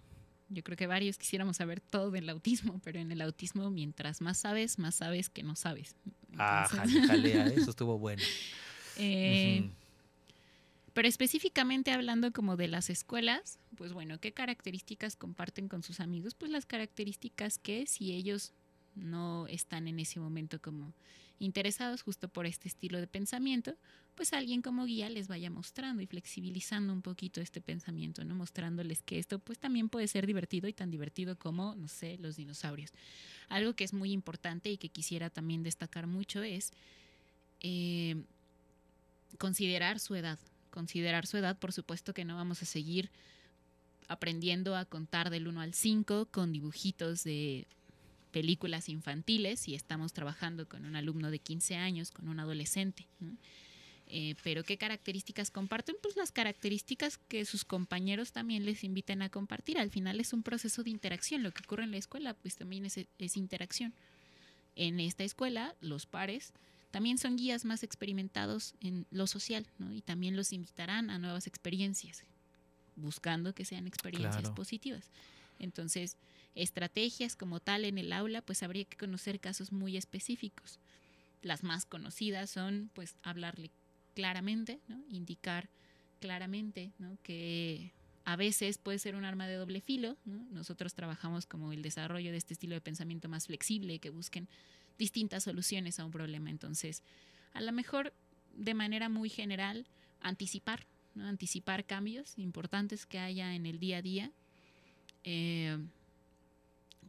yo 0.48 0.62
creo 0.62 0.76
que 0.76 0.86
varios 0.86 1.18
quisiéramos 1.18 1.56
saber 1.56 1.80
todo 1.80 2.10
del 2.10 2.28
autismo, 2.28 2.80
pero 2.84 2.98
en 2.98 3.12
el 3.12 3.20
autismo 3.20 3.70
mientras 3.70 4.20
más 4.20 4.38
sabes, 4.38 4.78
más 4.78 4.96
sabes 4.96 5.30
que 5.30 5.42
no 5.42 5.56
sabes. 5.56 5.96
Ah, 6.38 6.68
jalea, 6.68 7.46
eso 7.56 7.70
estuvo 7.70 7.98
bueno. 7.98 8.22
Eh. 8.96 9.68
Pero 10.92 11.08
específicamente 11.08 11.92
hablando 11.92 12.32
como 12.32 12.56
de 12.56 12.68
las 12.68 12.88
escuelas, 12.88 13.58
pues 13.76 13.92
bueno, 13.92 14.18
¿qué 14.18 14.32
características 14.32 15.14
comparten 15.14 15.68
con 15.68 15.82
sus 15.82 16.00
amigos? 16.00 16.34
Pues 16.34 16.50
las 16.50 16.64
características 16.64 17.58
que 17.58 17.86
si 17.86 18.12
ellos 18.12 18.54
no 18.94 19.46
están 19.48 19.88
en 19.88 20.00
ese 20.00 20.20
momento 20.20 20.60
como 20.60 20.94
interesados 21.38 22.02
justo 22.02 22.28
por 22.28 22.46
este 22.46 22.68
estilo 22.68 22.98
de 22.98 23.06
pensamiento, 23.06 23.76
pues 24.14 24.32
alguien 24.32 24.62
como 24.62 24.86
guía 24.86 25.10
les 25.10 25.28
vaya 25.28 25.50
mostrando 25.50 26.02
y 26.02 26.06
flexibilizando 26.06 26.92
un 26.92 27.02
poquito 27.02 27.40
este 27.40 27.60
pensamiento, 27.60 28.24
¿no? 28.24 28.34
Mostrándoles 28.34 29.02
que 29.02 29.18
esto 29.18 29.38
pues 29.38 29.58
también 29.58 29.88
puede 29.88 30.08
ser 30.08 30.26
divertido 30.26 30.68
y 30.68 30.72
tan 30.72 30.90
divertido 30.90 31.38
como, 31.38 31.74
no 31.74 31.88
sé, 31.88 32.16
los 32.18 32.36
dinosaurios. 32.36 32.92
Algo 33.48 33.74
que 33.74 33.84
es 33.84 33.92
muy 33.92 34.12
importante 34.12 34.70
y 34.70 34.78
que 34.78 34.88
quisiera 34.88 35.28
también 35.28 35.62
destacar 35.62 36.06
mucho 36.06 36.42
es 36.42 36.72
eh, 37.60 38.16
considerar 39.38 40.00
su 40.00 40.14
edad. 40.14 40.38
Considerar 40.70 41.26
su 41.26 41.36
edad, 41.36 41.58
por 41.58 41.72
supuesto 41.72 42.14
que 42.14 42.24
no 42.24 42.36
vamos 42.36 42.62
a 42.62 42.66
seguir 42.66 43.10
aprendiendo 44.08 44.76
a 44.76 44.84
contar 44.84 45.30
del 45.30 45.48
1 45.48 45.60
al 45.60 45.74
5 45.74 46.28
con 46.30 46.52
dibujitos 46.52 47.24
de 47.24 47.66
películas 48.36 48.90
infantiles 48.90 49.60
si 49.60 49.74
estamos 49.74 50.12
trabajando 50.12 50.68
con 50.68 50.84
un 50.84 50.94
alumno 50.94 51.30
de 51.30 51.38
15 51.38 51.76
años, 51.76 52.10
con 52.10 52.28
un 52.28 52.38
adolescente. 52.38 53.06
¿no? 53.18 53.34
Eh, 54.08 54.34
pero 54.42 54.62
¿qué 54.62 54.76
características 54.76 55.50
comparten? 55.50 55.96
Pues 56.02 56.16
las 56.16 56.32
características 56.32 57.16
que 57.16 57.46
sus 57.46 57.64
compañeros 57.64 58.32
también 58.32 58.66
les 58.66 58.84
inviten 58.84 59.22
a 59.22 59.30
compartir. 59.30 59.78
Al 59.78 59.90
final 59.90 60.20
es 60.20 60.34
un 60.34 60.42
proceso 60.42 60.82
de 60.82 60.90
interacción. 60.90 61.42
Lo 61.42 61.50
que 61.50 61.62
ocurre 61.64 61.84
en 61.84 61.92
la 61.92 61.96
escuela, 61.96 62.34
pues 62.34 62.56
también 62.56 62.84
es, 62.84 62.98
es 63.18 63.36
interacción. 63.38 63.94
En 64.74 65.00
esta 65.00 65.24
escuela, 65.24 65.74
los 65.80 66.04
pares 66.04 66.52
también 66.90 67.16
son 67.16 67.38
guías 67.38 67.64
más 67.64 67.82
experimentados 67.82 68.74
en 68.82 69.06
lo 69.10 69.26
social, 69.26 69.66
¿no? 69.78 69.94
Y 69.94 70.02
también 70.02 70.36
los 70.36 70.52
invitarán 70.52 71.08
a 71.08 71.18
nuevas 71.18 71.46
experiencias, 71.46 72.22
buscando 72.96 73.54
que 73.54 73.64
sean 73.64 73.86
experiencias 73.86 74.42
Claro. 74.42 74.54
positivas. 74.54 75.10
Entonces, 75.58 76.18
estrategias 76.56 77.36
como 77.36 77.60
tal 77.60 77.84
en 77.84 77.98
el 77.98 78.12
aula, 78.12 78.42
pues 78.42 78.62
habría 78.62 78.84
que 78.84 78.96
conocer 78.96 79.38
casos 79.38 79.70
muy 79.70 79.96
específicos. 79.96 80.80
Las 81.42 81.62
más 81.62 81.84
conocidas 81.84 82.50
son, 82.50 82.90
pues, 82.94 83.14
hablarle 83.22 83.70
claramente, 84.14 84.80
¿no? 84.88 85.04
indicar 85.08 85.68
claramente 86.18 86.92
¿no? 86.98 87.18
que 87.22 87.92
a 88.24 88.34
veces 88.34 88.78
puede 88.78 88.98
ser 88.98 89.14
un 89.14 89.24
arma 89.24 89.46
de 89.46 89.54
doble 89.54 89.80
filo. 89.80 90.16
¿no? 90.24 90.44
Nosotros 90.50 90.94
trabajamos 90.94 91.46
como 91.46 91.72
el 91.72 91.82
desarrollo 91.82 92.32
de 92.32 92.38
este 92.38 92.54
estilo 92.54 92.74
de 92.74 92.80
pensamiento 92.80 93.28
más 93.28 93.46
flexible, 93.46 93.98
que 93.98 94.10
busquen 94.10 94.48
distintas 94.98 95.44
soluciones 95.44 96.00
a 96.00 96.06
un 96.06 96.10
problema. 96.10 96.50
Entonces, 96.50 97.02
a 97.52 97.60
lo 97.60 97.70
mejor 97.70 98.14
de 98.54 98.72
manera 98.72 99.10
muy 99.10 99.28
general, 99.28 99.86
anticipar, 100.20 100.86
¿no? 101.14 101.26
anticipar 101.26 101.84
cambios 101.84 102.38
importantes 102.38 103.04
que 103.04 103.18
haya 103.18 103.54
en 103.54 103.66
el 103.66 103.78
día 103.78 103.98
a 103.98 104.02
día. 104.02 104.32
Eh, 105.22 105.78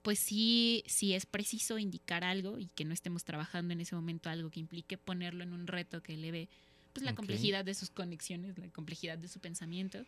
pues 0.08 0.20
sí, 0.20 0.86
sí 0.88 1.16
es 1.16 1.26
preciso 1.26 1.78
indicar 1.78 2.24
algo 2.24 2.58
y 2.60 2.68
que 2.68 2.86
no 2.86 2.94
estemos 2.94 3.26
trabajando 3.26 3.74
en 3.74 3.82
ese 3.82 3.94
momento 3.94 4.30
algo 4.30 4.50
que 4.50 4.62
implique 4.62 4.98
ponerlo 4.98 5.44
en 5.44 5.52
un 5.52 5.68
reto 5.68 6.02
que 6.02 6.14
eleve 6.14 6.48
pues, 6.94 7.04
la 7.04 7.14
complejidad 7.14 7.66
de 7.66 7.74
sus 7.74 7.90
conexiones, 7.90 8.58
la 8.58 8.70
complejidad 8.70 9.18
de 9.18 9.28
su 9.28 9.42
pensamiento, 9.42 10.06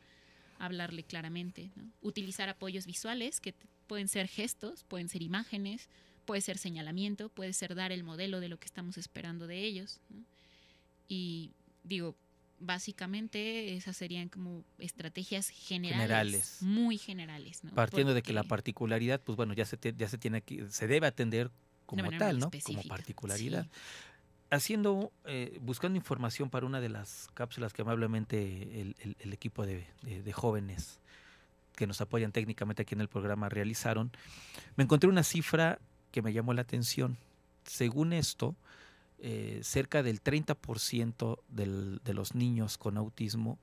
hablarle 0.57 1.03
claramente, 1.03 1.69
¿no? 1.75 1.83
utilizar 2.01 2.47
apoyos 2.47 2.85
visuales 2.85 3.41
que 3.41 3.53
pueden 3.87 4.07
ser 4.07 4.29
gestos, 4.29 4.85
pueden 4.85 5.09
ser 5.09 5.21
imágenes, 5.21 5.89
puede 6.23 6.39
ser 6.39 6.57
señalamiento, 6.59 7.27
puede 7.27 7.51
ser 7.51 7.75
dar 7.75 7.91
el 7.91 8.05
modelo 8.05 8.39
de 8.39 8.47
lo 8.47 8.57
que 8.57 8.67
estamos 8.67 8.97
esperando 8.97 9.47
de 9.47 9.65
ellos. 9.65 9.99
¿no? 10.07 10.23
Y 11.09 11.51
digo, 11.83 12.15
básicamente 12.59 13.75
esas 13.75 13.95
serían 13.97 14.29
como 14.29 14.63
estrategias 14.77 15.49
generales, 15.49 16.01
Generales. 16.01 16.57
muy 16.61 16.97
generales. 16.97 17.63
¿no? 17.63 17.71
Partiendo 17.73 18.13
de 18.13 18.21
que 18.21 18.33
la 18.33 18.43
particularidad, 18.43 19.21
pues 19.21 19.35
bueno, 19.35 19.53
ya 19.53 19.65
se, 19.65 19.77
te- 19.77 19.93
ya 19.97 20.07
se 20.09 20.17
tiene 20.17 20.41
que, 20.41 20.69
se 20.69 20.87
debe 20.87 21.07
atender 21.07 21.51
como 21.85 22.09
tal, 22.17 22.39
¿no? 22.39 22.51
Como 22.63 22.83
particularidad. 22.83 23.63
sí. 23.63 23.69
Haciendo, 24.51 25.11
eh, 25.25 25.59
buscando 25.61 25.95
información 25.97 26.49
para 26.49 26.65
una 26.65 26.81
de 26.81 26.89
las 26.89 27.27
cápsulas 27.35 27.71
que 27.71 27.83
amablemente 27.83 28.81
el, 28.81 28.95
el- 28.99 29.15
el 29.19 29.33
equipo 29.33 29.65
de, 29.65 29.85
de- 30.01 30.23
de 30.23 30.33
jóvenes 30.33 30.99
que 31.75 31.85
nos 31.87 32.01
apoyan 32.01 32.31
técnicamente 32.31 32.81
aquí 32.81 32.95
en 32.95 33.01
el 33.01 33.07
programa 33.07 33.47
realizaron, 33.47 34.11
me 34.75 34.83
encontré 34.83 35.07
una 35.09 35.23
cifra 35.23 35.79
que 36.11 36.21
me 36.21 36.33
llamó 36.33 36.53
la 36.53 36.61
atención. 36.63 37.15
Según 37.63 38.11
esto, 38.11 38.55
eh, 39.21 39.59
cerca 39.63 40.01
del 40.03 40.21
30% 40.21 41.43
del- 41.49 41.99
de 42.03 42.13
los 42.13 42.35
niños 42.35 42.77
con 42.77 42.97
autismo 42.97 43.59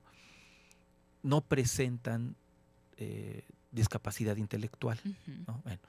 no 1.23 1.41
presentan 1.41 2.35
eh, 2.97 3.43
discapacidad 3.71 4.37
intelectual. 4.37 4.99
Ujú. 5.05 5.43
¿no? 5.47 5.61
Bueno, 5.63 5.79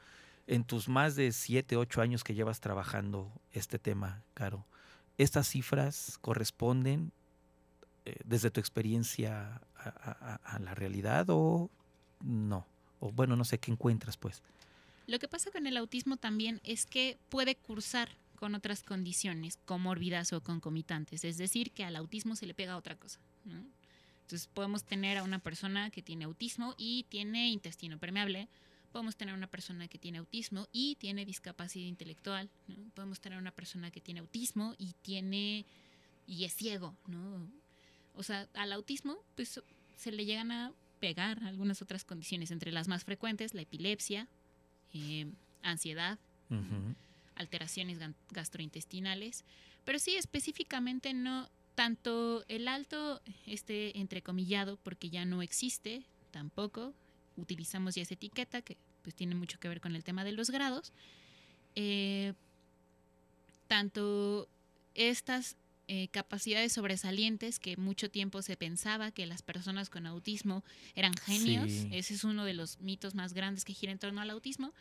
en 0.46 0.64
tus 0.64 0.88
más 0.88 1.16
de 1.16 1.32
7, 1.32 1.76
8 1.76 2.00
años 2.02 2.24
que 2.24 2.34
llevas 2.34 2.60
trabajando 2.60 3.30
este 3.52 3.78
tema, 3.78 4.22
Caro, 4.34 4.64
¿estas 5.16 5.48
cifras 5.48 6.18
corresponden 6.20 7.12
eh, 8.04 8.16
desde 8.24 8.50
tu 8.50 8.60
experiencia 8.60 9.60
a- 9.76 9.88
a- 9.88 10.40
a 10.56 10.58
la 10.58 10.74
realidad 10.74 11.26
o 11.30 11.70
no? 12.22 12.66
O 13.00 13.12
bueno, 13.12 13.36
no 13.36 13.44
sé 13.44 13.58
qué 13.58 13.70
encuentras, 13.70 14.16
pues. 14.16 14.42
Lo 15.06 15.18
que 15.18 15.28
pasa 15.28 15.50
con 15.50 15.66
el 15.66 15.76
autismo 15.76 16.16
también 16.16 16.60
es 16.64 16.84
que 16.84 17.16
puede 17.30 17.54
cursar 17.54 18.10
con 18.38 18.54
otras 18.54 18.84
condiciones 18.84 19.58
comórbidas 19.64 20.32
o 20.32 20.40
concomitantes, 20.40 21.24
es 21.24 21.38
decir, 21.38 21.72
que 21.72 21.84
al 21.84 21.96
autismo 21.96 22.36
se 22.36 22.46
le 22.46 22.54
pega 22.54 22.76
otra 22.76 22.94
cosa. 22.94 23.18
¿no? 23.44 23.64
Entonces 24.22 24.48
podemos 24.54 24.84
tener 24.84 25.18
a 25.18 25.24
una 25.24 25.40
persona 25.40 25.90
que 25.90 26.02
tiene 26.02 26.24
autismo 26.24 26.74
y 26.78 27.04
tiene 27.08 27.48
intestino 27.48 27.98
permeable, 27.98 28.48
podemos 28.92 29.16
tener 29.16 29.34
una 29.34 29.48
persona 29.48 29.88
que 29.88 29.98
tiene 29.98 30.18
autismo 30.18 30.68
y 30.70 30.94
tiene 30.96 31.24
discapacidad 31.24 31.86
intelectual, 31.86 32.48
podemos 32.94 33.20
tener 33.20 33.38
una 33.38 33.50
persona 33.50 33.90
que 33.90 34.00
tiene 34.00 34.20
autismo 34.20 34.74
y 34.78 34.94
tiene 35.02 35.66
y 36.26 36.44
es 36.44 36.54
ciego, 36.54 36.94
¿no? 37.06 37.50
O 38.14 38.22
sea, 38.22 38.48
al 38.54 38.72
autismo 38.72 39.16
pues 39.34 39.60
se 39.96 40.12
le 40.12 40.26
llegan 40.26 40.52
a 40.52 40.72
pegar 41.00 41.42
algunas 41.42 41.82
otras 41.82 42.04
condiciones, 42.04 42.50
entre 42.50 42.70
las 42.70 42.86
más 42.86 43.04
frecuentes, 43.04 43.54
la 43.54 43.62
epilepsia, 43.62 44.28
eh, 44.94 45.26
ansiedad. 45.62 46.18
Alteraciones 47.38 47.98
gastrointestinales, 48.30 49.44
pero 49.84 49.98
sí 49.98 50.16
específicamente 50.16 51.14
no 51.14 51.48
tanto 51.74 52.44
el 52.48 52.68
alto, 52.68 53.22
este 53.46 53.98
entrecomillado, 53.98 54.76
porque 54.82 55.08
ya 55.10 55.24
no 55.24 55.40
existe 55.42 56.02
tampoco, 56.32 56.92
utilizamos 57.36 57.94
ya 57.94 58.02
esa 58.02 58.14
etiqueta 58.14 58.60
que 58.62 58.76
pues 59.02 59.14
tiene 59.14 59.34
mucho 59.34 59.58
que 59.60 59.68
ver 59.68 59.80
con 59.80 59.94
el 59.94 60.02
tema 60.04 60.24
de 60.24 60.32
los 60.32 60.50
grados, 60.50 60.92
eh, 61.76 62.34
tanto 63.68 64.48
estas 64.94 65.56
eh, 65.86 66.08
capacidades 66.08 66.72
sobresalientes 66.72 67.58
que 67.58 67.76
mucho 67.76 68.10
tiempo 68.10 68.42
se 68.42 68.56
pensaba 68.56 69.10
que 69.10 69.26
las 69.26 69.42
personas 69.42 69.88
con 69.88 70.06
autismo 70.06 70.64
eran 70.94 71.14
genios, 71.14 71.70
Sí. 71.70 71.88
ese 71.92 72.14
es 72.14 72.24
uno 72.24 72.44
de 72.44 72.54
los 72.54 72.78
mitos 72.80 73.14
más 73.14 73.32
grandes 73.32 73.64
que 73.64 73.72
gira 73.72 73.92
en 73.92 73.98
torno 73.98 74.20
al 74.20 74.30
autismo, 74.30 74.72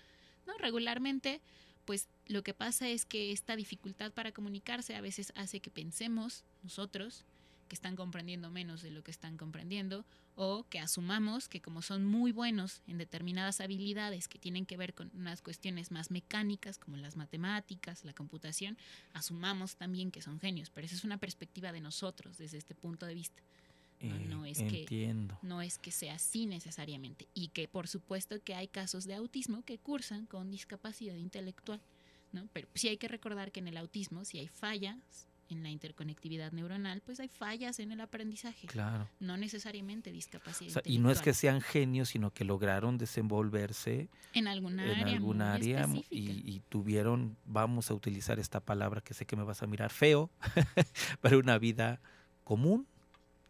¿no? 0.45 0.57
Regularmente, 0.57 1.39
pues 1.87 2.09
lo 2.27 2.43
que 2.43 2.53
pasa 2.53 2.89
es 2.89 3.05
que 3.05 3.31
esta 3.31 3.55
dificultad 3.55 4.11
para 4.11 4.33
comunicarse 4.33 4.93
a 4.93 5.01
veces 5.01 5.31
hace 5.35 5.61
que 5.61 5.71
pensemos 5.71 6.43
nosotros 6.61 7.23
que 7.69 7.75
están 7.75 7.95
comprendiendo 7.95 8.51
menos 8.51 8.81
de 8.81 8.91
lo 8.91 9.03
que 9.03 9.11
están 9.11 9.37
comprendiendo 9.37 10.05
o 10.35 10.65
que 10.69 10.79
asumamos 10.79 11.47
que 11.47 11.61
como 11.61 11.81
son 11.81 12.03
muy 12.03 12.33
buenos 12.33 12.81
en 12.87 12.97
determinadas 12.97 13.61
habilidades 13.61 14.27
que 14.27 14.37
tienen 14.37 14.65
que 14.65 14.75
ver 14.75 14.93
con 14.93 15.09
unas 15.15 15.41
cuestiones 15.41 15.89
más 15.89 16.11
mecánicas 16.11 16.77
como 16.77 16.97
las 16.97 17.15
matemáticas, 17.15 18.03
la 18.03 18.13
computación, 18.13 18.77
asumamos 19.13 19.77
también 19.77 20.11
que 20.11 20.21
son 20.21 20.41
genios, 20.41 20.69
pero 20.69 20.85
esa 20.85 20.95
es 20.95 21.05
una 21.05 21.17
perspectiva 21.17 21.71
de 21.71 21.79
nosotros 21.79 22.37
desde 22.37 22.57
este 22.57 22.75
punto 22.75 23.05
de 23.05 23.15
vista. 23.15 23.41
No, 23.99 24.15
Eh, 24.15 24.25
no 24.27 24.45
es 24.45 24.59
que-. 24.59 25.15
No 25.41 25.61
es 25.61 25.79
que 25.79 25.91
sea 25.91 26.15
así 26.15 26.45
necesariamente 26.45 27.27
y 27.33 27.47
que 27.49 27.67
por 27.67 27.87
supuesto 27.87 28.39
que 28.43 28.53
hay 28.55 28.67
casos 28.67 29.05
de 29.05 29.15
autismo 29.15 29.63
que 29.63 29.79
cursan 29.79 30.25
con 30.27 30.51
discapacidad 30.51 31.15
intelectual, 31.15 31.81
¿no? 32.31 32.47
Pero 32.53 32.67
sí 32.75 32.89
hay 32.89 32.97
que 32.97 33.07
recordar 33.07 33.51
que 33.51 33.59
en 33.59 33.67
el 33.67 33.77
autismo 33.77 34.23
si 34.25 34.37
hay 34.39 34.47
fallas 34.47 35.27
en 35.49 35.63
la 35.63 35.69
interconectividad 35.69 36.51
neuronal, 36.51 36.99
pues 36.99 37.21
hay 37.21 37.29
fallas 37.29 37.79
en 37.79 37.93
el 37.93 38.01
aprendizaje, 38.01 38.67
Claro. 38.67 39.07
no 39.21 39.37
necesariamente 39.37 40.11
discapacidad 40.11 40.71
O 40.71 40.73
sea, 40.73 40.81
y 40.85 40.99
no 40.99 41.09
es 41.09 41.21
que 41.21 41.33
sean 41.33 41.61
genios, 41.61 42.09
sino 42.09 42.31
que 42.33 42.43
lograron 42.43 42.97
desenvolverse 42.97 44.09
en 44.33 44.47
alguna 44.49 44.83
en 44.83 45.41
área, 45.41 45.53
área 45.53 45.87
y, 46.09 46.19
y 46.55 46.59
tuvieron, 46.67 47.37
vamos 47.45 47.89
a 47.89 47.93
utilizar 47.93 48.39
esta 48.39 48.59
palabra 48.59 48.99
que 48.99 49.13
sé 49.13 49.25
que 49.25 49.37
me 49.37 49.43
vas 49.43 49.63
a 49.63 49.67
mirar 49.67 49.89
feo, 49.91 50.29
pero 51.21 51.39
una 51.39 51.57
vida 51.57 52.01
común, 52.43 52.85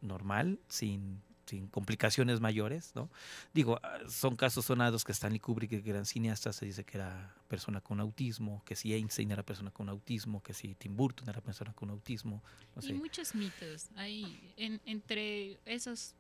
normal, 0.02 0.60
sin 0.68 1.22
sin 1.48 1.68
complicaciones 1.68 2.42
mayores, 2.42 2.92
¿no? 2.94 3.10
Digo, 3.54 3.80
ah, 3.82 4.00
son 4.10 4.36
casos 4.36 4.66
sonados 4.66 5.04
que 5.04 5.14
Stanley 5.14 5.40
Kubrick, 5.40 5.72
el 5.72 5.82
gran 5.82 6.06
cineasta, 6.06 6.52
se 6.52 6.66
dice 6.66 6.84
que 6.84 6.98
era 6.98 7.34
persona 7.48 7.80
con 7.80 8.00
autismo, 8.00 8.62
que 8.66 8.76
si 8.76 8.94
Einstein 8.94 9.32
era 9.32 9.44
persona 9.44 9.72
con 9.72 9.88
autismo, 9.90 10.44
que 10.44 10.54
si 10.54 10.76
Tim 10.76 10.96
Burton 10.98 11.30
era 11.30 11.42
persona 11.42 11.74
con 11.74 11.90
autismo. 11.90 12.44
No 12.76 12.86
y 12.86 12.94
muchos 12.94 13.34
mitos. 13.34 13.88
Hay 13.96 14.54
entre 14.58 15.58
esos 15.66 16.14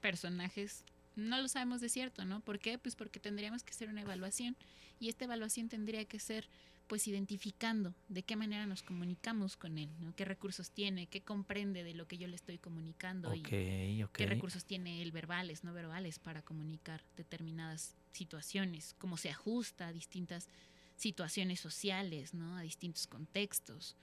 personajes 0.00 0.84
no 1.16 1.40
lo 1.42 1.48
sabemos 1.48 1.80
de 1.80 1.88
cierto, 1.88 2.24
¿no? 2.24 2.40
¿Por 2.40 2.60
qué? 2.60 2.78
Pues 2.78 2.94
porque 2.94 3.18
tendríamos 3.18 3.64
que 3.64 3.72
hacer 3.72 3.88
una 3.88 4.02
evaluación 4.02 4.56
y 5.00 5.08
esta 5.08 5.24
evaluación 5.24 5.68
tendría 5.68 6.04
que 6.04 6.20
ser 6.20 6.48
pues 6.88 7.06
identificando 7.06 7.94
de 8.08 8.22
qué 8.22 8.34
manera 8.34 8.66
nos 8.66 8.82
comunicamos 8.82 9.56
con 9.56 9.78
él, 9.78 9.90
¿no? 10.00 10.14
qué 10.16 10.24
recursos 10.24 10.70
tiene, 10.70 11.06
qué 11.06 11.20
comprende 11.20 11.84
de 11.84 11.94
lo 11.94 12.08
que 12.08 12.18
yo 12.18 12.26
le 12.26 12.34
estoy 12.34 12.58
comunicando 12.58 13.32
y 13.34 13.42
qué 13.42 14.26
recursos 14.26 14.64
tiene 14.64 15.02
él 15.02 15.12
verbales, 15.12 15.64
no 15.64 15.74
verbales 15.74 16.18
para 16.18 16.42
comunicar 16.42 17.02
determinadas 17.16 17.94
situaciones, 18.12 18.96
cómo 18.98 19.18
se 19.18 19.30
ajusta 19.30 19.88
a 19.88 19.92
distintas 19.92 20.48
situaciones 20.96 21.60
sociales, 21.60 22.32
¿no? 22.34 22.56
a 22.56 22.62
distintos 22.62 23.06
contextos, 23.06 23.94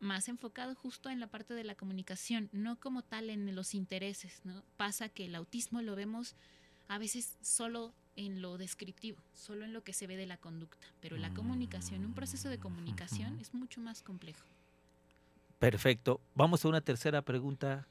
más 0.00 0.28
enfocado 0.28 0.74
justo 0.74 1.10
en 1.10 1.20
la 1.20 1.26
parte 1.26 1.54
de 1.54 1.64
la 1.64 1.74
comunicación, 1.74 2.48
no 2.52 2.80
como 2.80 3.02
tal 3.02 3.30
en 3.30 3.54
los 3.54 3.74
intereses, 3.74 4.40
¿no? 4.44 4.62
Pasa 4.76 5.08
que 5.08 5.24
el 5.24 5.34
autismo 5.34 5.80
lo 5.80 5.96
vemos 5.96 6.34
a 6.88 6.98
veces 6.98 7.36
solo 7.40 7.94
en 8.16 8.42
lo 8.42 8.58
descriptivo, 8.58 9.18
solo 9.34 9.64
en 9.64 9.72
lo 9.72 9.84
que 9.84 9.92
se 9.92 10.06
ve 10.06 10.16
de 10.16 10.26
la 10.26 10.38
conducta, 10.38 10.86
pero 11.00 11.16
la 11.16 11.32
comunicación, 11.34 12.04
un 12.04 12.14
proceso 12.14 12.48
de 12.48 12.58
comunicación 12.58 13.38
es 13.40 13.54
mucho 13.54 13.80
más 13.80 14.02
complejo. 14.02 14.44
Perfecto. 15.58 16.20
Vamos 16.34 16.64
a 16.64 16.68
una 16.68 16.80
tercera 16.80 17.22
pregunta, 17.22 17.86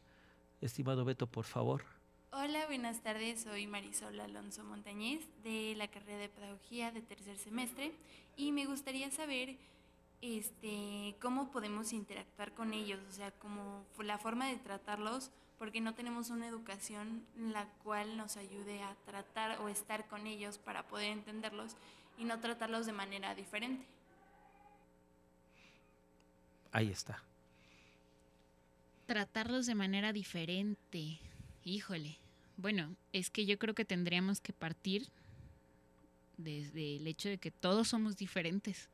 estimado 0.61 1.05
Beto, 1.05 1.27
por 1.27 1.45
favor. 1.45 1.83
Hola, 2.31 2.65
buenas 2.67 3.01
tardes. 3.01 3.43
Soy 3.43 3.65
Marisol 3.65 4.19
Alonso 4.19 4.63
Montañez 4.63 5.21
de 5.43 5.73
la 5.77 5.87
carrera 5.87 6.19
de 6.19 6.29
Pedagogía 6.29 6.91
de 6.91 7.01
tercer 7.01 7.37
semestre 7.37 7.93
y 8.35 8.51
me 8.51 8.65
gustaría 8.65 9.09
saber 9.09 9.55
este, 10.21 11.15
cómo 11.21 11.49
podemos 11.51 11.93
interactuar 11.93 12.53
con 12.53 12.73
ellos, 12.73 12.99
o 13.09 13.13
sea, 13.13 13.31
como 13.31 13.85
la 13.99 14.17
forma 14.17 14.47
de 14.47 14.57
tratarlos 14.57 15.31
porque 15.57 15.81
no 15.81 15.93
tenemos 15.93 16.29
una 16.29 16.47
educación 16.47 17.23
en 17.37 17.53
la 17.53 17.65
cual 17.83 18.17
nos 18.17 18.37
ayude 18.37 18.81
a 18.83 18.95
tratar 19.05 19.59
o 19.61 19.69
estar 19.69 20.07
con 20.07 20.27
ellos 20.27 20.57
para 20.57 20.83
poder 20.83 21.11
entenderlos 21.11 21.75
y 22.17 22.25
no 22.25 22.39
tratarlos 22.39 22.85
de 22.85 22.93
manera 22.93 23.35
diferente. 23.35 23.85
Ahí 26.71 26.89
está. 26.89 27.23
Tratarlos 29.05 29.65
de 29.65 29.75
manera 29.75 30.11
diferente. 30.11 31.19
Híjole. 31.63 32.17
Bueno, 32.57 32.95
es 33.13 33.29
que 33.29 33.45
yo 33.45 33.57
creo 33.57 33.75
que 33.75 33.85
tendríamos 33.85 34.41
que 34.41 34.53
partir 34.53 35.07
desde 36.37 36.97
el 36.97 37.07
hecho 37.07 37.29
de 37.29 37.37
que 37.37 37.51
todos 37.51 37.89
somos 37.89 38.17
diferentes. 38.17 38.89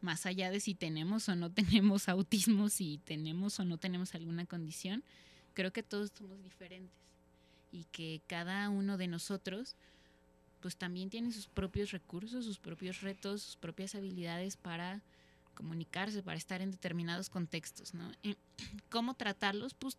Más 0.00 0.26
allá 0.26 0.50
de 0.50 0.60
si 0.60 0.74
tenemos 0.74 1.28
o 1.28 1.36
no 1.36 1.50
tenemos 1.50 2.08
autismo, 2.08 2.68
si 2.68 3.00
tenemos 3.04 3.58
o 3.60 3.64
no 3.64 3.78
tenemos 3.78 4.14
alguna 4.14 4.46
condición, 4.46 5.02
creo 5.58 5.72
que 5.72 5.82
todos 5.82 6.12
somos 6.16 6.40
diferentes 6.44 6.94
y 7.72 7.82
que 7.90 8.22
cada 8.28 8.68
uno 8.68 8.96
de 8.96 9.08
nosotros 9.08 9.74
pues 10.60 10.76
también 10.76 11.10
tiene 11.10 11.32
sus 11.32 11.48
propios 11.48 11.90
recursos, 11.90 12.44
sus 12.44 12.60
propios 12.60 13.00
retos, 13.00 13.42
sus 13.42 13.56
propias 13.56 13.96
habilidades 13.96 14.56
para 14.56 15.02
comunicarse, 15.56 16.22
para 16.22 16.36
estar 16.36 16.62
en 16.62 16.70
determinados 16.70 17.28
contextos, 17.28 17.92
¿no? 17.92 18.08
¿Cómo 18.88 19.14
tratarlos? 19.14 19.74
Pues 19.74 19.98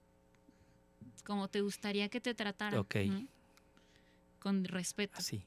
como 1.26 1.50
te 1.50 1.60
gustaría 1.60 2.08
que 2.08 2.22
te 2.22 2.34
trataran. 2.34 2.86
Con 4.40 4.64
respeto. 4.64 5.22
Sí. 5.22 5.44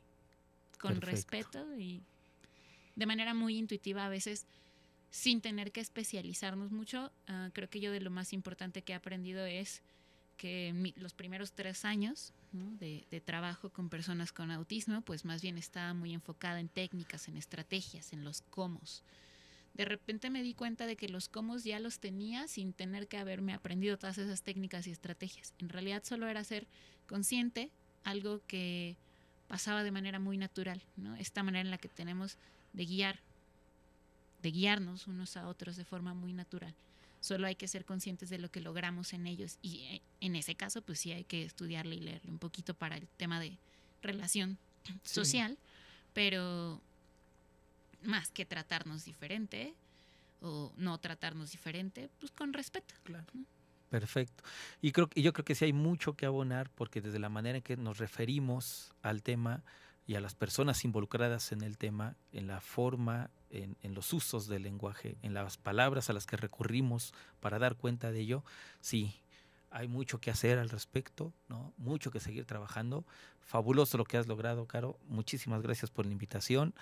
Con 0.78 1.00
respeto 1.00 1.74
y 1.78 2.02
de 2.96 3.06
manera 3.06 3.32
muy 3.32 3.56
intuitiva 3.56 4.04
a 4.04 4.10
veces 4.10 4.46
sin 5.08 5.40
tener 5.40 5.72
que 5.72 5.80
especializarnos 5.80 6.70
mucho. 6.70 7.10
Ah, 7.28 7.48
creo 7.54 7.70
que 7.70 7.80
yo 7.80 7.92
de 7.92 8.00
lo 8.00 8.10
más 8.10 8.34
importante 8.34 8.82
que 8.82 8.92
he 8.92 8.96
aprendido 8.96 9.46
es 9.46 9.82
que 10.42 10.92
los 10.96 11.12
primeros 11.12 11.52
tres 11.52 11.84
años 11.84 12.32
de, 12.50 13.22
trabajo 13.24 13.70
con 13.70 13.88
personas 13.88 14.32
con 14.32 14.50
autismo, 14.50 15.00
pues 15.02 15.24
más 15.24 15.40
bien 15.40 15.56
estaba 15.56 15.94
muy 15.94 16.12
enfocada 16.12 16.58
en 16.58 16.68
técnicas, 16.68 17.28
en 17.28 17.36
estrategias, 17.36 18.12
en 18.12 18.24
los 18.24 18.42
cómo. 18.50 18.80
De 19.74 19.84
repente 19.84 20.30
me 20.30 20.42
di 20.42 20.54
cuenta 20.54 20.86
de 20.86 20.96
que 20.96 21.08
los 21.08 21.28
cómo 21.28 21.58
ya 21.58 21.78
los 21.78 22.00
tenía 22.00 22.48
sin 22.48 22.72
tener 22.72 23.06
que 23.06 23.18
haberme 23.18 23.54
aprendido 23.54 23.98
todas 23.98 24.18
esas 24.18 24.42
técnicas 24.42 24.88
y 24.88 24.90
estrategias. 24.90 25.54
En 25.60 25.68
realidad 25.68 26.02
solo 26.04 26.26
era 26.26 26.42
ser 26.42 26.66
consciente, 27.06 27.70
algo 28.02 28.40
que 28.48 28.96
pasaba 29.46 29.84
de 29.84 29.92
manera 29.92 30.18
muy 30.18 30.38
natural, 30.38 30.82
¿no? 30.96 31.14
Esta 31.14 31.44
manera 31.44 31.60
en 31.60 31.70
la 31.70 31.78
que 31.78 31.88
tenemos 31.88 32.36
de 32.72 32.84
guiar, 32.84 33.20
de 34.42 34.50
guiarnos 34.50 35.06
unos 35.06 35.36
a 35.36 35.46
otros 35.46 35.76
de 35.76 35.84
forma 35.84 36.14
muy 36.14 36.32
natural. 36.32 36.74
Solo 37.22 37.46
hay 37.46 37.54
que 37.54 37.68
ser 37.68 37.84
conscientes 37.84 38.30
de 38.30 38.38
lo 38.38 38.50
que 38.50 38.60
logramos 38.60 39.12
en 39.12 39.28
ellos 39.28 39.56
y 39.62 39.84
eh, 39.84 40.02
en 40.20 40.34
ese 40.34 40.56
caso 40.56 40.82
pues 40.82 40.98
sí 40.98 41.12
hay 41.12 41.22
que 41.22 41.44
estudiarle 41.44 41.94
y 41.94 42.00
leerle 42.00 42.32
un 42.32 42.40
poquito 42.40 42.74
para 42.74 42.96
el 42.96 43.06
tema 43.16 43.38
de 43.38 43.56
relación 44.02 44.58
social, 45.04 45.56
pero 46.14 46.82
más 48.02 48.28
que 48.30 48.44
tratarnos 48.44 49.04
diferente 49.04 49.72
o 50.40 50.72
no 50.76 50.98
tratarnos 50.98 51.52
diferente, 51.52 52.10
pues 52.18 52.32
con 52.32 52.52
respeto. 52.52 52.92
Claro. 53.04 53.32
Perfecto. 53.88 54.42
Y 54.80 54.90
creo 54.90 55.08
y 55.14 55.22
yo 55.22 55.32
creo 55.32 55.44
que 55.44 55.54
sí 55.54 55.66
hay 55.66 55.72
mucho 55.72 56.14
que 56.14 56.26
abonar 56.26 56.70
porque 56.70 57.00
desde 57.00 57.20
la 57.20 57.28
manera 57.28 57.58
en 57.58 57.62
que 57.62 57.76
nos 57.76 57.98
referimos 57.98 58.92
al 59.00 59.22
tema 59.22 59.62
y 60.12 60.14
a 60.14 60.20
las 60.20 60.34
personas 60.34 60.84
involucradas 60.84 61.52
en 61.52 61.62
el 61.62 61.78
tema, 61.78 62.16
en 62.32 62.46
la 62.46 62.60
forma 62.60 63.30
en, 63.48 63.94
los 63.94 64.12
usos 64.12 64.46
del 64.46 64.62
lenguaje, 64.62 65.16
en 65.22 65.32
las 65.32 65.56
palabras 65.56 66.10
a 66.10 66.12
las 66.12 66.26
que 66.26 66.36
recurrimos 66.36 67.14
para 67.40 67.58
dar 67.58 67.76
cuenta 67.76 68.12
de 68.12 68.20
ello, 68.20 68.44
sí, 68.82 69.14
hay 69.70 69.88
mucho 69.88 70.20
que 70.20 70.30
hacer 70.30 70.58
al 70.58 70.68
respecto, 70.68 71.32
¿no? 71.48 71.72
Mucho 71.78 72.10
que 72.10 72.20
seguir 72.20 72.44
trabajando. 72.44 73.06
Fabuloso 73.40 73.96
lo 73.96 74.04
que 74.04 74.18
has 74.18 74.26
logrado, 74.26 74.66
Caro. 74.66 74.98
Muchísimas 75.08 75.62
gracias 75.62 75.90
por 75.90 76.04
la 76.04 76.12
invitación. 76.12 76.74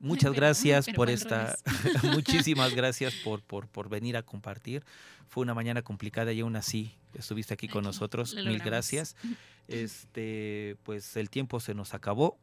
Muchas 0.00 0.32
gracias 0.32 0.86
por 0.94 1.10
esta, 1.10 1.56
muchísimas 2.14 2.74
gracias 2.74 3.14
por, 3.24 3.42
por, 3.42 3.66
por, 3.68 3.88
venir 3.88 4.16
a 4.16 4.22
compartir. 4.22 4.84
Fue 5.28 5.42
una 5.42 5.54
mañana 5.54 5.82
complicada 5.82 6.32
y 6.32 6.40
aún 6.40 6.56
así 6.56 6.94
estuviste 7.14 7.54
aquí 7.54 7.68
con 7.68 7.84
nosotros. 7.84 8.34
Mil 8.34 8.60
gracias. 8.60 9.16
Este, 9.68 10.78
pues 10.82 11.14
el 11.18 11.28
tiempo 11.28 11.60
se 11.60 11.74
nos 11.74 11.92
acabó. 11.92 12.38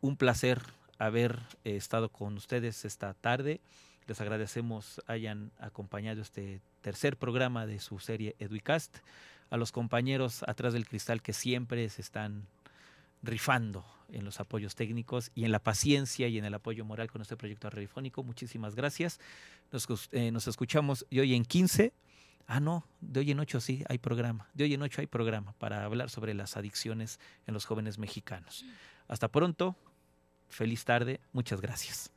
Un 0.00 0.16
placer 0.16 0.62
haber 0.96 1.38
eh, 1.64 1.76
estado 1.76 2.08
con 2.08 2.34
ustedes 2.38 2.86
esta 2.86 3.12
tarde. 3.12 3.60
Les 4.06 4.18
agradecemos 4.22 5.02
hayan 5.06 5.52
acompañado 5.58 6.22
este 6.22 6.62
tercer 6.80 7.18
programa 7.18 7.66
de 7.66 7.78
su 7.78 7.98
serie 7.98 8.36
Educast. 8.38 9.00
A 9.50 9.58
los 9.58 9.70
compañeros 9.70 10.44
atrás 10.48 10.72
del 10.72 10.88
cristal 10.88 11.20
que 11.20 11.34
siempre 11.34 11.86
se 11.90 12.00
están 12.00 12.46
rifando 13.22 13.84
en 14.10 14.24
los 14.24 14.40
apoyos 14.40 14.74
técnicos 14.74 15.30
y 15.34 15.44
en 15.44 15.52
la 15.52 15.58
paciencia 15.58 16.28
y 16.28 16.38
en 16.38 16.44
el 16.44 16.54
apoyo 16.54 16.84
moral 16.84 17.10
con 17.10 17.22
este 17.22 17.36
proyecto 17.36 17.70
radiofónico. 17.70 18.22
Muchísimas 18.22 18.74
gracias. 18.74 19.20
Nos, 19.70 20.08
eh, 20.12 20.32
escuchamos 20.34 21.06
de 21.10 21.20
hoy 21.20 21.34
en 21.34 21.44
15. 21.44 21.92
Ah, 22.46 22.60
no, 22.60 22.86
de 23.00 23.20
hoy 23.20 23.30
en 23.30 23.40
8 23.40 23.60
sí 23.60 23.84
hay 23.88 23.98
programa. 23.98 24.48
De 24.52 24.64
hoy 24.64 24.74
en 24.74 24.82
8 24.82 25.00
hay 25.00 25.06
programa 25.06 25.54
para 25.54 25.84
hablar 25.84 26.10
sobre 26.10 26.34
las 26.34 26.56
adicciones 26.56 27.18
en 27.46 27.54
los 27.54 27.64
jóvenes 27.64 27.98
mexicanos. 27.98 28.64
Hasta 29.08 29.28
pronto. 29.28 29.76
Feliz 30.48 30.84
tarde. 30.84 31.20
Muchas 31.32 31.62
gracias. 31.62 32.11